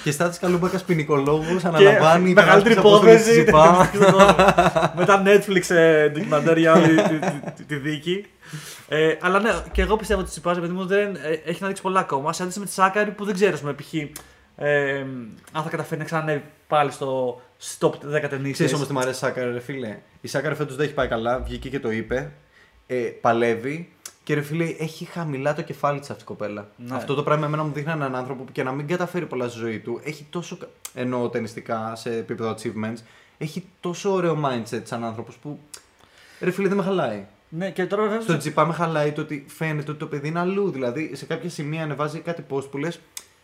[0.08, 3.98] και στάθη καλούμπακας ποινικολόγο αναλαμβάνει και μεγαλύτερη υπεράσπιση Απόστολου υπόθεση.
[4.04, 4.92] Τσιπά.
[4.96, 8.24] με τα Netflix ε, ντοκιμαντέρ για όλη τη, τη- τη- τη δίκη.
[8.88, 11.66] Ε, αλλά ναι, και εγώ πιστεύω ότι ο Τσιπάς, επειδή μου δεν ε, έχει να
[11.66, 12.32] δείξει πολλά ακόμα.
[12.32, 13.94] Σε αντίθεση με τη Σάκαρη που δεν ξέρω, ας πούμε, π.χ.
[14.56, 14.98] Ε,
[15.52, 17.40] αν θα καταφέρει να ξανανεύει πάλι στο
[17.78, 17.92] stop 10
[18.30, 18.52] ταινίσεις.
[18.52, 19.98] Ξέρεις όμως τι μου αρέσει η Σάκαρη, ρε φίλε.
[20.20, 22.32] Η Σάκαρη φέτος δεν έχει πάει καλά, βγήκε και το είπε.
[22.86, 23.92] Ε, παλεύει
[24.28, 26.68] και ρε φίλε, έχει χαμηλά το κεφάλι της αυτή η κοπέλα.
[26.76, 26.94] Ναι.
[26.96, 29.58] Αυτό το πράγμα εμένα μου δείχνει έναν άνθρωπο που και να μην καταφέρει πολλά στη
[29.58, 30.56] ζωή του, έχει τόσο.
[30.56, 32.96] κα- εννοώ τενιστικά σε επίπεδο achievements,
[33.38, 35.58] έχει τόσο ωραίο mindset σαν άνθρωπος που.
[36.40, 37.26] Ρε φίλε, δεν με χαλάει.
[37.48, 38.20] Ναι, και τώρα βέβαια.
[38.20, 40.70] Στο Τσιτσιπά με χαλάει το ότι φαίνεται ότι το παιδί είναι αλλού.
[40.70, 43.00] Δηλαδή, σε κάποια σημεία ανεβάζει κάτι post που λες.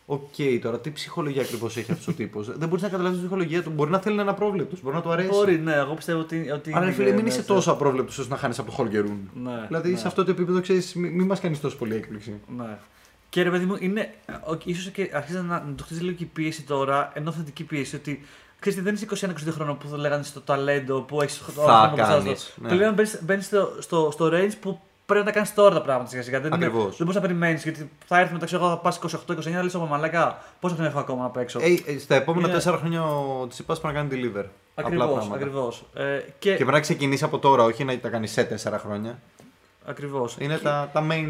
[0.06, 2.58] Οκ, τώρα τι ψυχολογία ακριβώς έχει αυτός ο τύπος.
[2.58, 3.70] δεν μπορείς να καταλάβεις τη ψυχολογία του.
[3.70, 5.28] Μπορεί να θέλει να είναι απρόβλεπτος, μπορεί να του αρέσει.
[5.28, 6.50] Μπορεί, ναι, εγώ πιστεύω ότι.
[6.50, 7.54] ότι Αλλά ρε είναι φίλε, μην είσαι μέσα.
[7.54, 9.30] τόσο απρόβλεπτος ώστε να χάνεις από το Χόλγκερ Ρούνε.
[9.42, 9.96] Ναι, δηλαδή ναι.
[9.96, 12.40] σε αυτό το επίπεδο ξέρεις, μην μη μας κάνεις τόσο πολύ έκπληξη.
[12.56, 12.78] Ναι.
[13.28, 14.14] Και ρε παιδί μου, είναι.
[14.64, 17.96] ίσως και αρχίζει να, να το χτίζει λίγο και η πίεση τώρα, ενώ θετική πίεση
[17.96, 18.24] ότι.
[18.58, 19.06] Ξέρεις, τι, δεν είσαι
[19.48, 22.68] 21-22 χρόνων που θα λέγανε στο ταλέντο που έχεις Θα κάνεις, ναι.
[22.68, 26.22] Πλέον μπαίνεις στο, στο, στο range που πρέπει να τα κάνεις τώρα τα πράγματα σιγά
[26.22, 26.40] σιγά.
[26.40, 26.84] Δεν, είναι- Ακριβώς.
[26.96, 30.38] δεν μπορείς να περιμένεις γιατί θα έρθει μεταξύ εγώ θα πας 28-29 λες από μαλακά.
[30.60, 31.60] Πόσα χρόνια έχω ακόμα να παίξω.
[31.62, 34.44] Ε, ε, στα επόμενα Είναι- τέσσερα χρόνια ο Τσιπά πρέπει να κάνει deliver.
[34.74, 35.34] Απλά Ακριβώς, πράγματα.
[35.34, 35.84] ακριβώς.
[35.94, 36.02] Ε,
[36.38, 39.18] και Και πρέπει να ξεκινήσει από τώρα, όχι να τα κάνει σε τέσσερα χρόνια.
[39.86, 40.36] ακριβώς.
[40.38, 41.26] Είναι Και- τα, τα main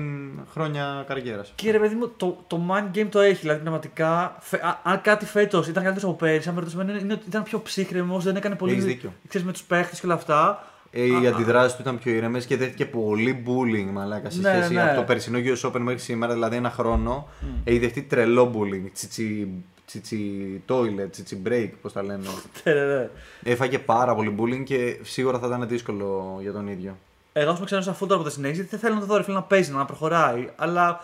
[0.53, 1.53] χρόνια καριέρας.
[1.55, 3.41] Και ρε παιδί μου, το, το mind game το έχει.
[3.41, 6.99] Δηλαδή, πραγματικά, φε- α- αν κάτι φέτος ήταν καλύτερος από πέρυσι, αν με ρωτήσει εμένα,
[6.99, 8.73] είναι ότι ήταν πιο ψύχρεμος, δεν έκανε πολύ.
[8.73, 9.13] Έχεις δίκιο.
[9.29, 10.65] Ξέρεις, με τους παίχτες και όλα αυτά.
[10.97, 14.53] Ε, οι Α, αντιδράσεις του ήταν πιο ήρεμες και δέχτηκε πολύ bullying μαλάκα σε Ναι,
[14.55, 14.83] σχέση ναι.
[14.83, 17.29] από το περσινό US Open μέχρι σήμερα, δηλαδή ένα χρόνο.
[17.65, 18.91] Έχει δεχτεί τρελό bullying.
[18.93, 19.49] Τσιτσι,
[19.87, 22.23] τσιτσι toilet, τσιτσι break, πώς τα λένε.
[22.65, 23.09] Ναι, ναι, ναι.
[23.43, 26.97] Έφαγε πάρα πολύ bullying και σίγουρα θα ήταν δύσκολο για τον ίδιο.
[27.33, 29.17] Εγώ ας πούμε ξέρω αφού τώρα από τα συνέχιση, γιατί δεν θέλω να το δω
[29.17, 30.49] ρε φίλε να παίζει, να προχωράει.
[30.57, 31.01] Αλλά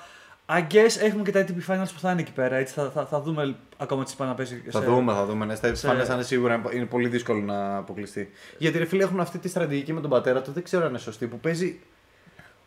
[0.58, 2.56] I guess έχουμε και τα ATP Finals που θα είναι εκεί πέρα.
[2.56, 4.62] Έτσι, θα, θα, θα δούμε ακόμα τι πάει να παίζει.
[4.70, 5.44] Θα σε- δούμε, θα δούμε.
[5.44, 8.30] Ναι, στα σε- φάνε θα είναι σίγουρα είναι πολύ δύσκολο να αποκλειστεί.
[8.58, 10.98] Γιατί ρε φίλε έχουν αυτή τη στρατηγική με τον πατέρα του, δεν ξέρω αν είναι
[10.98, 11.80] σωστή, που παίζει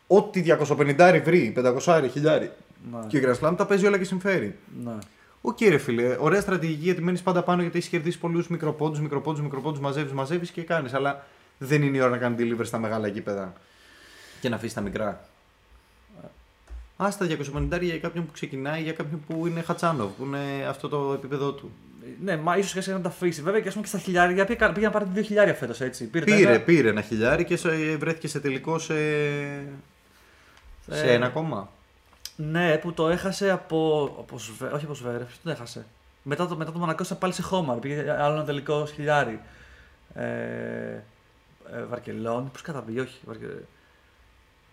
[0.06, 0.44] ό,τι
[0.76, 1.52] 250 βρει,
[1.84, 2.52] 500 χιλιάρι.
[2.92, 4.58] Ναι, Και ο Grand Slam τα παίζει όλα και συμφέρει.
[4.84, 4.92] ναι.
[5.40, 9.42] Οκ, ρε φίλε, ωραία στρατηγική γιατί μένεις πάντα πάνω γιατί έχεις κερδίσει πολλούς μικροπόντους, μικροπόντους,
[9.42, 10.94] μικροπόντους, μαζεύεις, μαζεύεις και κάνεις.
[10.94, 11.24] Αλλά
[11.58, 13.52] δεν είναι η ώρα να κάνεις deliver στα μεγάλα γήπεδα
[14.40, 15.24] και να αφήσεις τα μικρά.
[16.96, 21.12] Άστα 250 για κάποιον που ξεκινάει, για κάποιον που είναι Χατσάνοβ, που είναι αυτό το
[21.12, 21.70] επίπεδο του.
[22.24, 23.42] Ναι, μα ίσως και να τα αφήσει.
[23.42, 26.06] Βέβαια και, ας πούμε, και στα χιλιάρια πήγε, πήγε να πάρει δύο χιλιάρια φέτος έτσι.
[26.06, 28.94] Πήρε, τα Πήρε, ένα- πήρε ένα χιλιάρι και σε- βρέθηκε σε τελικό σε,
[30.90, 31.70] σε Ε, ένα ακόμα.
[32.36, 34.04] Ναι, που το έχασε από.
[34.18, 34.66] από Σβε...
[34.66, 35.86] Όχι από Σβέρεφ, ποιο το έχασε.
[36.22, 37.74] Μετά το, μετά το Μονακός ήταν πάλι σε χώμα.
[37.74, 39.40] Πήγε άλλο ένα τελικό χιλιάρι.
[40.14, 40.24] Ε,
[41.72, 43.18] ε, Βαρκελόνη, πώς καταβεί, όχι.
[43.26, 43.46] Βαρκε...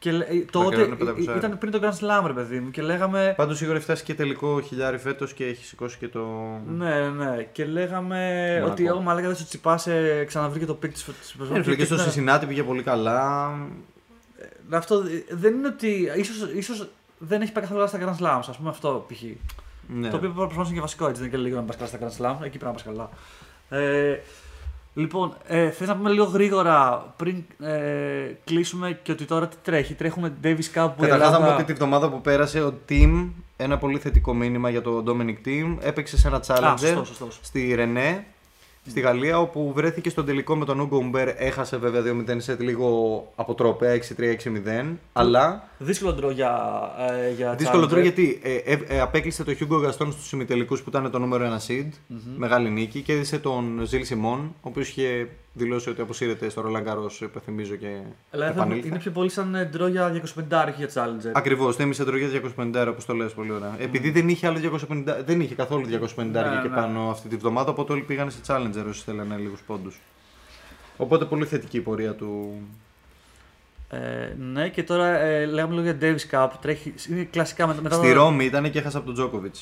[0.01, 1.33] Και λέ- ε, τότε Βαρκελόνη είναι 500.
[1.33, 3.33] ε, ήταν πριν το Grand Slam, ρε παιδί μου, και λέγαμε.
[3.37, 6.25] Πάντως σίγουρα έχει φτάσει και τελικό χιλιάρι φέτος και έχει σηκώσει και το.
[6.67, 8.71] Ναι, ναι, και λέγαμε Μονακό.
[8.71, 11.07] ότι εγώ μαλάκα δεν σου τσιπάσε, ξαναβρήκε το πικ της
[11.53, 13.51] Ε, φίλε, και στο Cincinnati πήγε πολύ καλά.
[14.69, 16.09] Αυτό ε, δεν είναι ότι.
[16.17, 16.87] ίσως, ίσως
[17.17, 19.21] δεν έχει πάει καθόλου καλά στα Grand Slams, ας πούμε αυτό π.χ.
[19.87, 20.09] Ναι.
[20.09, 21.21] Το οποίο προφανώ είναι και βασικό έτσι.
[21.21, 22.35] Δεν είναι και λίγο να πας καλά στα Grand Slam.
[22.45, 23.09] Εκεί πρέπει να πας καλά.
[23.69, 24.19] Ε,
[24.93, 29.93] λοιπόν, ε, θες να πούμε λίγο γρήγορα πριν ε, κλείσουμε και ότι τώρα τι τρέχει.
[29.93, 31.37] Τρέχουμε Davis Cup που η Καταρχάς, θα Ελλάδα...
[31.37, 35.47] πούμε ότι τη βδομάδα που πέρασε ο Team, ένα πολύ θετικό μήνυμα για το Dominic
[35.47, 37.39] Team, έπαιξε σε ένα Α, challenger σωστός, σωστός.
[37.41, 38.25] στη Ρενέ,
[38.87, 41.27] στη Γαλλία, όπου βρέθηκε στον τελικό με τον Ούγκο Ουμπέρ.
[41.37, 44.95] Έχασε βέβαια 2-0 σετ λίγο αποτρόπαια, 6-3-6-0.
[45.13, 46.81] Αλλά Δύσκολο ντρό για,
[47.27, 47.87] ε, για δύσκολο challenger.
[47.87, 51.59] τρόπο γιατί ε, ε, ε, απέκλεισε το Hugo Gaston στους ημιτελικούς που ήταν το νούμερο
[51.67, 51.89] 1 seed.
[52.37, 53.01] Μεγάλη νίκη.
[53.01, 57.97] Κέρδισε τον Ζιλ Σιμών, ο οποίος είχε δηλώσει ότι αποσύρεται στο Roland Garros, υπενθυμίζω και
[58.31, 58.87] Αλλά θα- επανήλθε.
[58.87, 61.31] είναι πιο πολύ σαν ε, ντρό για 250 για Challenger.
[61.33, 63.75] Ακριβώς, θύμισε τρογιά 250 όπως το λες πολύ ωραία.
[63.79, 66.75] Επειδή δεν είχε, άλλο 250, δεν είχε καθόλου 250 Ναι, και ναι.
[66.75, 69.99] πάνω αυτή τη βδομάδα, οπότε όλοι πήγαν σε Challenger όσοι θέλανε λίγους πόντους.
[70.97, 72.53] Οπότε πολύ θετική η πορεία του.
[73.89, 76.49] Ε, ναι, και τώρα ε, λέγαμε λίγο για Davis Cup.
[76.61, 79.55] Τρέχει, είναι κλασικά μετά, μετά Στη το- Ρώμη ήταν και έχασε από τον Τζόκοβιτ.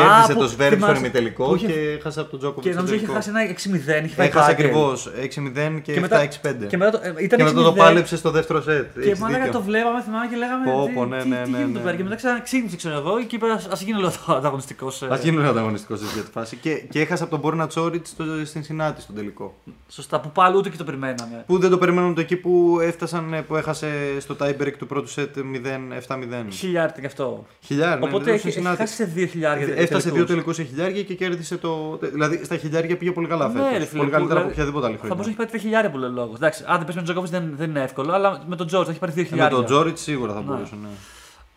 [0.00, 2.66] Α, Κέρδισε που το Σβέρμπ στον θυμάσαι- ημιτελικό που είχε- και έχασε από τον Τζόκοβιτς.
[2.68, 4.04] Και νομίζω είχε χάσει ένα 6-0.
[4.04, 4.66] Είχε πάει Έχασε πάτελ.
[4.66, 6.66] ακριβώς 6-0 και, Και μετά- 7-6-5.
[6.66, 7.62] Και μετά το, ε, ήταν Και μετά 6-0.
[7.64, 8.92] το πάλεψε στο δεύτερο σετ.
[8.94, 9.58] Και Έχεις μάλακα δίκιο.
[9.58, 10.64] το βλέπαμε, θυμάμαι και λέγαμε.
[10.70, 11.78] Πω, τι, πω, ναι, τι, ναι, τι ναι, γίνεται ναι.
[11.78, 11.96] εδώ πέρα.
[11.96, 15.02] Και μετά ξαναξύνησε, ξέρω εγώ, και είπε, α γίνει λίγο ανταγωνιστικός.
[15.02, 16.56] Α γίνουν ανταγωνιστικός σε αυτή τη φάση.
[16.56, 18.14] Και, και έχασε από τον Μπόρνα Τσόριτς
[18.44, 19.54] στην Συνάτη στον τελικό.
[19.88, 21.44] Σωστά, που πάλι ούτε και το περιμέναμε.
[21.46, 24.86] Που δεν το περιμένουν το εκεί που έφτασαν, ε, που έχασε στο tie break του
[24.86, 26.50] πρώτου σετ 0-7-0.
[26.52, 27.46] Χιλιάρι ήταν και αυτό.
[27.60, 28.76] Χιλιάρι, ναι, Οπότε ναι, έχει, στο έχει Cincinnati.
[28.76, 29.74] χάσει σε δύο χιλιάρια.
[29.88, 31.98] Έφτασε δύο τελικούς σε χιλιάρια και κέρδισε το.
[32.12, 33.78] Δηλαδή στα χιλιάρια πήγε πολύ καλά Ναι, φέτος.
[33.78, 35.28] ρε φίλε, Πολύ που, καλύτερα από δηλαδή, οποιαδήποτε άλλη Θα μπορούσε να χρονιά.
[35.28, 36.36] έχει πάρει τρία χιλιάρια που λέει λόγος.
[36.36, 38.84] Εντάξει, αν δεν πες με τον Τζόκοβιτς δεν, δεν είναι εύκολο, αλλά με τον Τζόρτ
[38.84, 39.56] θα έχει πάρει δύο Ε, Με χιλιάρια.
[39.56, 40.44] τον Τζόριτ σίγουρα θα Ναι.
[40.44, 40.74] μπορούσε.
[40.82, 40.88] Ναι.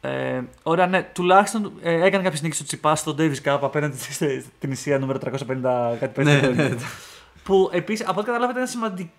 [0.02, 1.10] Ε, ωραία, ναι.
[1.14, 3.98] Τουλάχιστον ε, έκανε κάποιε νίκε στο Τσιπάς στο Davis Cup απέναντι
[4.58, 6.76] στην Ισία νούμερο 350 κάτι Ναι, πέντε.
[7.44, 9.12] Που επίσης, από ό,τι καταλάβατε, ήταν σημαντική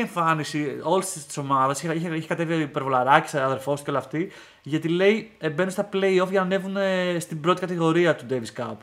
[0.00, 1.82] εμφάνιση όλης της ομάδας.
[1.82, 4.30] Είχε, είχε, είχε κατέβει ο υπερβολαράκη, αδερφός και όλα αυτή.
[4.62, 8.60] Γιατί λέει ε, μπαίνουν στα playoff για να ανέβουν ε, στην πρώτη κατηγορία του Davis
[8.62, 8.74] Cup.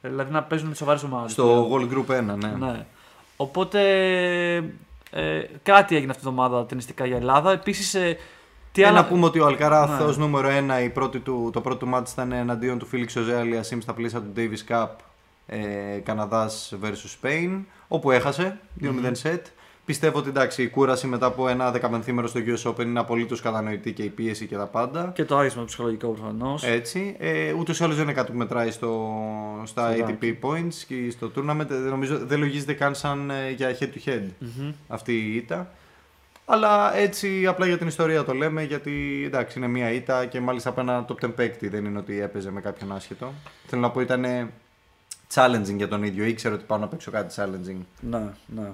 [0.00, 1.32] Ε, Δηλαδή να παίζουν με σοβαρές ομάδες.
[1.32, 2.48] Στο Gold Group 1, ναι.
[2.58, 2.84] Ναι.
[3.36, 3.80] Οπότε
[5.10, 7.52] ε, κάτι έγινε αυτή την εβδομάδα ταινιστικά για Ελλάδα.
[7.52, 7.94] Επίσης.
[7.94, 8.16] Ε,
[8.72, 9.00] τι Και άλλα...
[9.00, 10.04] να πούμε ότι ο Αλκαράθ Ναι.
[10.04, 10.48] ως νούμερο
[10.78, 14.20] 1 η πρώτη του, το πρώτο μάτς ήταν εναντίον του Φίλιξ Οζέ Αλιασίμ στα πλαίσια
[14.20, 14.88] του Davis Cup
[15.46, 15.58] ε,
[16.04, 18.86] Καναδάς vs Spain όπου έχασε 2-0
[19.22, 19.40] set
[19.84, 23.92] Πιστεύω ότι εντάξει, η κούραση μετά από ένα δεκαπενθήμερο στο US Open είναι απολύτως κατανοητή
[23.92, 25.12] και η πίεση και τα πάντα.
[25.14, 26.64] Και το άρισμα ψυχολογικό προφανώς.
[26.64, 27.16] Έτσι.
[27.18, 29.12] Ε, Ούτως ή άλλως δεν είναι κάτι που μετράει στο,
[29.64, 31.70] στα Στο ATP points και στο tournament.
[31.70, 34.22] Ε, Νομίζω δεν λογίζεται καν σαν ε, για head to head
[34.88, 35.70] αυτή η ήττα.
[36.46, 40.68] Αλλά έτσι απλά για την ιστορία το λέμε γιατί εντάξει είναι μία ήττα και μάλιστα
[40.68, 43.32] από ένα top 10 παίκτη δεν είναι ότι έπαιζε με κάποιον άσχετο.
[43.66, 44.50] Θέλω να πω ήταν
[45.34, 47.80] challenging για τον ίδιο, ήξερε ότι πάω να παίξω κάτι challenging.
[48.00, 48.70] Ναι, ναι.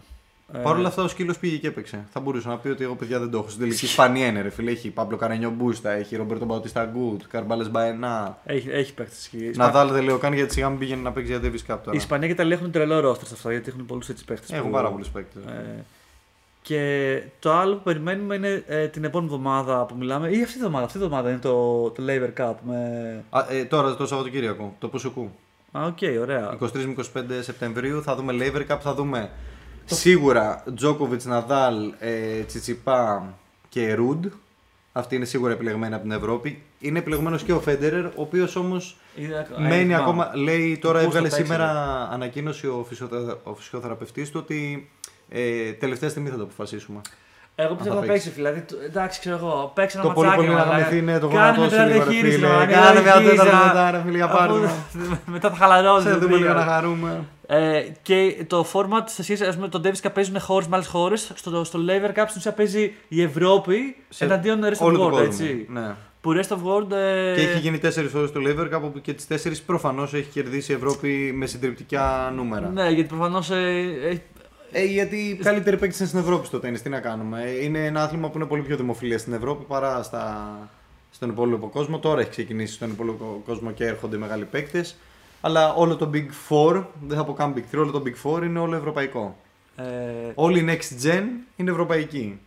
[0.53, 2.05] Παρ' όλα αυτά ο σκύλος πήγε και έπαιξε.
[2.13, 3.49] Θα μπορούσα να πει ότι εγώ παιδιά δεν το έχω.
[3.49, 4.71] Στην τελική Ισπανία είναι ρε φίλε.
[4.71, 8.39] Έχει Παύλο Καρενιό Μπούστα, έχει Ρομπέρτο Μπαουτίστα Γκουτ, Καρμπάλες Μπαενά.
[8.45, 9.51] Έχει, έχει παίχτες ισχύ.
[9.55, 11.97] Ναδάλ δεν λέω καν γιατί σιγά μην πήγαινε να παίξει για Davis Cup Η τώρα.
[11.97, 14.53] Ισπανία και η Ιταλία έχουν τρελό ρόστερ σε αυτά γιατί έχουν πολλούς έτσι παίχτες.
[14.53, 15.39] Έχουν πάρα πολλούς παίκτες.
[15.47, 15.83] Ε,
[16.63, 20.29] και το άλλο που περιμένουμε είναι ε, την επόμενη εβδομάδα που μιλάμε.
[20.29, 20.85] ή αυτή την εβδομάδα.
[20.85, 22.55] Αυτή την εβδομάδα είναι το, το Laver Cup.
[22.63, 23.25] Με...
[23.49, 25.31] Ε, τώρα το Σαββατοκύριακο, το Πουσουκού.
[25.73, 26.59] Α, οκ, ωραία.
[26.61, 29.31] 23 με 25 Σεπτεμβρίου θα δούμε Laver Cup, θα δούμε
[29.95, 33.35] σίγουρα Τζόκοβιτς, Ναδάλ, ε, Τσιτσιπά
[33.69, 34.25] και Ρουντ.
[34.93, 36.63] Αυτή είναι σίγουρα επιλεγμένη από την Ευρώπη.
[36.79, 40.31] Είναι επιλεγμένος και ο Φέντερερ, ο οποίος όμως Είναι- μένει ε, ακόμα.
[40.35, 41.69] Λέει τώρα πώς θα έβγαλε παίξει, σήμερα
[42.13, 44.91] ανακοίνωση ο, φυσιοθε, ο φυσιοθεραπευτής του ότι
[45.29, 47.01] ε, τελευταία στιγμή θα το αποφασίσουμε.
[47.55, 48.61] Εγώ πιστεύω θα θα παίξει, δηλαδή.
[48.61, 49.73] το- Εντάξει, ξέρω εγώ.
[49.75, 50.47] Παίξει ένα Το πολύ ματσάκι.
[50.47, 50.83] πολύ να μαλάκα.
[50.83, 52.49] γαμηθεί είναι το Κάνε γόνατό μια σου λίγο ρε διαχείριση, φίλε.
[52.49, 53.43] μαλάκα, Κάνε μια διαχείριζα.
[53.45, 54.71] τέταρτα μετά ρε φίλε για Αφού- πάρουμε.
[55.35, 56.07] Μετά θα χαλαρώσει.
[56.07, 56.65] Σε το δούμε λίγο πήγα.
[56.65, 57.25] να χαρούμε.
[57.53, 60.85] Ε, και το format σε σχέση ας πούμε, τον Davis Cup παίζουν χώρες με άλλε
[60.85, 61.33] χώρες.
[61.35, 64.99] Στο, στο Lever Cup στην ουσία παίζει η Ευρώπη Σε εναντίον rest of Όλο the
[64.99, 65.27] τον world.
[65.27, 65.45] κόσμο.
[65.47, 65.67] Έτσι.
[65.69, 65.95] Ναι.
[66.21, 66.91] Που rest of world.
[66.93, 70.29] Ε, Και έχει γίνει τέσσερις φορέ το Lever Cup, όπου και τις τέσσερις προφανώς έχει
[70.31, 72.69] κερδίσει η Ευρώπη με συντριπτικά νούμερα.
[72.69, 73.51] Ναι, γιατί προφανώς.
[73.51, 73.57] Ε,
[74.11, 74.19] ε,
[74.73, 76.79] Ε, γιατί οι καλύτεροι παίκτες είναι στην Ευρώπη στο τέννη.
[76.79, 77.43] Τι να κάνουμε.
[77.43, 80.49] Ε, Είναι ένα άθλημα που είναι πολύ πιο δημοφιλές στην Ευρώπη παρά στα...
[81.11, 81.99] στον υπόλοιπο κόσμο.
[81.99, 84.97] Τώρα έχει ξεκινήσει στον υπόλοιπο κόσμο και έρχονται μεγάλοι παίκτες.
[85.41, 88.43] Αλλά όλο το Big Four, δεν θα πω καν Big Three, όλο το Big Four
[88.43, 89.37] είναι όλο ευρωπαϊκό.
[89.77, 89.85] ε,
[90.35, 91.23] Όλη η Next Gen
[91.57, 92.41] είναι ευρωπαϊκή.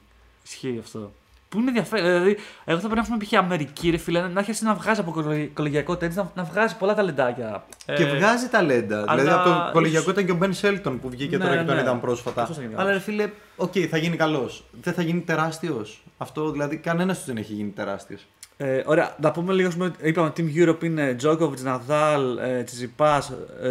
[0.46, 1.12] Ισχύει αυτό.
[1.50, 2.06] Που είναι ενδιαφέρον.
[2.06, 3.34] Δηλαδή, εγώ θα πρέπει να έχουμε π.χ.
[3.34, 6.94] Αμερική, ρε φίλε, να αρχίσει να βγάζει από κολε- κολεγιακό τέννις, να, να βγάζει πολλά
[6.94, 7.64] ταλεντάκια.
[7.86, 9.04] Και Ε, βγάζει ταλέντα.
[9.08, 11.58] αλλά Δηλαδή από το κολεγιακό ίσως- ήταν και ο Μπεν Σέλτον που βγήκε Ναι, τώρα
[11.58, 11.82] και τον ναι.
[11.82, 12.42] είδαμε πρόσφατα.
[12.42, 13.04] Αυτός θα γίνει Αλλά ρε καλός.
[13.04, 14.64] φίλε, οκ, θα γίνει καλός.
[14.82, 16.04] Δεν θα γίνει τεράστιος.
[16.18, 18.26] Αυτό δηλαδή κανένας τους δεν έχει γίνει τεράστιος.
[18.66, 19.68] Ε, ωραία, να πούμε λίγο.
[19.68, 23.22] ας πούμε, Είπαμε Team Europe είναι Djokovic, Nadal, ε, Tsitsipas,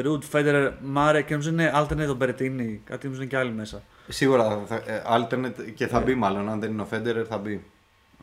[0.03, 2.79] Ρουντ, Federer, Mare και νομίζω είναι alternate τον Berrettini.
[2.85, 3.83] Κάτι νομίζω είναι και άλλοι μέσα.
[4.09, 6.49] Σίγουρα θα, ε, alternate και θα μπει μάλλον.
[6.49, 7.65] Αν δεν είναι ο Φέντερερ θα μπει.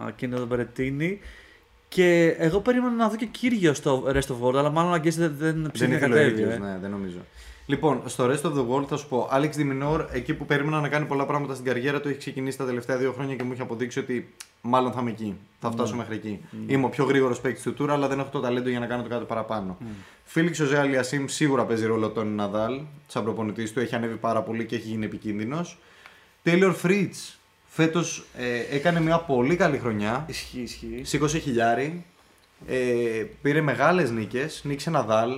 [0.03, 1.17] Α, Και είναι τον Berrettini.
[1.87, 5.35] Και εγώ περίμενα να δω και κύριο στο Rest of World, αλλά μάλλον αγγίζει δεν,
[5.37, 6.41] δεν Δεν ψήφισε ήθελε ο κατέβει.
[6.41, 6.59] ίδιος, ε.
[6.59, 7.17] ναι, δεν νομίζω.
[7.69, 10.89] Λοιπόν, στο Rest of the World θα σου πω, Alex Diminor, εκεί που περίμενα να
[10.89, 13.61] κάνει πολλά πράγματα στην καριέρα του, έχει ξεκινήσει τα τελευταία δύο χρόνια και μου έχει
[13.61, 15.37] αποδείξει ότι μάλλον θα είμαι εκεί.
[15.59, 16.39] Θα φτάσω μέχρι εκεί.
[16.67, 19.03] Είμαι ο πιο γρήγορος παίκτης του Tour, αλλά δεν έχω το ταλέντο για να κάνω
[19.03, 19.77] το κάτι παραπάνω.
[20.23, 24.41] Φίλιξ ο Ζε Αλιασίμ σίγουρα παίζει ρόλο τον Ναδάλ, σαν προπονητής του, έχει ανέβει πάρα
[24.41, 25.77] πολύ και έχει γίνει επικίνδυνος.
[26.43, 27.35] Taylor Fritz,
[27.67, 30.25] φέτος ε, έκανε μια πολύ καλή χρονιά.
[30.27, 31.01] Ισχύει, ισχύει.
[31.03, 32.05] Σήκωσε χιλιάρι.
[32.67, 32.77] Ε,
[33.41, 34.61] πήρε μεγάλες νίκες.
[34.63, 35.31] Νίκησε Ναδάλ.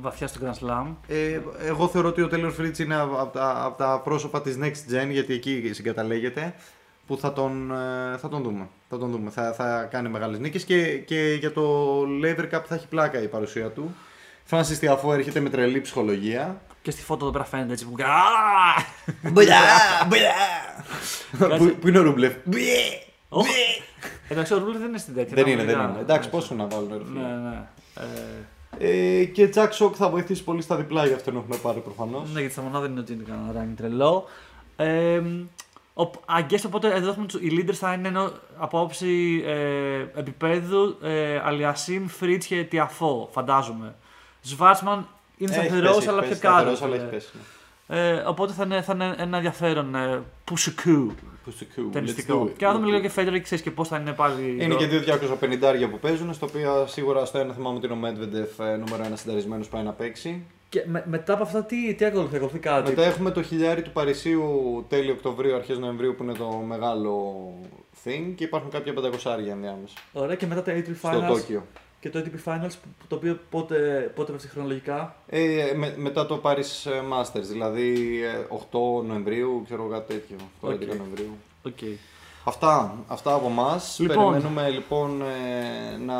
[0.00, 0.86] Βαθιά στο Grand Slam.
[1.06, 4.94] Ε, εγώ θεωρώ ότι ο Taylor Fritz είναι από τα, απ' τα πρόσωπα της Next
[4.94, 6.54] Gen, γιατί εκεί συγκαταλέγεται,
[7.06, 8.68] που θα τον, ε, θα τον δούμε.
[8.88, 9.30] Θα, τον δούμε.
[9.30, 13.28] Θα, θα κάνει μεγάλες νίκες και, και για το Lever Cup θα έχει πλάκα η
[13.28, 13.94] παρουσία του.
[14.50, 16.60] Francis Tiafoe έρχεται με τρελή ψυχολογία.
[16.82, 17.94] Και στη φώτο εδώ πέρα φαίνεται έτσι που.
[18.02, 19.30] Α!
[19.30, 19.60] Μπουλιά,
[20.08, 20.34] μπουλιά.
[21.58, 22.34] Πού πού είναι ο Ρούμπλεφ.
[23.28, 23.46] Οχ.
[24.28, 25.34] Εντάξει, ο Ρούλερ δεν είναι στην τέτοια.
[25.34, 25.92] Δεν τα είναι, δεν μεγάλα.
[25.92, 26.00] είναι.
[26.00, 27.20] Εντάξει, πόσο να βάλουν ρε φίλε.
[27.20, 27.62] Ναι, ναι.
[28.78, 31.80] Ε, Ε, και Jack Shock θα βοηθήσει πολύ στα διπλά, γι' αυτό τον έχουμε πάρει
[31.80, 32.32] προφανώς.
[32.32, 34.24] Ναι, γιατί στα μονάδα δεν είναι ότι είναι κανένα ράνι τρελό.
[34.76, 35.22] Ε,
[35.94, 40.96] ο, αγγές, οπότε εδώ έχουμε τους, οι leaders θα είναι ενώ, από όψη ε, επίπεδου
[41.02, 43.94] ε, Αλιασίμ, Φρίτς και Τιαφό, φαντάζομαι.
[44.42, 46.76] Σβάρτσμαν είναι Έχει σταθερός πέσει, αλλά έχει πιο πέσει, κάτω.
[46.76, 46.98] σταθερός, αλλά ε.
[46.98, 47.28] έχει πέσει.
[47.88, 51.14] Ε, οπότε θα είναι, θα είναι ένα ενδιαφέρον ε, πουσικού
[51.46, 52.44] Πουστικού, let's do ταινιστικό.
[52.44, 52.52] it.
[52.56, 54.56] Και να δούμε λίγο και Φέντερ ξέρεις και πώς θα είναι πάλι.
[54.60, 58.08] Είναι και δύο 250 που παίζουν, στο οποίο σίγουρα στο ένα θυμάμαι ότι είναι ο
[58.08, 60.46] Medvedev ε, νούμερο ένα συνταρισμένος πάει να παίξει.
[60.68, 63.90] Και με, μετά από αυτά, τι, τι ακολουθεί, ακολουθεί κάτι; Μετά έχουμε το χιλιάρι του
[63.90, 67.44] Παρισίου τέλη Οκτωβρίου, αρχές Νοεμβρίου που είναι το μεγάλο
[68.04, 69.94] thing και υπάρχουν κάποια πεντακοσάρια ενδιάμεσα.
[70.12, 71.28] Ωραία, και μετά τα ATP Στο Finals.
[71.28, 71.66] Τόκιο.
[72.06, 76.40] Και το ATP Finals, που- το οποίο πότε, πότε πέφτει χρονολογικά; Ε, με- μετά το
[76.44, 80.36] Paris Masters, δηλαδή ε, 8 Νοεμβρίου, ξέρω εγώ κάτι τέτοιο.
[80.60, 80.80] 8 Οκ.
[80.82, 81.36] 11 Νοεμβρίου.
[81.68, 81.96] Okay.
[82.44, 83.98] Αυτά, αυτά από εμάς.
[84.00, 84.32] Λοιπόν.
[84.32, 86.14] Περιμένουμε λοιπόν ε, να,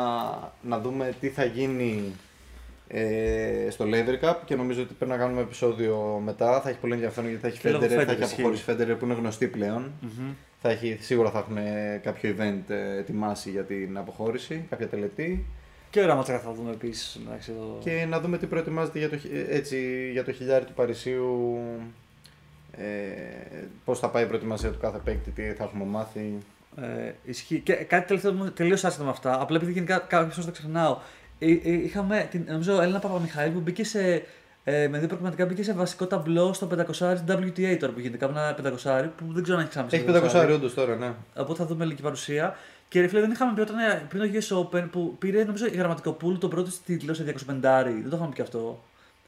[0.61, 2.13] να δούμε τι θα γίνει
[2.87, 6.61] ε, στο Laver Cup και νομίζω ότι πρέπει να κάνουμε επεισόδιο μετά.
[6.61, 8.33] Θα έχει πολύ ενδιαφέρον γιατί θα έχει Και λόγω Federer, θα Federer, έχει ισχύει.
[8.41, 9.91] αποχώρηση Federer που είναι γνωστή πλέον.
[10.03, 10.33] Mm-hmm.
[10.61, 11.57] Θα έχει, σίγουρα θα έχουν
[12.03, 15.45] κάποιο event ε, ετοιμάσει για την αποχώρηση, κάποια τελετή.
[15.89, 17.19] Και ωραία ματσάκα θα δούμε επίσης.
[17.49, 17.77] Εδώ...
[17.83, 21.59] Και να δούμε τι προετοιμάζεται για το, χι- ε, έτσι, για το χιλιάρι του Παρισίου
[22.71, 22.83] Ε,
[23.85, 26.37] Πώς θα πάει η προετοιμασία του κάθε παίκτη, τι θα έχουμε μάθει.
[26.81, 27.59] Ε, ισχύει.
[27.59, 29.41] Και κάτι τελευταίο τελείως άσχετο με αυτά.
[29.41, 30.97] Απλά επειδή γενικά κάποιε φορέ το ξεχνάω.
[31.39, 34.23] Ε, ε, είχαμε την, νομίζω, Έλληνα Παπαμιχαήλ που μπήκε σε.
[34.63, 38.17] Ε, με δύο προγραμματικά μπήκε σε βασικό ταμπλό στο 500 WTA τώρα που γίνεται.
[38.17, 38.55] Κάπου ένα
[39.03, 41.13] 500 που δεν ξέρω αν έχει ξανά Έχει 500 όντως τώρα, ναι.
[41.37, 42.55] Οπότε θα δούμε λίγη παρουσία.
[42.89, 45.65] Και ρε φίλε, δεν είχαμε πει όταν ε, πριν το US Open που πήρε νομίζω
[45.65, 47.33] η γραμματικοπούλου τον πρώτο τίτλο σε 250.
[47.61, 48.83] Δεν το είχαμε πει και αυτό.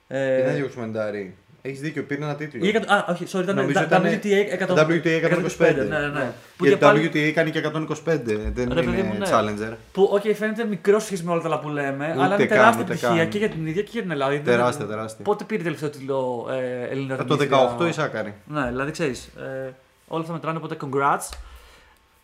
[0.07, 1.31] Ε, δεν 250.
[1.61, 2.65] Έχεις δίκιο, πήρε ένα τίτλο.
[2.65, 5.23] Ή, α, όχι, sorry, ήταν Νομίζω ήταν WTA 100, WTA
[5.57, 5.76] 125.
[5.76, 6.31] Ναι, ναι, ναι.
[6.57, 7.11] Που και πάλι...
[7.14, 9.26] WTA κάνει και 125, δεν Ρε, είναι μου, ναι.
[9.31, 9.73] challenger.
[9.91, 12.48] Που, ok, φαίνεται μικρό σχέση με όλα τα άλλα που λέμε, Ούτε αλλά είναι καν,
[12.48, 13.30] τεράστια ούτε επιτυχία καν.
[13.30, 14.31] και για την ίδια και για την Ελλάδα.
[14.31, 15.23] γιατί Τεράστια, δεν- τεράστια.
[15.26, 18.34] Πότε πήρε τελευταίο τίτλο ε, Ελληνίδα Από το ταινίστρια; 18 η Σάκαρη.
[18.45, 19.26] Ναι, δηλαδή ξέρεις.
[19.65, 19.69] Ε,
[20.07, 21.38] όλα θα μετράνε, οπότε congrats.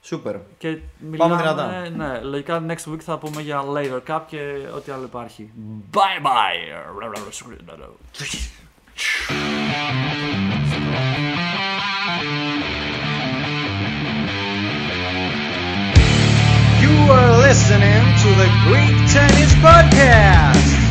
[0.05, 0.35] Σούπερ.
[0.57, 1.89] Και μιλάμε, δυνατά.
[1.95, 4.39] Ναι, λογικά next week θα πούμε για Laver Cup και
[4.75, 5.51] ό,τι άλλο υπάρχει.
[5.93, 6.59] Bye bye!
[16.83, 20.84] You are listening to the Greek Tennis Podcast.